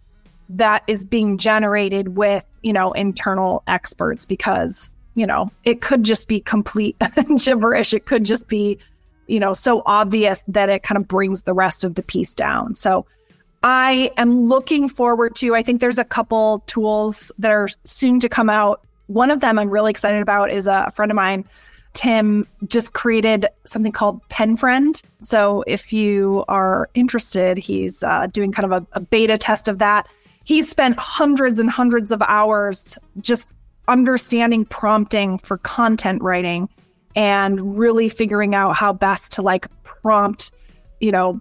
that 0.48 0.82
is 0.86 1.04
being 1.04 1.38
generated 1.38 2.16
with, 2.16 2.44
you 2.62 2.72
know, 2.72 2.92
internal 2.92 3.62
experts 3.66 4.26
because, 4.26 4.96
you 5.16 5.26
know, 5.26 5.50
it 5.64 5.80
could 5.80 6.04
just 6.04 6.28
be 6.28 6.40
complete 6.40 6.96
gibberish. 7.44 7.92
It 7.92 8.06
could 8.06 8.22
just 8.22 8.48
be, 8.48 8.78
you 9.26 9.40
know, 9.40 9.52
so 9.52 9.82
obvious 9.86 10.44
that 10.46 10.68
it 10.68 10.84
kind 10.84 10.96
of 10.96 11.08
brings 11.08 11.42
the 11.42 11.54
rest 11.54 11.82
of 11.82 11.96
the 11.96 12.02
piece 12.02 12.32
down. 12.32 12.76
So 12.76 13.06
I 13.64 14.12
am 14.16 14.46
looking 14.46 14.88
forward 14.88 15.34
to, 15.36 15.56
I 15.56 15.62
think 15.62 15.80
there's 15.80 15.98
a 15.98 16.04
couple 16.04 16.62
tools 16.66 17.32
that 17.38 17.50
are 17.50 17.68
soon 17.84 18.20
to 18.20 18.28
come 18.28 18.48
out. 18.48 18.84
One 19.08 19.30
of 19.30 19.40
them 19.40 19.58
I'm 19.58 19.70
really 19.70 19.90
excited 19.90 20.22
about 20.22 20.52
is 20.52 20.68
a 20.68 20.92
friend 20.94 21.10
of 21.10 21.16
mine 21.16 21.44
Tim 21.96 22.46
just 22.66 22.92
created 22.92 23.46
something 23.64 23.90
called 23.90 24.20
Pen 24.28 24.54
Friend. 24.54 25.00
So 25.22 25.64
if 25.66 25.94
you 25.94 26.44
are 26.46 26.90
interested, 26.92 27.56
he's 27.56 28.02
uh, 28.02 28.26
doing 28.26 28.52
kind 28.52 28.70
of 28.70 28.82
a, 28.82 28.86
a 28.92 29.00
beta 29.00 29.38
test 29.38 29.66
of 29.66 29.78
that. 29.78 30.06
He's 30.44 30.68
spent 30.68 30.98
hundreds 30.98 31.58
and 31.58 31.70
hundreds 31.70 32.10
of 32.10 32.20
hours 32.20 32.98
just 33.22 33.48
understanding 33.88 34.64
prompting 34.64 35.38
for 35.38 35.58
content 35.58 36.22
writing 36.22 36.68
and 37.14 37.78
really 37.78 38.08
figuring 38.08 38.54
out 38.54 38.76
how 38.76 38.92
best 38.92 39.32
to 39.32 39.42
like 39.42 39.66
prompt, 39.84 40.50
you 41.00 41.10
know, 41.10 41.40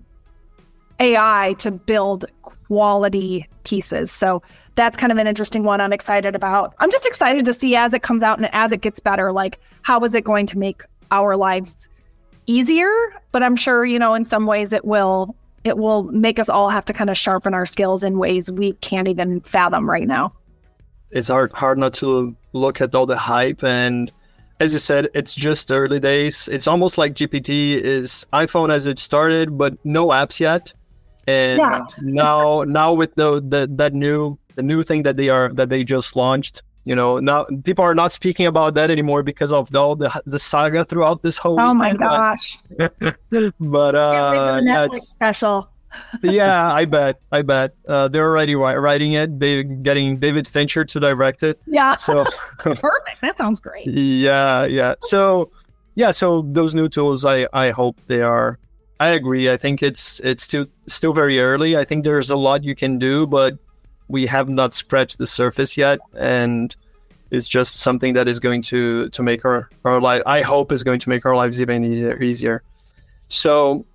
AI 0.99 1.55
to 1.59 1.71
build 1.71 2.25
quality 2.41 3.47
pieces. 3.63 4.11
So 4.11 4.41
that's 4.75 4.95
kind 4.95 5.11
of 5.11 5.17
an 5.17 5.27
interesting 5.27 5.63
one 5.63 5.81
I'm 5.81 5.93
excited 5.93 6.35
about. 6.35 6.73
I'm 6.79 6.91
just 6.91 7.05
excited 7.05 7.45
to 7.45 7.53
see 7.53 7.75
as 7.75 7.93
it 7.93 8.01
comes 8.01 8.23
out 8.23 8.37
and 8.37 8.53
as 8.53 8.71
it 8.71 8.81
gets 8.81 8.99
better, 8.99 9.31
like 9.31 9.59
how 9.81 9.99
is 10.01 10.15
it 10.15 10.23
going 10.23 10.45
to 10.47 10.57
make 10.57 10.83
our 11.11 11.35
lives 11.35 11.89
easier? 12.45 12.91
But 13.31 13.43
I'm 13.43 13.55
sure, 13.55 13.85
you 13.85 13.99
know, 13.99 14.13
in 14.13 14.23
some 14.23 14.45
ways 14.45 14.71
it 14.71 14.85
will 14.85 15.35
it 15.63 15.77
will 15.77 16.03
make 16.03 16.37
us 16.37 16.47
all 16.47 16.69
have 16.69 16.85
to 16.85 16.93
kind 16.93 17.09
of 17.09 17.17
sharpen 17.17 17.55
our 17.55 17.65
skills 17.65 18.03
in 18.03 18.19
ways 18.19 18.51
we 18.51 18.73
can't 18.73 19.07
even 19.07 19.41
fathom 19.41 19.89
right 19.89 20.07
now. 20.07 20.31
It's 21.15 21.29
hard 21.29 21.51
hard 21.53 21.79
not 21.79 21.93
to 21.95 22.35
look 22.53 22.81
at 22.81 22.93
all 22.93 23.07
the 23.07 23.17
hype 23.17 23.63
and 23.63 24.11
as 24.59 24.71
you 24.71 24.79
said, 24.79 25.09
it's 25.13 25.35
just 25.35 25.69
early 25.69 25.99
days. 25.99 26.47
It's 26.47 26.65
almost 26.65 26.97
like 26.97 27.13
GPT 27.13 27.81
is 27.81 28.25
iPhone 28.31 28.73
as 28.73 28.85
it 28.85 28.99
started, 28.99 29.57
but 29.57 29.77
no 29.83 30.07
apps 30.07 30.39
yet. 30.39 30.73
And 31.27 31.59
yeah. 31.59 31.83
now 32.01 32.63
now 32.63 32.93
with 32.93 33.15
the, 33.15 33.41
the 33.41 33.67
that 33.71 33.93
new 33.93 34.37
the 34.55 34.63
new 34.63 34.83
thing 34.83 35.03
that 35.03 35.17
they 35.17 35.29
are 35.29 35.51
that 35.53 35.69
they 35.69 35.83
just 35.83 36.15
launched 36.15 36.61
you 36.85 36.95
know 36.95 37.19
now 37.19 37.45
people 37.63 37.83
are 37.83 37.95
not 37.95 38.11
speaking 38.11 38.45
about 38.45 38.75
that 38.75 38.89
anymore 38.89 39.23
because 39.23 39.51
of 39.51 39.75
all 39.75 39.95
the 39.95 40.09
the 40.25 40.39
saga 40.39 40.85
throughout 40.85 41.23
this 41.23 41.37
whole 41.37 41.59
oh 41.59 41.73
my 41.73 41.93
gosh 41.93 42.59
but 43.59 43.95
uh 43.95 44.61
yeah, 44.63 44.87
special 44.93 45.67
yeah 46.21 46.71
i 46.73 46.85
bet 46.85 47.19
i 47.31 47.41
bet. 47.41 47.75
Uh, 47.87 48.07
they're 48.07 48.29
already 48.29 48.55
writing 48.55 49.13
it. 49.13 49.39
They're 49.39 49.63
getting 49.63 50.17
david 50.17 50.47
fincher 50.47 50.85
to 50.85 50.99
direct 50.99 51.43
it. 51.43 51.59
Yeah. 51.67 51.95
So 51.95 52.25
perfect. 52.59 53.21
That 53.21 53.37
sounds 53.37 53.59
great. 53.59 53.87
Yeah 53.87 54.65
yeah. 54.65 54.95
So 55.01 55.51
yeah 55.95 56.11
so 56.11 56.41
those 56.41 56.75
new 56.75 56.89
tools 56.89 57.23
i 57.23 57.47
i 57.53 57.71
hope 57.71 57.97
they 58.07 58.21
are 58.21 58.59
i 58.99 59.09
agree. 59.09 59.49
I 59.49 59.57
think 59.57 59.83
it's 59.83 60.19
it's 60.21 60.43
still 60.43 60.65
still 60.87 61.13
very 61.13 61.39
early. 61.39 61.77
I 61.77 61.85
think 61.85 62.03
there's 62.03 62.29
a 62.29 62.37
lot 62.37 62.63
you 62.63 62.75
can 62.75 62.97
do 62.97 63.27
but 63.27 63.57
we 64.07 64.25
have 64.27 64.49
not 64.49 64.73
scratched 64.73 65.17
the 65.17 65.27
surface 65.27 65.77
yet, 65.77 65.99
and 66.15 66.75
it's 67.31 67.47
just 67.47 67.77
something 67.77 68.13
that 68.13 68.27
is 68.27 68.39
going 68.39 68.61
to 68.63 69.09
to 69.09 69.23
make 69.23 69.45
our 69.45 69.69
our 69.83 69.99
life. 69.99 70.21
I 70.25 70.41
hope 70.41 70.71
is 70.71 70.83
going 70.83 70.99
to 70.99 71.09
make 71.09 71.25
our 71.25 71.35
lives 71.35 71.61
even 71.61 71.83
easier. 71.83 72.21
easier. 72.21 72.63
So 73.27 73.85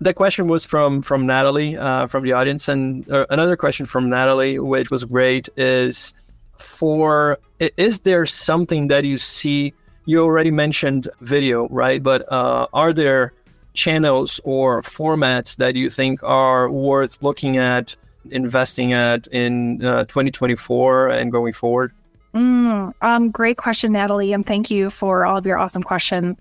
that 0.00 0.14
question 0.14 0.48
was 0.48 0.64
from 0.64 1.02
from 1.02 1.26
Natalie 1.26 1.76
uh, 1.76 2.06
from 2.06 2.24
the 2.24 2.32
audience, 2.32 2.68
and 2.68 3.08
uh, 3.10 3.26
another 3.30 3.56
question 3.56 3.86
from 3.86 4.08
Natalie, 4.08 4.58
which 4.58 4.90
was 4.90 5.04
great, 5.04 5.48
is 5.56 6.12
for 6.56 7.38
is 7.58 8.00
there 8.00 8.26
something 8.26 8.88
that 8.88 9.04
you 9.04 9.16
see? 9.16 9.72
You 10.06 10.22
already 10.22 10.50
mentioned 10.50 11.08
video, 11.20 11.68
right? 11.68 12.02
But 12.02 12.30
uh, 12.30 12.66
are 12.72 12.92
there 12.92 13.32
channels 13.72 14.40
or 14.44 14.82
formats 14.82 15.56
that 15.56 15.74
you 15.74 15.90
think 15.90 16.22
are 16.22 16.70
worth 16.70 17.22
looking 17.22 17.56
at 17.56 17.96
investing 18.30 18.92
at 18.92 19.26
in 19.28 19.84
uh, 19.84 20.04
2024 20.04 21.08
and 21.08 21.32
going 21.32 21.52
forward? 21.52 21.92
Mm, 22.34 22.92
um, 23.00 23.30
great 23.30 23.56
question, 23.56 23.92
Natalie, 23.92 24.32
and 24.32 24.44
thank 24.44 24.70
you 24.70 24.90
for 24.90 25.24
all 25.24 25.36
of 25.36 25.46
your 25.46 25.58
awesome 25.58 25.82
questions. 25.82 26.40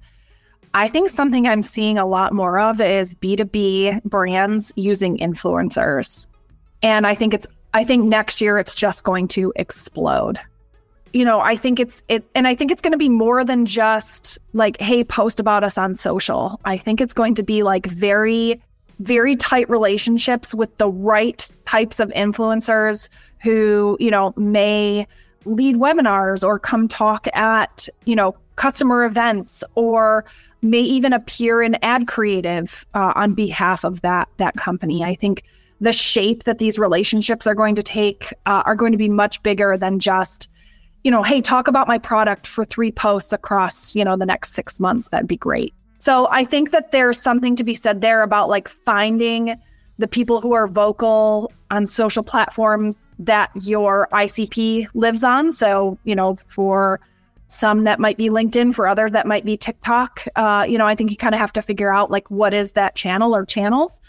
I 0.73 0.87
think 0.87 1.09
something 1.09 1.47
I'm 1.47 1.61
seeing 1.61 1.97
a 1.97 2.05
lot 2.05 2.33
more 2.33 2.59
of 2.59 2.81
is 2.81 3.13
B2B 3.15 4.03
brands 4.03 4.73
using 4.75 5.17
influencers. 5.17 6.25
And 6.81 7.05
I 7.05 7.13
think 7.15 7.33
it's 7.33 7.47
I 7.75 7.83
think 7.83 8.05
next 8.05 8.41
year 8.41 8.57
it's 8.57 8.75
just 8.75 9.03
going 9.03 9.27
to 9.29 9.53
explode. 9.55 10.39
You 11.11 11.25
know, 11.25 11.39
I 11.41 11.55
think 11.55 11.79
it's 11.79 12.01
it 12.07 12.25
and 12.33 12.47
I 12.47 12.55
think 12.55 12.71
it's 12.71 12.81
going 12.81 12.91
to 12.91 12.97
be 12.97 13.09
more 13.09 13.45
than 13.45 13.65
just 13.65 14.39
like 14.53 14.79
hey, 14.79 15.03
post 15.03 15.39
about 15.39 15.63
us 15.63 15.77
on 15.77 15.93
social. 15.93 16.59
I 16.65 16.77
think 16.77 17.01
it's 17.01 17.13
going 17.13 17.35
to 17.35 17.43
be 17.43 17.61
like 17.61 17.85
very 17.85 18.61
very 18.99 19.35
tight 19.35 19.69
relationships 19.69 20.53
with 20.53 20.75
the 20.77 20.87
right 20.89 21.51
types 21.67 21.99
of 21.99 22.09
influencers 22.09 23.09
who, 23.41 23.97
you 23.99 24.09
know, 24.09 24.33
may 24.37 25.05
lead 25.45 25.75
webinars 25.75 26.43
or 26.43 26.57
come 26.57 26.87
talk 26.87 27.27
at, 27.35 27.87
you 28.05 28.15
know, 28.15 28.35
customer 28.55 29.03
events 29.03 29.63
or 29.75 30.25
may 30.63 30.81
even 30.81 31.13
appear 31.13 31.61
in 31.61 31.75
ad 31.83 32.07
creative 32.07 32.85
uh, 32.93 33.13
on 33.15 33.33
behalf 33.33 33.83
of 33.83 34.01
that 34.01 34.27
that 34.37 34.55
company. 34.55 35.03
I 35.03 35.13
think 35.13 35.43
the 35.81 35.93
shape 35.93 36.45
that 36.45 36.59
these 36.59 36.79
relationships 36.79 37.45
are 37.45 37.55
going 37.55 37.75
to 37.75 37.83
take 37.83 38.33
uh, 38.45 38.63
are 38.65 38.75
going 38.75 38.93
to 38.93 38.97
be 38.97 39.09
much 39.09 39.43
bigger 39.43 39.77
than 39.77 39.99
just 39.99 40.49
you 41.03 41.11
know 41.11 41.21
hey 41.21 41.41
talk 41.41 41.67
about 41.67 41.87
my 41.87 41.97
product 41.97 42.47
for 42.47 42.63
three 42.63 42.91
posts 42.91 43.33
across 43.33 43.93
you 43.95 44.05
know 44.05 44.15
the 44.15 44.25
next 44.25 44.53
six 44.53 44.79
months. 44.79 45.09
That'd 45.09 45.27
be 45.27 45.37
great. 45.37 45.73
So 45.99 46.27
i 46.31 46.43
think 46.43 46.71
that 46.71 46.91
there's 46.91 47.21
something 47.21 47.55
to 47.55 47.63
be 47.63 47.73
said 47.73 48.01
there 48.01 48.23
about 48.23 48.49
like 48.49 48.67
finding 48.67 49.55
the 49.99 50.07
people 50.07 50.41
who 50.41 50.53
are 50.53 50.67
vocal 50.67 51.51
on 51.69 51.85
social 51.85 52.23
platforms 52.23 53.11
that 53.19 53.51
your 53.61 54.07
icp 54.13 54.87
lives 54.93 55.23
on. 55.23 55.51
So 55.51 55.97
you 56.03 56.15
know 56.15 56.37
for 56.47 56.99
some 57.47 57.83
that 57.83 57.99
might 57.99 58.17
be 58.17 58.29
linkedin 58.29 58.73
for 58.73 58.87
others 58.87 59.11
that 59.11 59.27
might 59.27 59.45
be 59.45 59.55
tiktok 59.55 60.25
uh, 60.35 60.65
you 60.67 60.77
know 60.77 60.87
i 60.87 60.95
think 60.95 61.11
you 61.11 61.17
kind 61.17 61.35
of 61.35 61.39
have 61.39 61.53
to 61.53 61.61
figure 61.61 61.93
out 61.93 62.09
like 62.09 62.29
what 62.29 62.53
is 62.53 62.73
that 62.73 62.95
channel 62.95 63.35
or 63.35 63.45
channels 63.45 64.01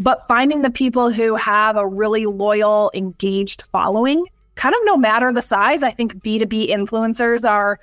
but 0.00 0.26
finding 0.26 0.62
the 0.62 0.70
people 0.70 1.10
who 1.10 1.36
have 1.36 1.76
a 1.76 1.86
really 1.86 2.24
loyal, 2.24 2.90
engaged 2.94 3.64
following, 3.70 4.26
kind 4.54 4.74
of 4.74 4.80
no 4.84 4.96
matter 4.96 5.30
the 5.30 5.42
size, 5.42 5.82
I 5.82 5.90
think 5.90 6.22
B2B 6.22 6.70
influencers 6.70 7.48
are 7.48 7.78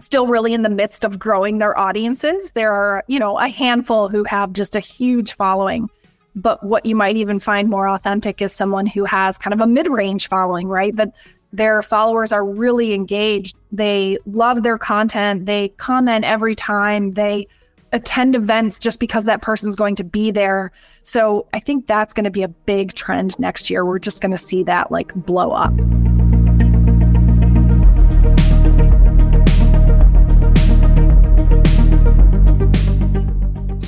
still 0.00 0.26
really 0.26 0.54
in 0.54 0.62
the 0.62 0.70
midst 0.70 1.04
of 1.04 1.18
growing 1.18 1.58
their 1.58 1.78
audiences. 1.78 2.52
There 2.52 2.72
are, 2.72 3.04
you 3.06 3.18
know, 3.18 3.38
a 3.38 3.48
handful 3.48 4.08
who 4.08 4.24
have 4.24 4.54
just 4.54 4.74
a 4.74 4.80
huge 4.80 5.34
following. 5.34 5.90
But 6.34 6.64
what 6.64 6.86
you 6.86 6.96
might 6.96 7.16
even 7.16 7.38
find 7.38 7.68
more 7.68 7.88
authentic 7.88 8.40
is 8.40 8.52
someone 8.54 8.86
who 8.86 9.04
has 9.04 9.36
kind 9.36 9.52
of 9.52 9.60
a 9.60 9.66
mid 9.66 9.88
range 9.88 10.28
following, 10.28 10.68
right? 10.68 10.96
That 10.96 11.14
their 11.52 11.82
followers 11.82 12.32
are 12.32 12.44
really 12.44 12.92
engaged. 12.92 13.56
They 13.72 14.18
love 14.26 14.62
their 14.62 14.78
content. 14.78 15.46
They 15.46 15.68
comment 15.70 16.24
every 16.24 16.54
time. 16.54 17.12
They 17.14 17.46
attend 17.92 18.34
events 18.34 18.78
just 18.78 19.00
because 19.00 19.24
that 19.24 19.40
person's 19.40 19.76
going 19.76 19.96
to 19.96 20.04
be 20.04 20.30
there. 20.30 20.70
So 21.02 21.46
I 21.54 21.60
think 21.60 21.86
that's 21.86 22.12
going 22.12 22.24
to 22.24 22.30
be 22.30 22.42
a 22.42 22.48
big 22.48 22.92
trend 22.94 23.38
next 23.38 23.70
year. 23.70 23.84
We're 23.84 23.98
just 23.98 24.20
going 24.20 24.32
to 24.32 24.38
see 24.38 24.62
that 24.64 24.90
like 24.90 25.14
blow 25.14 25.52
up. 25.52 25.72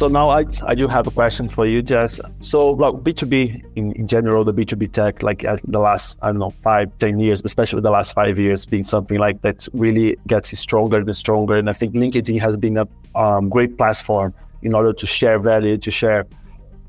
So 0.01 0.09
now 0.09 0.31
I, 0.31 0.47
I 0.65 0.75
do 0.75 0.89
have 0.89 1.07
a 1.07 1.11
question 1.11 1.47
for 1.47 1.67
you, 1.67 1.83
Jess. 1.83 2.23
So 2.41 2.71
like 2.71 2.95
B2B 3.05 3.77
in, 3.77 3.93
in 3.93 4.07
general, 4.07 4.45
the 4.45 4.55
B2B 4.55 4.93
tech, 4.93 5.23
like 5.23 5.45
uh, 5.45 5.59
the 5.65 5.79
last, 5.79 6.19
I 6.23 6.29
don't 6.29 6.39
know, 6.39 6.55
five, 6.63 6.91
ten 6.97 7.19
years, 7.19 7.43
especially 7.45 7.83
the 7.83 7.91
last 7.91 8.15
five 8.15 8.39
years 8.39 8.65
being 8.65 8.83
something 8.83 9.19
like 9.19 9.43
that 9.43 9.69
really 9.75 10.17
gets 10.27 10.59
stronger 10.59 10.97
and 10.97 11.15
stronger. 11.15 11.57
And 11.57 11.69
I 11.69 11.75
think 11.75 11.93
LinkedIn 11.93 12.41
has 12.41 12.57
been 12.57 12.79
a 12.79 12.89
um, 13.15 13.51
great 13.51 13.77
platform 13.77 14.33
in 14.63 14.73
order 14.73 14.95
to 14.95 15.07
share 15.07 15.39
value, 15.39 15.77
to 15.77 15.91
share. 15.91 16.27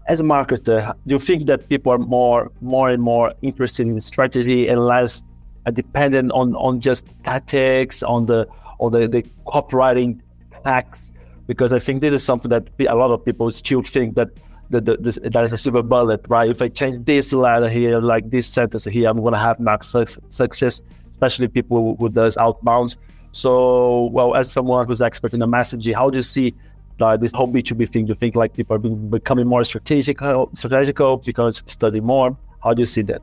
As 0.08 0.22
a 0.22 0.24
marketer, 0.24 0.96
do 1.06 1.14
you 1.14 1.20
think 1.20 1.48
that 1.48 1.68
people 1.68 1.92
are 1.92 1.98
more, 1.98 2.50
more 2.62 2.90
and 2.92 3.04
more 3.04 3.34
interested 3.42 3.88
in 3.88 4.00
strategy 4.00 4.70
and 4.70 4.86
less 4.86 5.22
uh, 5.66 5.72
dependent 5.72 6.32
on, 6.32 6.56
on 6.56 6.80
just 6.80 7.08
tactics, 7.24 8.04
on 8.04 8.28
the, 8.28 8.48
on 8.80 8.94
the, 8.94 9.06
the 9.10 9.24
copywriting 9.48 10.22
hacks 10.64 11.12
because 11.52 11.74
I 11.74 11.80
think 11.80 12.00
this 12.00 12.14
is 12.14 12.24
something 12.24 12.48
that 12.48 12.70
a 12.80 12.96
lot 12.96 13.12
of 13.12 13.26
people 13.26 13.52
still 13.52 13.82
think 13.82 14.16
that 14.16 14.30
that, 14.70 14.86
that, 14.86 15.44
is 15.44 15.52
a 15.52 15.58
silver 15.58 15.84
bullet, 15.84 16.26
right? 16.30 16.50
If 16.50 16.62
I 16.62 16.70
change 16.70 17.06
this 17.06 17.34
letter 17.34 17.68
here, 17.68 18.00
like 18.00 18.30
this 18.30 18.48
sentence 18.48 18.86
here, 18.86 19.10
I'm 19.10 19.22
to 19.22 19.38
have 19.38 19.60
max 19.60 19.94
success, 20.30 20.82
especially 21.10 21.50
people 21.50 21.98
who, 22.00 22.08
does 22.08 22.38
outbound. 22.38 22.96
So, 23.34 24.06
well, 24.14 24.34
as 24.34 24.50
someone 24.50 24.88
who's 24.88 25.02
expert 25.02 25.34
in 25.34 25.42
the 25.42 25.46
messaging, 25.46 25.94
how 25.94 26.10
do 26.10 26.20
you 26.20 26.22
see 26.22 26.54
uh, 27.02 27.18
this 27.18 27.34
whole 27.34 27.50
B2B 27.50 27.90
thing? 27.90 28.06
Do 28.06 28.12
you 28.12 28.16
think 28.16 28.38
like 28.38 28.54
people 28.54 28.78
are 28.78 28.80
becoming 28.80 29.46
more 29.46 29.66
strategical, 29.66 30.50
strategical 30.54 31.18
because 31.18 31.64
study 31.66 32.00
more? 32.00 32.38
How 32.64 32.74
do 32.74 32.82
you 32.82 32.86
see 32.86 33.02
that? 33.02 33.22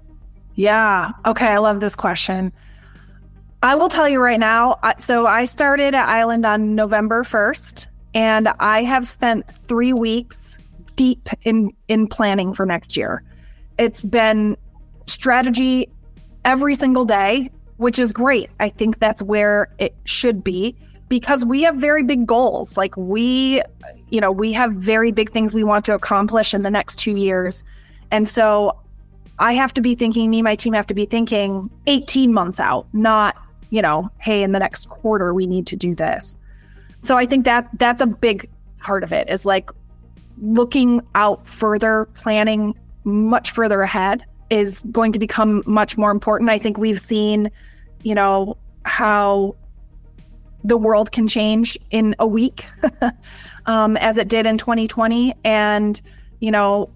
Yeah. 0.54 1.12
Okay. 1.24 1.46
I 1.46 1.58
love 1.58 1.80
this 1.80 1.96
question. 1.96 2.52
I 3.62 3.74
will 3.74 3.88
tell 3.88 4.08
you 4.08 4.20
right 4.20 4.38
now. 4.38 4.76
So 4.98 5.26
I 5.26 5.46
started 5.46 5.94
at 5.94 6.06
Island 6.08 6.44
on 6.44 6.74
November 6.74 7.24
1st. 7.24 7.86
And 8.14 8.48
I 8.58 8.82
have 8.84 9.06
spent 9.06 9.44
three 9.66 9.92
weeks 9.92 10.58
deep 10.96 11.28
in, 11.42 11.70
in 11.88 12.06
planning 12.06 12.52
for 12.52 12.66
next 12.66 12.96
year. 12.96 13.22
It's 13.78 14.02
been 14.02 14.56
strategy 15.06 15.88
every 16.44 16.74
single 16.74 17.04
day, 17.04 17.50
which 17.76 17.98
is 17.98 18.12
great. 18.12 18.50
I 18.58 18.68
think 18.68 18.98
that's 18.98 19.22
where 19.22 19.68
it 19.78 19.94
should 20.04 20.42
be 20.42 20.74
because 21.08 21.44
we 21.44 21.62
have 21.62 21.76
very 21.76 22.02
big 22.02 22.26
goals. 22.26 22.76
Like 22.76 22.96
we, 22.96 23.62
you 24.10 24.20
know, 24.20 24.32
we 24.32 24.52
have 24.52 24.72
very 24.72 25.12
big 25.12 25.30
things 25.30 25.54
we 25.54 25.64
want 25.64 25.84
to 25.86 25.94
accomplish 25.94 26.54
in 26.54 26.62
the 26.62 26.70
next 26.70 26.96
two 26.96 27.16
years. 27.16 27.64
And 28.10 28.26
so 28.26 28.78
I 29.38 29.52
have 29.52 29.74
to 29.74 29.80
be 29.80 29.94
thinking, 29.94 30.30
me, 30.30 30.42
my 30.42 30.54
team 30.54 30.72
have 30.72 30.86
to 30.88 30.94
be 30.94 31.04
thinking 31.06 31.70
18 31.86 32.32
months 32.32 32.60
out, 32.60 32.86
not, 32.92 33.36
you 33.70 33.82
know, 33.82 34.10
hey, 34.18 34.42
in 34.42 34.52
the 34.52 34.58
next 34.58 34.88
quarter, 34.88 35.34
we 35.34 35.46
need 35.46 35.66
to 35.68 35.76
do 35.76 35.94
this. 35.94 36.36
So 37.00 37.16
I 37.16 37.26
think 37.26 37.44
that 37.44 37.68
that's 37.78 38.00
a 38.00 38.06
big 38.06 38.48
part 38.78 39.02
of 39.02 39.12
it 39.12 39.28
is 39.28 39.44
like 39.44 39.70
looking 40.38 41.00
out 41.14 41.46
further, 41.46 42.06
planning 42.14 42.74
much 43.04 43.50
further 43.50 43.82
ahead 43.82 44.24
is 44.50 44.82
going 44.92 45.12
to 45.12 45.18
become 45.18 45.62
much 45.66 45.96
more 45.96 46.10
important. 46.10 46.50
I 46.50 46.58
think 46.58 46.78
we've 46.78 47.00
seen, 47.00 47.50
you 48.02 48.14
know, 48.14 48.56
how 48.84 49.54
the 50.64 50.76
world 50.76 51.12
can 51.12 51.28
change 51.28 51.78
in 51.90 52.14
a 52.18 52.26
week 52.26 52.66
um, 53.66 53.96
as 53.98 54.16
it 54.16 54.28
did 54.28 54.46
in 54.46 54.58
2020. 54.58 55.34
And, 55.44 56.00
you 56.40 56.50
know, 56.50 56.90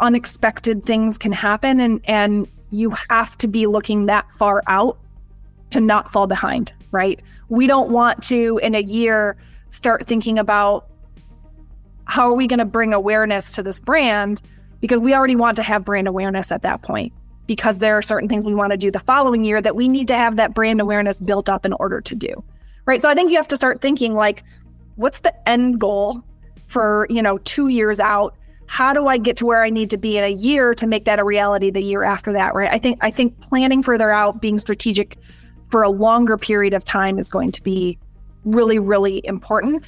unexpected 0.00 0.84
things 0.84 1.18
can 1.18 1.32
happen 1.32 1.80
and, 1.80 2.00
and 2.04 2.48
you 2.70 2.90
have 3.10 3.36
to 3.38 3.48
be 3.48 3.66
looking 3.66 4.06
that 4.06 4.30
far 4.32 4.62
out 4.66 4.98
to 5.70 5.80
not 5.80 6.10
fall 6.10 6.26
behind, 6.26 6.72
right? 6.92 7.20
We 7.48 7.66
don't 7.66 7.90
want 7.90 8.22
to, 8.24 8.60
in 8.62 8.74
a 8.74 8.82
year, 8.82 9.36
start 9.66 10.06
thinking 10.06 10.38
about 10.38 10.88
how 12.04 12.28
are 12.28 12.34
we 12.34 12.46
going 12.46 12.58
to 12.58 12.64
bring 12.64 12.92
awareness 12.92 13.52
to 13.52 13.62
this 13.62 13.80
brand 13.80 14.42
because 14.80 15.00
we 15.00 15.14
already 15.14 15.36
want 15.36 15.56
to 15.56 15.62
have 15.62 15.84
brand 15.84 16.06
awareness 16.06 16.52
at 16.52 16.62
that 16.62 16.82
point 16.82 17.12
because 17.46 17.78
there 17.78 17.96
are 17.96 18.02
certain 18.02 18.28
things 18.28 18.44
we 18.44 18.54
want 18.54 18.70
to 18.70 18.76
do 18.76 18.90
the 18.90 19.00
following 19.00 19.44
year 19.44 19.60
that 19.60 19.74
we 19.74 19.88
need 19.88 20.08
to 20.08 20.16
have 20.16 20.36
that 20.36 20.54
brand 20.54 20.80
awareness 20.80 21.20
built 21.20 21.48
up 21.48 21.66
in 21.66 21.72
order 21.74 22.00
to 22.00 22.14
do. 22.14 22.44
Right? 22.84 23.00
So 23.00 23.08
I 23.08 23.14
think 23.14 23.30
you 23.30 23.36
have 23.36 23.48
to 23.48 23.56
start 23.56 23.80
thinking 23.80 24.14
like 24.14 24.44
what's 24.96 25.20
the 25.20 25.48
end 25.48 25.80
goal 25.80 26.22
for, 26.66 27.06
you 27.08 27.22
know, 27.22 27.38
2 27.38 27.68
years 27.68 28.00
out? 28.00 28.36
How 28.66 28.92
do 28.92 29.06
I 29.06 29.18
get 29.18 29.36
to 29.38 29.46
where 29.46 29.62
I 29.62 29.70
need 29.70 29.90
to 29.90 29.98
be 29.98 30.18
in 30.18 30.24
a 30.24 30.32
year 30.32 30.74
to 30.74 30.86
make 30.86 31.04
that 31.04 31.18
a 31.18 31.24
reality 31.24 31.70
the 31.70 31.82
year 31.82 32.02
after 32.02 32.32
that, 32.32 32.54
right? 32.54 32.70
I 32.72 32.78
think 32.78 32.98
I 33.02 33.10
think 33.10 33.40
planning 33.40 33.82
further 33.82 34.10
out, 34.10 34.40
being 34.40 34.58
strategic 34.58 35.18
for 35.72 35.82
a 35.82 35.88
longer 35.88 36.36
period 36.36 36.74
of 36.74 36.84
time 36.84 37.18
is 37.18 37.30
going 37.30 37.50
to 37.50 37.62
be 37.62 37.98
really, 38.44 38.78
really 38.78 39.22
important. 39.24 39.84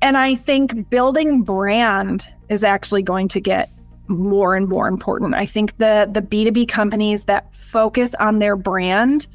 And 0.00 0.16
I 0.16 0.36
think 0.36 0.88
building 0.88 1.42
brand 1.42 2.30
is 2.48 2.62
actually 2.62 3.02
going 3.02 3.26
to 3.28 3.40
get 3.40 3.70
more 4.06 4.54
and 4.54 4.68
more 4.68 4.86
important. 4.86 5.34
I 5.34 5.44
think 5.44 5.76
the 5.78 6.08
the 6.10 6.22
B2B 6.22 6.68
companies 6.68 7.24
that 7.24 7.52
focus 7.54 8.14
on 8.20 8.36
their 8.36 8.54
brand 8.54 9.26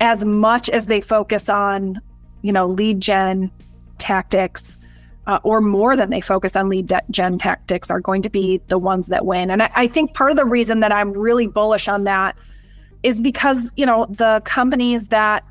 as 0.00 0.24
much 0.24 0.68
as 0.68 0.86
they 0.86 1.00
focus 1.00 1.48
on, 1.48 2.00
you 2.42 2.52
know, 2.52 2.66
lead 2.66 3.00
gen 3.00 3.50
tactics, 3.96 4.76
uh, 5.28 5.38
or 5.44 5.60
more 5.60 5.96
than 5.96 6.10
they 6.10 6.20
focus 6.20 6.56
on 6.56 6.68
lead 6.68 6.92
gen 7.10 7.38
tactics 7.38 7.90
are 7.90 8.00
going 8.00 8.22
to 8.22 8.30
be 8.30 8.60
the 8.66 8.78
ones 8.78 9.06
that 9.06 9.24
win. 9.24 9.50
And 9.50 9.62
I, 9.62 9.70
I 9.74 9.86
think 9.86 10.14
part 10.14 10.30
of 10.30 10.36
the 10.36 10.44
reason 10.44 10.80
that 10.80 10.92
I'm 10.92 11.12
really 11.12 11.46
bullish 11.46 11.88
on 11.88 12.04
that 12.04 12.36
is 13.02 13.20
because, 13.20 13.72
you 13.76 13.86
know, 13.86 14.06
the 14.10 14.42
companies 14.44 15.08
that 15.08 15.44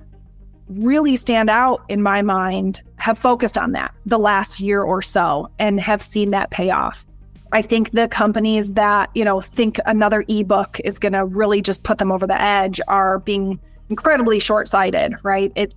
really 0.70 1.16
stand 1.16 1.50
out 1.50 1.84
in 1.88 2.02
my 2.02 2.22
mind 2.22 2.82
have 2.98 3.18
focused 3.18 3.58
on 3.58 3.72
that 3.72 3.94
the 4.06 4.20
last 4.20 4.60
year 4.60 4.82
or 4.82 5.02
so 5.02 5.50
and 5.60 5.80
have 5.80 6.02
seen 6.02 6.32
that 6.32 6.50
pay 6.50 6.70
off. 6.70 7.06
I 7.54 7.62
think 7.62 7.92
the 7.92 8.10
companies 8.10 8.74
that, 8.74 9.10
you 9.16 9.24
know, 9.24 9.40
think 9.40 9.80
another 9.86 10.26
ebook 10.28 10.82
is 10.84 11.00
going 11.00 11.14
to 11.14 11.26
really 11.26 11.62
just 11.62 11.84
put 11.84 11.98
them 11.98 12.12
over 12.12 12.28
the 12.28 12.40
edge 12.40 12.82
are 12.90 13.20
being 13.20 13.60
incredibly 13.90 14.40
short-sighted, 14.40 15.16
right? 15.24 15.52
It 15.56 15.74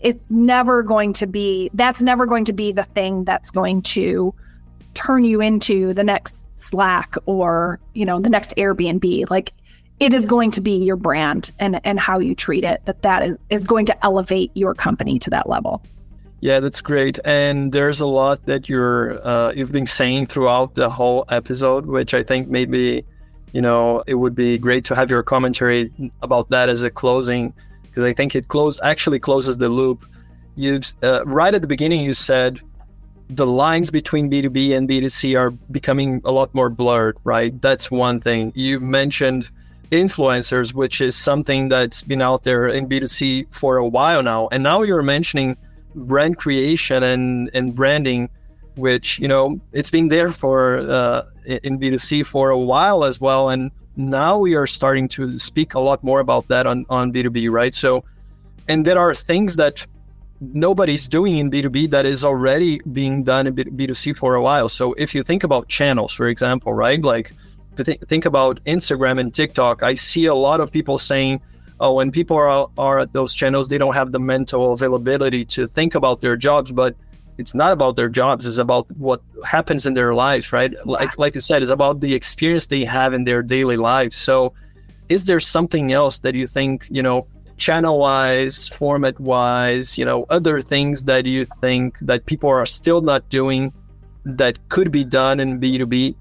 it's 0.00 0.30
never 0.30 0.82
going 0.82 1.12
to 1.14 1.26
be 1.26 1.70
that's 1.74 2.02
never 2.02 2.26
going 2.26 2.44
to 2.44 2.52
be 2.52 2.72
the 2.72 2.82
thing 2.82 3.24
that's 3.24 3.50
going 3.50 3.80
to 3.82 4.34
turn 4.94 5.24
you 5.24 5.40
into 5.40 5.94
the 5.94 6.04
next 6.04 6.56
Slack 6.56 7.14
or, 7.26 7.80
you 7.94 8.04
know, 8.04 8.20
the 8.20 8.28
next 8.28 8.54
Airbnb. 8.56 9.30
Like 9.30 9.52
it 10.04 10.12
is 10.12 10.26
going 10.26 10.50
to 10.50 10.60
be 10.60 10.72
your 10.72 10.96
brand 10.96 11.50
and 11.58 11.80
and 11.84 11.98
how 11.98 12.18
you 12.18 12.34
treat 12.34 12.64
it 12.64 12.84
that 12.84 13.02
that 13.02 13.22
is, 13.22 13.36
is 13.50 13.66
going 13.66 13.86
to 13.86 14.04
elevate 14.04 14.50
your 14.54 14.74
company 14.74 15.18
to 15.18 15.30
that 15.30 15.48
level 15.48 15.82
yeah 16.40 16.60
that's 16.60 16.80
great 16.80 17.18
and 17.24 17.72
there's 17.72 18.00
a 18.00 18.06
lot 18.06 18.44
that 18.46 18.68
you're 18.68 19.24
uh, 19.26 19.52
you've 19.52 19.72
been 19.72 19.86
saying 19.86 20.26
throughout 20.26 20.74
the 20.74 20.90
whole 20.90 21.24
episode 21.30 21.86
which 21.86 22.12
i 22.14 22.22
think 22.22 22.48
maybe 22.48 23.04
you 23.52 23.62
know 23.62 24.02
it 24.06 24.14
would 24.14 24.34
be 24.34 24.58
great 24.58 24.84
to 24.84 24.94
have 24.94 25.10
your 25.10 25.22
commentary 25.22 25.90
about 26.22 26.48
that 26.50 26.68
as 26.68 26.82
a 26.82 26.90
closing 26.90 27.52
because 27.94 28.04
I 28.04 28.12
think 28.12 28.34
it 28.34 28.48
close 28.48 28.80
actually 28.82 29.20
closes 29.20 29.56
the 29.56 29.68
loop. 29.68 30.04
You 30.56 30.80
uh, 31.02 31.24
right 31.26 31.54
at 31.54 31.62
the 31.62 31.68
beginning 31.68 32.00
you 32.00 32.12
said 32.12 32.60
the 33.28 33.46
lines 33.46 33.90
between 33.90 34.28
B2B 34.30 34.76
and 34.76 34.88
B2C 34.88 35.38
are 35.38 35.50
becoming 35.50 36.20
a 36.24 36.32
lot 36.32 36.52
more 36.54 36.68
blurred, 36.68 37.18
right? 37.24 37.58
That's 37.62 37.90
one 37.90 38.20
thing. 38.20 38.52
You 38.54 38.80
mentioned 38.80 39.50
influencers, 39.90 40.74
which 40.74 41.00
is 41.00 41.16
something 41.16 41.68
that's 41.68 42.02
been 42.02 42.22
out 42.22 42.42
there 42.44 42.68
in 42.68 42.88
B2C 42.88 43.52
for 43.52 43.76
a 43.76 43.86
while 43.86 44.22
now. 44.22 44.48
And 44.52 44.62
now 44.62 44.82
you're 44.82 45.02
mentioning 45.02 45.56
brand 45.94 46.38
creation 46.38 47.02
and, 47.02 47.50
and 47.54 47.74
branding, 47.74 48.28
which, 48.76 49.18
you 49.18 49.28
know, 49.28 49.60
it's 49.72 49.90
been 49.90 50.08
there 50.08 50.32
for 50.32 50.78
uh, 50.78 51.22
in 51.44 51.78
B2C 51.78 52.26
for 52.26 52.50
a 52.50 52.58
while 52.58 53.04
as 53.04 53.20
well. 53.20 53.50
And 53.50 53.70
now 53.96 54.38
we 54.38 54.54
are 54.54 54.66
starting 54.66 55.08
to 55.08 55.38
speak 55.38 55.74
a 55.74 55.80
lot 55.80 56.02
more 56.02 56.20
about 56.20 56.48
that 56.48 56.66
on, 56.66 56.84
on 56.88 57.12
B2B, 57.12 57.50
right? 57.50 57.74
So, 57.74 58.04
and 58.68 58.84
there 58.84 58.98
are 58.98 59.14
things 59.14 59.56
that 59.56 59.86
nobody's 60.40 61.06
doing 61.06 61.38
in 61.38 61.50
B2B 61.50 61.90
that 61.90 62.04
is 62.06 62.24
already 62.24 62.80
being 62.92 63.22
done 63.22 63.46
in 63.46 63.54
B2C 63.54 64.16
for 64.16 64.34
a 64.34 64.42
while. 64.42 64.68
So 64.68 64.92
if 64.94 65.14
you 65.14 65.22
think 65.22 65.44
about 65.44 65.68
channels, 65.68 66.12
for 66.12 66.28
example, 66.28 66.72
right? 66.72 67.00
Like 67.00 67.32
think 67.82 68.24
about 68.24 68.62
Instagram 68.64 69.18
and 69.18 69.32
TikTok, 69.32 69.82
I 69.82 69.94
see 69.94 70.26
a 70.26 70.34
lot 70.34 70.60
of 70.60 70.70
people 70.70 70.98
saying, 70.98 71.40
oh, 71.80 71.94
when 71.94 72.10
people 72.10 72.36
are, 72.36 72.68
are 72.78 73.00
at 73.00 73.12
those 73.12 73.34
channels, 73.34 73.68
they 73.68 73.78
don't 73.78 73.94
have 73.94 74.12
the 74.12 74.20
mental 74.20 74.72
availability 74.72 75.44
to 75.46 75.66
think 75.66 75.94
about 75.94 76.20
their 76.20 76.36
jobs, 76.36 76.70
but 76.70 76.94
it's 77.38 77.54
not 77.54 77.72
about 77.72 77.96
their 77.96 78.08
jobs 78.08 78.46
it's 78.46 78.58
about 78.58 78.88
what 78.92 79.20
happens 79.44 79.86
in 79.86 79.94
their 79.94 80.14
lives 80.14 80.52
right? 80.52 80.72
Like 80.86 81.18
like 81.18 81.34
you 81.34 81.40
said 81.40 81.62
it's 81.62 81.70
about 81.70 82.00
the 82.00 82.14
experience 82.14 82.66
they 82.66 82.84
have 82.84 83.12
in 83.12 83.24
their 83.24 83.42
daily 83.42 83.76
lives. 83.76 84.16
So 84.16 84.54
is 85.08 85.24
there 85.24 85.40
something 85.40 85.92
else 85.92 86.18
that 86.20 86.34
you 86.34 86.46
think 86.46 86.86
you 86.90 87.02
know 87.02 87.26
channel 87.56 87.98
wise 87.98 88.68
format 88.68 89.18
wise 89.20 89.96
you 89.96 90.04
know 90.04 90.26
other 90.30 90.60
things 90.60 91.04
that 91.04 91.24
you 91.24 91.44
think 91.60 91.96
that 92.00 92.26
people 92.26 92.50
are 92.50 92.66
still 92.66 93.00
not 93.00 93.28
doing 93.28 93.72
that 94.24 94.58
could 94.68 94.90
be 94.90 95.04
done 95.04 95.38
in 95.38 95.60
b2b 95.60 96.16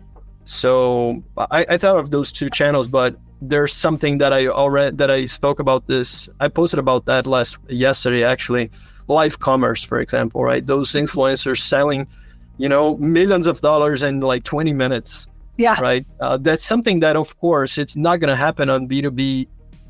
so 0.46 1.24
I, 1.38 1.66
I 1.70 1.78
thought 1.78 1.98
of 1.98 2.12
those 2.12 2.32
two 2.32 2.50
channels, 2.50 2.88
but 2.88 3.18
there's 3.42 3.74
something 3.74 4.18
that 4.20 4.34
I 4.34 4.48
already 4.48 4.96
that 4.98 5.12
I 5.12 5.26
spoke 5.26 5.60
about 5.60 5.88
this. 5.88 6.30
I 6.40 6.48
posted 6.48 6.80
about 6.80 7.06
that 7.06 7.26
last 7.28 7.58
yesterday 7.68 8.24
actually. 8.24 8.72
Live 9.08 9.40
commerce, 9.40 9.84
for 9.84 10.00
example, 10.00 10.44
right? 10.44 10.66
Those 10.66 10.92
influencers 10.94 11.60
selling, 11.60 12.08
you 12.58 12.70
know, 12.70 12.96
millions 12.98 13.48
of 13.48 13.60
dollars 13.60 14.02
in 14.02 14.22
like 14.22 14.46
20 14.46 14.72
minutes. 14.72 15.28
Yeah. 15.58 15.80
Right. 15.80 16.06
Uh, 16.22 16.38
that's 16.38 16.64
something 16.64 17.02
that, 17.02 17.18
of 17.18 17.38
course, 17.40 17.78
it's 17.78 17.98
not 17.98 18.22
going 18.22 18.30
to 18.30 18.36
happen 18.36 18.70
on 18.70 18.88
B2B 18.88 19.48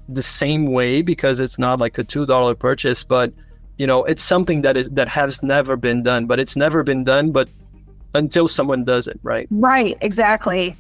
the 0.10 0.24
same 0.24 0.72
way 0.72 1.04
because 1.04 1.40
it's 1.40 1.60
not 1.60 1.80
like 1.80 1.98
a 2.00 2.04
two 2.04 2.26
dollar 2.26 2.56
purchase, 2.56 3.04
but 3.04 3.32
you 3.78 3.88
know, 3.88 4.04
it's 4.04 4.22
something 4.22 4.62
that 4.64 4.78
is 4.78 4.90
that 4.90 5.08
has 5.08 5.42
never 5.44 5.78
been 5.78 6.02
done. 6.04 6.26
But 6.26 6.40
it's 6.40 6.56
never 6.56 6.84
been 6.84 7.04
done. 7.04 7.32
But 7.32 7.50
until 8.14 8.48
someone 8.48 8.84
does 8.84 9.08
it, 9.08 9.20
right? 9.24 9.48
Right, 9.52 9.98
exactly. 10.02 10.76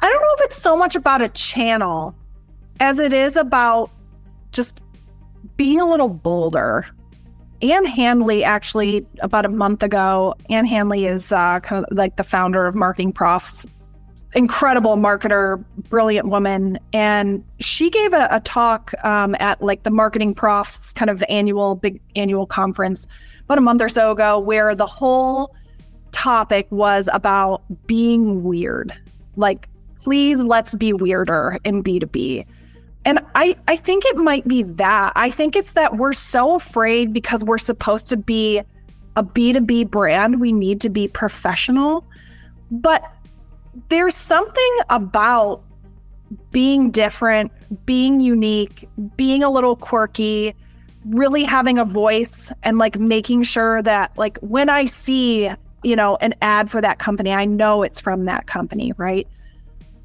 I 0.00 0.08
don't 0.08 0.20
know 0.20 0.34
if 0.38 0.40
it's 0.46 0.56
so 0.56 0.76
much 0.76 0.96
about 0.96 1.22
a 1.22 1.28
channel 1.28 2.14
as 2.80 2.98
it 2.98 3.12
is 3.12 3.36
about 3.36 3.90
just 4.52 4.84
being 5.56 5.80
a 5.80 5.86
little 5.88 6.08
bolder. 6.08 6.86
Ann 7.60 7.84
Handley, 7.84 8.44
actually, 8.44 9.04
about 9.20 9.44
a 9.44 9.48
month 9.48 9.82
ago, 9.82 10.34
Ann 10.48 10.64
Handley 10.64 11.06
is 11.06 11.32
uh, 11.32 11.58
kind 11.60 11.84
of 11.84 11.96
like 11.96 12.16
the 12.16 12.22
founder 12.22 12.66
of 12.66 12.76
Marketing 12.76 13.12
Profs, 13.12 13.66
incredible 14.34 14.96
marketer, 14.96 15.64
brilliant 15.88 16.28
woman. 16.28 16.78
And 16.92 17.44
she 17.58 17.90
gave 17.90 18.12
a, 18.12 18.28
a 18.30 18.38
talk 18.40 18.94
um, 19.04 19.34
at 19.40 19.60
like 19.60 19.82
the 19.82 19.90
Marketing 19.90 20.34
Profs 20.34 20.92
kind 20.92 21.10
of 21.10 21.24
annual, 21.28 21.74
big 21.74 22.00
annual 22.14 22.46
conference 22.46 23.08
about 23.44 23.58
a 23.58 23.62
month 23.62 23.82
or 23.82 23.88
so 23.88 24.12
ago, 24.12 24.38
where 24.38 24.76
the 24.76 24.86
whole 24.86 25.56
topic 26.12 26.66
was 26.70 27.08
about 27.12 27.62
being 27.86 28.42
weird. 28.42 28.92
Like, 29.36 29.68
please 29.96 30.42
let's 30.42 30.74
be 30.74 30.92
weirder 30.92 31.58
in 31.64 31.82
B2B. 31.82 32.46
And 33.04 33.20
I, 33.34 33.56
I 33.68 33.76
think 33.76 34.04
it 34.06 34.16
might 34.16 34.46
be 34.46 34.62
that. 34.64 35.12
I 35.16 35.30
think 35.30 35.56
it's 35.56 35.72
that 35.74 35.96
we're 35.96 36.12
so 36.12 36.54
afraid 36.54 37.12
because 37.12 37.44
we're 37.44 37.58
supposed 37.58 38.08
to 38.10 38.16
be 38.16 38.62
a 39.16 39.24
B2B 39.24 39.90
brand, 39.90 40.40
we 40.40 40.52
need 40.52 40.80
to 40.82 40.88
be 40.88 41.08
professional. 41.08 42.04
But 42.70 43.02
there's 43.88 44.14
something 44.14 44.78
about 44.90 45.62
being 46.50 46.90
different, 46.90 47.50
being 47.86 48.20
unique, 48.20 48.88
being 49.16 49.42
a 49.42 49.50
little 49.50 49.74
quirky, 49.74 50.54
really 51.06 51.44
having 51.44 51.78
a 51.78 51.84
voice 51.84 52.52
and 52.62 52.78
like 52.78 52.98
making 52.98 53.42
sure 53.42 53.82
that 53.82 54.16
like 54.16 54.38
when 54.38 54.68
I 54.68 54.84
see 54.84 55.50
you 55.82 55.96
know, 55.96 56.16
an 56.20 56.34
ad 56.42 56.70
for 56.70 56.80
that 56.80 56.98
company, 56.98 57.32
I 57.32 57.44
know 57.44 57.82
it's 57.82 58.00
from 58.00 58.24
that 58.24 58.46
company, 58.46 58.92
right? 58.96 59.26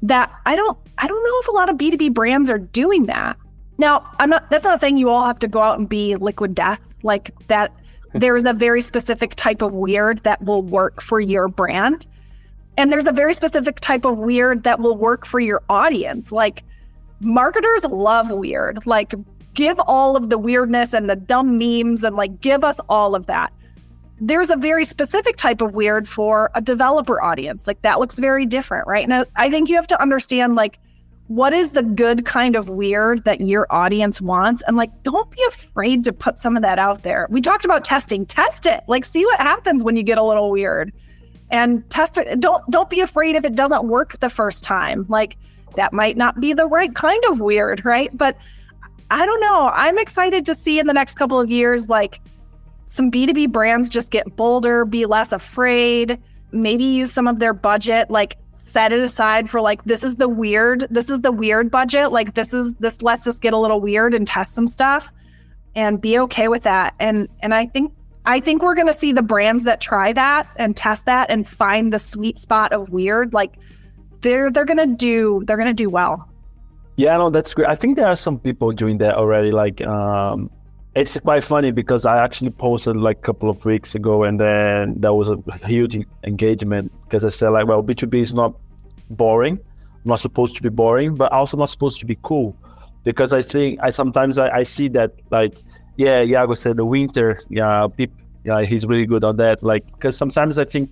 That 0.02 0.32
I 0.46 0.56
don't 0.56 0.78
I 0.98 1.08
don't 1.08 1.24
know 1.24 1.38
if 1.40 1.48
a 1.48 1.52
lot 1.52 1.70
of 1.70 1.76
B2B 1.76 2.14
brands 2.14 2.50
are 2.50 2.58
doing 2.58 3.06
that. 3.06 3.36
Now, 3.78 4.08
I'm 4.18 4.30
not 4.30 4.50
that's 4.50 4.64
not 4.64 4.80
saying 4.80 4.96
you 4.96 5.10
all 5.10 5.24
have 5.24 5.38
to 5.40 5.48
go 5.48 5.60
out 5.60 5.78
and 5.78 5.88
be 5.88 6.16
liquid 6.16 6.54
death 6.54 6.80
like 7.02 7.30
that 7.48 7.72
hmm. 8.12 8.18
there's 8.18 8.44
a 8.44 8.52
very 8.52 8.80
specific 8.80 9.34
type 9.34 9.62
of 9.62 9.72
weird 9.72 10.18
that 10.24 10.42
will 10.42 10.62
work 10.62 11.00
for 11.00 11.20
your 11.20 11.48
brand. 11.48 12.06
And 12.76 12.92
there's 12.92 13.06
a 13.06 13.12
very 13.12 13.34
specific 13.34 13.78
type 13.80 14.04
of 14.04 14.18
weird 14.18 14.64
that 14.64 14.80
will 14.80 14.96
work 14.96 15.24
for 15.24 15.38
your 15.38 15.62
audience. 15.68 16.32
Like 16.32 16.64
marketers 17.20 17.84
love 17.84 18.30
weird. 18.30 18.84
Like 18.84 19.14
give 19.54 19.78
all 19.86 20.16
of 20.16 20.28
the 20.28 20.38
weirdness 20.38 20.92
and 20.92 21.08
the 21.08 21.16
dumb 21.16 21.56
memes 21.56 22.02
and 22.02 22.16
like 22.16 22.40
give 22.40 22.64
us 22.64 22.80
all 22.88 23.14
of 23.14 23.26
that 23.26 23.52
there's 24.20 24.50
a 24.50 24.56
very 24.56 24.84
specific 24.84 25.36
type 25.36 25.60
of 25.60 25.74
weird 25.74 26.08
for 26.08 26.50
a 26.54 26.60
developer 26.60 27.22
audience. 27.22 27.66
Like 27.66 27.82
that 27.82 27.98
looks 27.98 28.18
very 28.18 28.46
different, 28.46 28.86
right? 28.86 29.08
Now, 29.08 29.24
I 29.36 29.50
think 29.50 29.68
you 29.68 29.76
have 29.76 29.86
to 29.88 30.00
understand 30.00 30.54
like 30.54 30.78
what 31.26 31.52
is 31.52 31.70
the 31.70 31.82
good 31.82 32.24
kind 32.24 32.54
of 32.54 32.68
weird 32.68 33.24
that 33.24 33.40
your 33.40 33.66
audience 33.70 34.20
wants 34.20 34.62
and 34.66 34.76
like 34.76 35.02
don't 35.02 35.30
be 35.30 35.42
afraid 35.48 36.04
to 36.04 36.12
put 36.12 36.38
some 36.38 36.56
of 36.56 36.62
that 36.62 36.78
out 36.78 37.02
there. 37.02 37.26
We 37.30 37.40
talked 37.40 37.64
about 37.64 37.84
testing. 37.84 38.26
Test 38.26 38.66
it. 38.66 38.84
Like 38.86 39.04
see 39.04 39.24
what 39.24 39.40
happens 39.40 39.82
when 39.82 39.96
you 39.96 40.02
get 40.02 40.18
a 40.18 40.22
little 40.22 40.50
weird. 40.50 40.92
And 41.50 41.88
test 41.90 42.18
it. 42.18 42.40
Don't 42.40 42.68
don't 42.70 42.90
be 42.90 43.00
afraid 43.00 43.36
if 43.36 43.44
it 43.44 43.54
doesn't 43.54 43.84
work 43.84 44.18
the 44.20 44.30
first 44.30 44.64
time. 44.64 45.06
Like 45.08 45.36
that 45.76 45.92
might 45.92 46.16
not 46.16 46.40
be 46.40 46.52
the 46.52 46.66
right 46.66 46.94
kind 46.94 47.22
of 47.28 47.40
weird, 47.40 47.84
right? 47.84 48.16
But 48.16 48.36
I 49.10 49.26
don't 49.26 49.40
know. 49.40 49.70
I'm 49.72 49.98
excited 49.98 50.46
to 50.46 50.54
see 50.54 50.78
in 50.78 50.86
the 50.86 50.92
next 50.92 51.16
couple 51.16 51.40
of 51.40 51.50
years 51.50 51.88
like 51.88 52.20
some 52.86 53.10
B2B 53.10 53.50
brands 53.52 53.88
just 53.88 54.10
get 54.10 54.36
bolder, 54.36 54.84
be 54.84 55.06
less 55.06 55.32
afraid, 55.32 56.20
maybe 56.52 56.84
use 56.84 57.12
some 57.12 57.26
of 57.26 57.38
their 57.38 57.54
budget, 57.54 58.10
like 58.10 58.36
set 58.54 58.92
it 58.92 59.00
aside 59.00 59.50
for 59.50 59.60
like 59.60 59.82
this 59.84 60.04
is 60.04 60.16
the 60.16 60.28
weird, 60.28 60.86
this 60.90 61.10
is 61.10 61.22
the 61.22 61.32
weird 61.32 61.70
budget, 61.70 62.12
like 62.12 62.34
this 62.34 62.52
is 62.54 62.74
this 62.74 63.02
lets 63.02 63.26
us 63.26 63.38
get 63.38 63.52
a 63.52 63.58
little 63.58 63.80
weird 63.80 64.14
and 64.14 64.26
test 64.26 64.54
some 64.54 64.68
stuff 64.68 65.12
and 65.74 66.00
be 66.00 66.18
okay 66.18 66.48
with 66.48 66.62
that. 66.62 66.94
And 67.00 67.28
and 67.40 67.54
I 67.54 67.66
think 67.66 67.92
I 68.26 68.40
think 68.40 68.62
we're 68.62 68.74
going 68.74 68.86
to 68.86 68.92
see 68.92 69.12
the 69.12 69.22
brands 69.22 69.64
that 69.64 69.80
try 69.80 70.12
that 70.12 70.48
and 70.56 70.76
test 70.76 71.06
that 71.06 71.30
and 71.30 71.46
find 71.46 71.92
the 71.92 71.98
sweet 71.98 72.38
spot 72.38 72.72
of 72.72 72.88
weird 72.88 73.34
like 73.34 73.56
they're 74.20 74.50
they're 74.50 74.64
going 74.64 74.78
to 74.78 74.86
do 74.86 75.42
they're 75.46 75.56
going 75.56 75.68
to 75.68 75.74
do 75.74 75.90
well. 75.90 76.28
Yeah, 76.96 77.16
no, 77.16 77.28
that's 77.28 77.52
great. 77.52 77.68
I 77.68 77.74
think 77.74 77.96
there 77.96 78.06
are 78.06 78.16
some 78.16 78.38
people 78.38 78.70
doing 78.70 78.98
that 78.98 79.16
already 79.16 79.50
like 79.50 79.80
um 79.86 80.50
it's 80.94 81.18
quite 81.18 81.42
funny 81.42 81.72
because 81.72 82.06
I 82.06 82.22
actually 82.22 82.50
posted 82.50 82.96
like 82.96 83.18
a 83.18 83.20
couple 83.20 83.50
of 83.50 83.64
weeks 83.64 83.94
ago, 83.94 84.22
and 84.24 84.38
then 84.38 84.94
there 84.96 85.12
was 85.12 85.28
a 85.28 85.38
huge 85.66 85.98
engagement 86.22 86.92
because 87.04 87.24
I 87.24 87.30
said 87.30 87.48
like, 87.50 87.66
well, 87.66 87.82
B 87.82 87.94
two 87.94 88.06
B 88.06 88.20
is 88.20 88.32
not 88.32 88.54
boring, 89.10 89.58
not 90.04 90.20
supposed 90.20 90.56
to 90.56 90.62
be 90.62 90.68
boring, 90.68 91.14
but 91.14 91.32
also 91.32 91.56
not 91.56 91.68
supposed 91.68 91.98
to 92.00 92.06
be 92.06 92.16
cool, 92.22 92.56
because 93.02 93.32
I 93.32 93.42
think 93.42 93.80
I 93.82 93.90
sometimes 93.90 94.38
I, 94.38 94.48
I 94.50 94.62
see 94.62 94.88
that 94.88 95.12
like, 95.30 95.56
yeah, 95.96 96.22
Iago 96.22 96.54
said 96.54 96.76
the 96.76 96.84
winter, 96.84 97.38
yeah, 97.50 97.88
yeah, 98.44 98.62
he's 98.62 98.86
really 98.86 99.06
good 99.06 99.24
on 99.24 99.36
that, 99.38 99.62
like 99.64 99.84
because 99.86 100.16
sometimes 100.16 100.58
I 100.58 100.64
think 100.64 100.90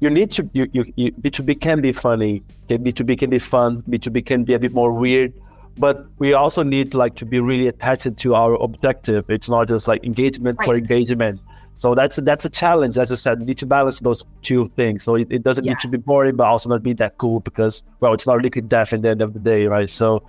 you 0.00 0.08
need 0.08 0.30
to 0.32 0.48
you, 0.54 0.66
you, 0.72 0.84
you 0.96 1.12
B2B 1.12 1.60
can 1.60 1.82
be 1.82 1.92
funny, 1.92 2.42
B2B 2.68 3.18
can 3.18 3.28
be 3.28 3.38
fun, 3.38 3.82
B2B 3.82 4.24
can 4.24 4.44
be 4.44 4.54
a 4.54 4.58
bit 4.58 4.72
more 4.72 4.92
weird 4.92 5.34
but 5.78 6.06
we 6.18 6.32
also 6.32 6.62
need 6.62 6.94
like 6.94 7.14
to 7.16 7.26
be 7.26 7.40
really 7.40 7.68
attached 7.68 8.16
to 8.16 8.34
our 8.34 8.54
objective. 8.54 9.28
It's 9.28 9.48
not 9.48 9.68
just 9.68 9.88
like 9.88 10.04
engagement 10.04 10.58
right. 10.58 10.66
for 10.66 10.76
engagement. 10.76 11.40
So 11.74 11.94
that's 11.94 12.16
that's 12.16 12.46
a 12.46 12.50
challenge. 12.50 12.96
As 12.96 13.12
i 13.12 13.14
said 13.14 13.42
need 13.42 13.58
to 13.58 13.66
balance 13.66 14.00
those 14.00 14.24
two 14.42 14.68
things. 14.76 15.04
So 15.04 15.16
it, 15.16 15.28
it 15.30 15.42
doesn't 15.42 15.64
need 15.64 15.78
to 15.80 15.88
be 15.88 15.98
boring 15.98 16.36
but 16.36 16.46
also 16.46 16.70
not 16.70 16.82
be 16.82 16.94
that 16.94 17.18
cool 17.18 17.40
because 17.40 17.84
well 18.00 18.14
it's 18.14 18.26
not 18.26 18.40
liquid 18.40 18.68
death 18.68 18.92
at 18.92 19.02
the 19.02 19.10
end 19.10 19.20
of 19.20 19.34
the 19.34 19.40
day 19.40 19.66
right? 19.66 19.90
So 19.90 20.22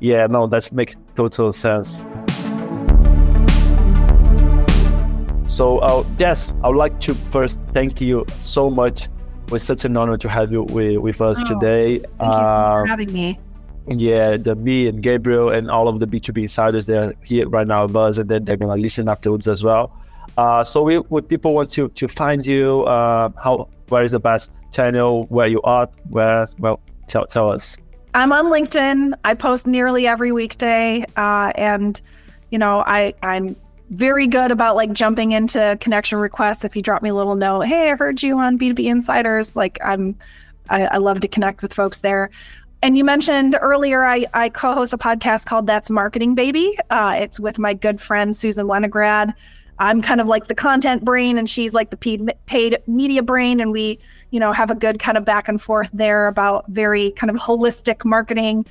yeah 0.00 0.26
no 0.28 0.46
that 0.46 0.70
makes 0.72 0.96
total 1.16 1.50
sense. 1.50 2.04
So 5.46 5.78
uh, 5.78 6.04
yes 6.18 6.52
i 6.62 6.68
would 6.68 6.76
like 6.76 7.00
to 7.00 7.14
first 7.14 7.60
thank 7.72 8.00
you 8.00 8.24
so 8.38 8.70
much. 8.70 9.06
It 9.46 9.50
was 9.50 9.62
such 9.62 9.84
an 9.84 9.96
honor 9.96 10.16
to 10.16 10.28
have 10.28 10.50
you 10.52 10.62
with, 10.62 10.96
with 10.98 11.20
us 11.20 11.42
oh, 11.44 11.48
today. 11.48 11.98
thank 11.98 12.22
um, 12.22 12.30
you 12.30 12.84
for 12.84 12.86
having 12.86 13.12
me 13.12 13.38
Yeah, 13.86 14.36
the 14.36 14.54
me 14.54 14.86
and 14.86 15.02
Gabriel 15.02 15.50
and 15.50 15.70
all 15.70 15.88
of 15.88 16.00
the 16.00 16.06
B2B 16.06 16.42
insiders 16.42 16.86
they're 16.86 17.14
here 17.24 17.48
right 17.48 17.66
now 17.66 17.84
with 17.86 17.96
us 17.96 18.18
and 18.18 18.28
then 18.28 18.44
they're 18.44 18.56
gonna 18.56 18.76
listen 18.76 19.08
afterwards 19.08 19.46
as 19.46 19.62
well. 19.62 19.92
Uh, 20.36 20.64
so 20.64 20.82
we, 20.82 20.98
would 20.98 21.28
people 21.28 21.54
want 21.54 21.70
to 21.70 21.88
to 21.88 22.08
find 22.08 22.44
you, 22.46 22.82
uh, 22.84 23.30
how 23.42 23.68
where 23.88 24.02
is 24.02 24.12
the 24.12 24.20
best 24.20 24.50
channel 24.72 25.26
where 25.28 25.46
you 25.46 25.60
are? 25.62 25.88
Where 26.08 26.48
well 26.58 26.80
tell 27.08 27.26
tell 27.26 27.52
us. 27.52 27.76
I'm 28.14 28.32
on 28.32 28.46
LinkedIn. 28.46 29.14
I 29.24 29.34
post 29.34 29.66
nearly 29.66 30.06
every 30.06 30.32
weekday, 30.32 31.04
uh, 31.16 31.52
and 31.56 32.00
you 32.50 32.58
know 32.58 32.82
I 32.86 33.14
I'm 33.22 33.56
very 33.90 34.26
good 34.26 34.50
about 34.50 34.76
like 34.76 34.92
jumping 34.92 35.32
into 35.32 35.76
connection 35.80 36.18
requests. 36.18 36.64
If 36.64 36.74
you 36.74 36.82
drop 36.82 37.02
me 37.02 37.10
a 37.10 37.14
little 37.14 37.36
note, 37.36 37.62
hey, 37.62 37.90
I 37.90 37.96
heard 37.96 38.22
you 38.22 38.38
on 38.38 38.58
B2B 38.58 38.86
Insiders. 38.86 39.54
Like 39.54 39.78
I'm, 39.84 40.16
I, 40.70 40.86
I 40.86 40.96
love 40.96 41.20
to 41.20 41.28
connect 41.28 41.62
with 41.62 41.74
folks 41.74 42.00
there. 42.00 42.30
And 42.84 42.98
you 42.98 43.04
mentioned 43.04 43.56
earlier, 43.62 44.04
I, 44.04 44.26
I 44.34 44.50
co-host 44.50 44.92
a 44.92 44.98
podcast 44.98 45.46
called 45.46 45.66
That's 45.66 45.88
Marketing 45.88 46.34
Baby. 46.34 46.78
Uh, 46.90 47.16
it's 47.18 47.40
with 47.40 47.58
my 47.58 47.72
good 47.72 47.98
friend 47.98 48.36
Susan 48.36 48.66
Wenograd. 48.66 49.32
I'm 49.78 50.02
kind 50.02 50.20
of 50.20 50.28
like 50.28 50.48
the 50.48 50.54
content 50.54 51.02
brain, 51.02 51.38
and 51.38 51.48
she's 51.48 51.72
like 51.72 51.88
the 51.88 52.34
paid 52.44 52.78
media 52.86 53.22
brain, 53.22 53.60
and 53.60 53.72
we, 53.72 53.98
you 54.32 54.38
know, 54.38 54.52
have 54.52 54.70
a 54.70 54.74
good 54.74 54.98
kind 54.98 55.16
of 55.16 55.24
back 55.24 55.48
and 55.48 55.58
forth 55.62 55.88
there 55.94 56.26
about 56.26 56.66
very 56.68 57.12
kind 57.12 57.30
of 57.30 57.36
holistic 57.36 58.04
marketing, 58.04 58.66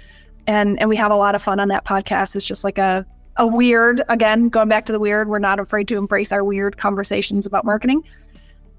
and 0.45 0.79
and 0.79 0.89
we 0.89 0.95
have 0.95 1.09
a 1.09 1.15
lot 1.15 1.33
of 1.33 1.41
fun 1.41 1.59
on 1.59 1.69
that 1.69 1.83
podcast. 1.83 2.35
It's 2.35 2.45
just 2.45 2.63
like 2.63 2.77
a 2.77 3.07
a 3.37 3.47
weird 3.47 4.03
again 4.09 4.47
going 4.47 4.69
back 4.69 4.85
to 4.85 4.91
the 4.91 4.99
weird 4.99 5.27
we're 5.27 5.39
not 5.39 5.59
afraid 5.59 5.87
to 5.87 5.97
embrace 5.97 6.31
our 6.31 6.43
weird 6.43 6.77
conversations 6.77 7.47
about 7.47 7.65
marketing 7.65 8.03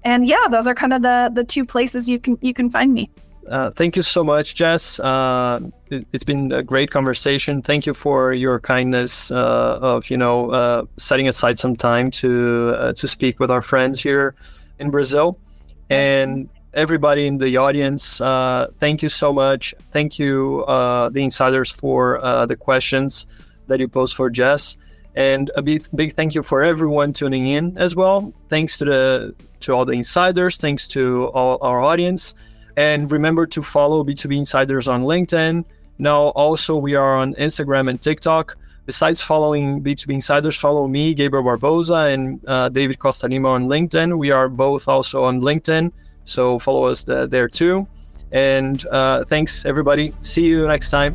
and 0.05 0.25
yeah 0.25 0.47
those 0.49 0.65
are 0.65 0.73
kind 0.73 0.93
of 0.93 1.01
the 1.01 1.29
the 1.33 1.43
two 1.43 1.65
places 1.65 2.07
you 2.07 2.21
can 2.21 2.37
you 2.39 2.53
can 2.53 2.69
find 2.69 2.93
me 2.93 3.09
uh, 3.49 3.69
thank 3.71 3.95
you 3.95 4.01
so 4.01 4.23
much 4.23 4.55
jess 4.55 4.99
uh, 4.99 5.59
it, 5.89 6.05
has 6.11 6.23
been 6.23 6.51
a 6.51 6.63
great 6.63 6.91
conversation 6.91 7.61
thank 7.61 7.85
you 7.85 7.93
for 7.93 8.33
your 8.33 8.59
kindness 8.59 9.31
uh, 9.31 9.79
of 9.81 10.09
you 10.09 10.17
know 10.17 10.51
uh, 10.51 10.83
setting 10.97 11.27
aside 11.27 11.59
some 11.59 11.75
time 11.75 12.11
to 12.11 12.73
uh, 12.77 12.93
to 12.93 13.07
speak 13.07 13.39
with 13.39 13.51
our 13.51 13.61
friends 13.61 14.01
here 14.01 14.35
in 14.79 14.89
brazil 14.89 15.39
and 15.89 16.49
everybody 16.73 17.27
in 17.27 17.37
the 17.37 17.55
audience 17.57 18.19
uh, 18.21 18.67
thank 18.79 19.01
you 19.01 19.09
so 19.09 19.31
much 19.31 19.73
thank 19.91 20.19
you 20.19 20.63
the 20.67 21.21
insiders 21.21 21.71
for 21.71 22.19
the 22.47 22.55
questions 22.55 23.27
that 23.67 23.79
you 23.79 23.87
post 23.87 24.15
for 24.15 24.29
Jess. 24.29 24.77
And 25.15 25.49
a 25.55 25.61
big, 25.61 25.83
big 25.95 26.13
thank 26.13 26.35
you 26.35 26.43
for 26.43 26.61
everyone 26.61 27.13
tuning 27.13 27.47
in 27.47 27.77
as 27.77 27.95
well. 27.95 28.33
Thanks 28.49 28.77
to 28.79 28.85
the 28.85 29.35
to 29.61 29.73
all 29.73 29.85
the 29.85 29.93
insiders. 29.93 30.57
Thanks 30.57 30.87
to 30.87 31.27
all 31.27 31.57
our 31.61 31.81
audience. 31.81 32.33
And 32.77 33.11
remember 33.11 33.47
to 33.47 33.61
follow 33.61 34.03
B2B 34.03 34.37
Insiders 34.37 34.87
on 34.87 35.03
LinkedIn. 35.03 35.63
Now, 35.97 36.27
also, 36.29 36.75
we 36.75 36.95
are 36.95 37.17
on 37.17 37.33
Instagram 37.35 37.89
and 37.89 38.01
TikTok. 38.01 38.57
Besides 38.85 39.21
following 39.21 39.81
B2B 39.81 40.15
Insiders, 40.15 40.57
follow 40.57 40.87
me, 40.87 41.13
Gabriel 41.13 41.43
Barboza, 41.43 42.07
and 42.11 42.39
uh, 42.47 42.69
David 42.69 42.99
Costa 42.99 43.27
Lima 43.27 43.49
on 43.49 43.67
LinkedIn. 43.67 44.17
We 44.17 44.31
are 44.31 44.49
both 44.49 44.87
also 44.87 45.23
on 45.23 45.41
LinkedIn. 45.41 45.91
So 46.25 46.59
follow 46.59 46.85
us 46.85 47.03
there 47.03 47.47
too. 47.47 47.87
And 48.31 48.85
uh, 48.87 49.23
thanks, 49.23 49.65
everybody. 49.65 50.13
See 50.21 50.43
you 50.43 50.67
next 50.67 50.91
time. 50.91 51.13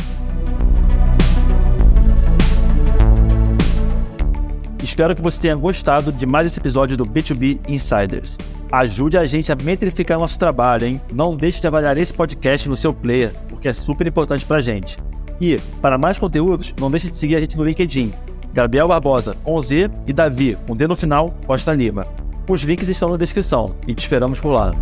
Espero 4.82 5.14
que 5.14 5.22
você 5.22 5.40
tenha 5.40 5.54
gostado 5.54 6.10
de 6.10 6.24
mais 6.24 6.46
esse 6.46 6.58
episódio 6.58 6.96
do 6.96 7.04
B2B 7.04 7.60
Insiders. 7.68 8.38
Ajude 8.72 9.18
a 9.18 9.26
gente 9.26 9.52
a 9.52 9.56
metrificar 9.56 10.18
nosso 10.18 10.38
trabalho, 10.38 10.86
hein? 10.86 11.00
Não 11.12 11.36
deixe 11.36 11.60
de 11.60 11.66
avaliar 11.66 11.98
esse 11.98 12.14
podcast 12.14 12.68
no 12.68 12.76
seu 12.76 12.94
player, 12.94 13.32
porque 13.48 13.68
é 13.68 13.72
super 13.72 14.06
importante 14.06 14.46
pra 14.46 14.60
gente. 14.60 14.98
E, 15.40 15.58
para 15.82 15.98
mais 15.98 16.18
conteúdos, 16.18 16.74
não 16.80 16.90
deixe 16.90 17.10
de 17.10 17.18
seguir 17.18 17.36
a 17.36 17.40
gente 17.40 17.56
no 17.56 17.64
LinkedIn. 17.64 18.12
Gabriel 18.52 18.88
Barbosa, 18.88 19.36
com 19.44 19.60
Z, 19.60 19.90
e 20.06 20.12
Davi, 20.12 20.56
com 20.66 20.74
D 20.74 20.86
no 20.86 20.96
final, 20.96 21.34
Costa 21.46 21.72
Lima. 21.72 22.06
Os 22.48 22.62
links 22.62 22.88
estão 22.88 23.10
na 23.10 23.16
descrição 23.16 23.76
e 23.86 23.94
te 23.94 24.00
esperamos 24.00 24.40
por 24.40 24.50
lá. 24.50 24.74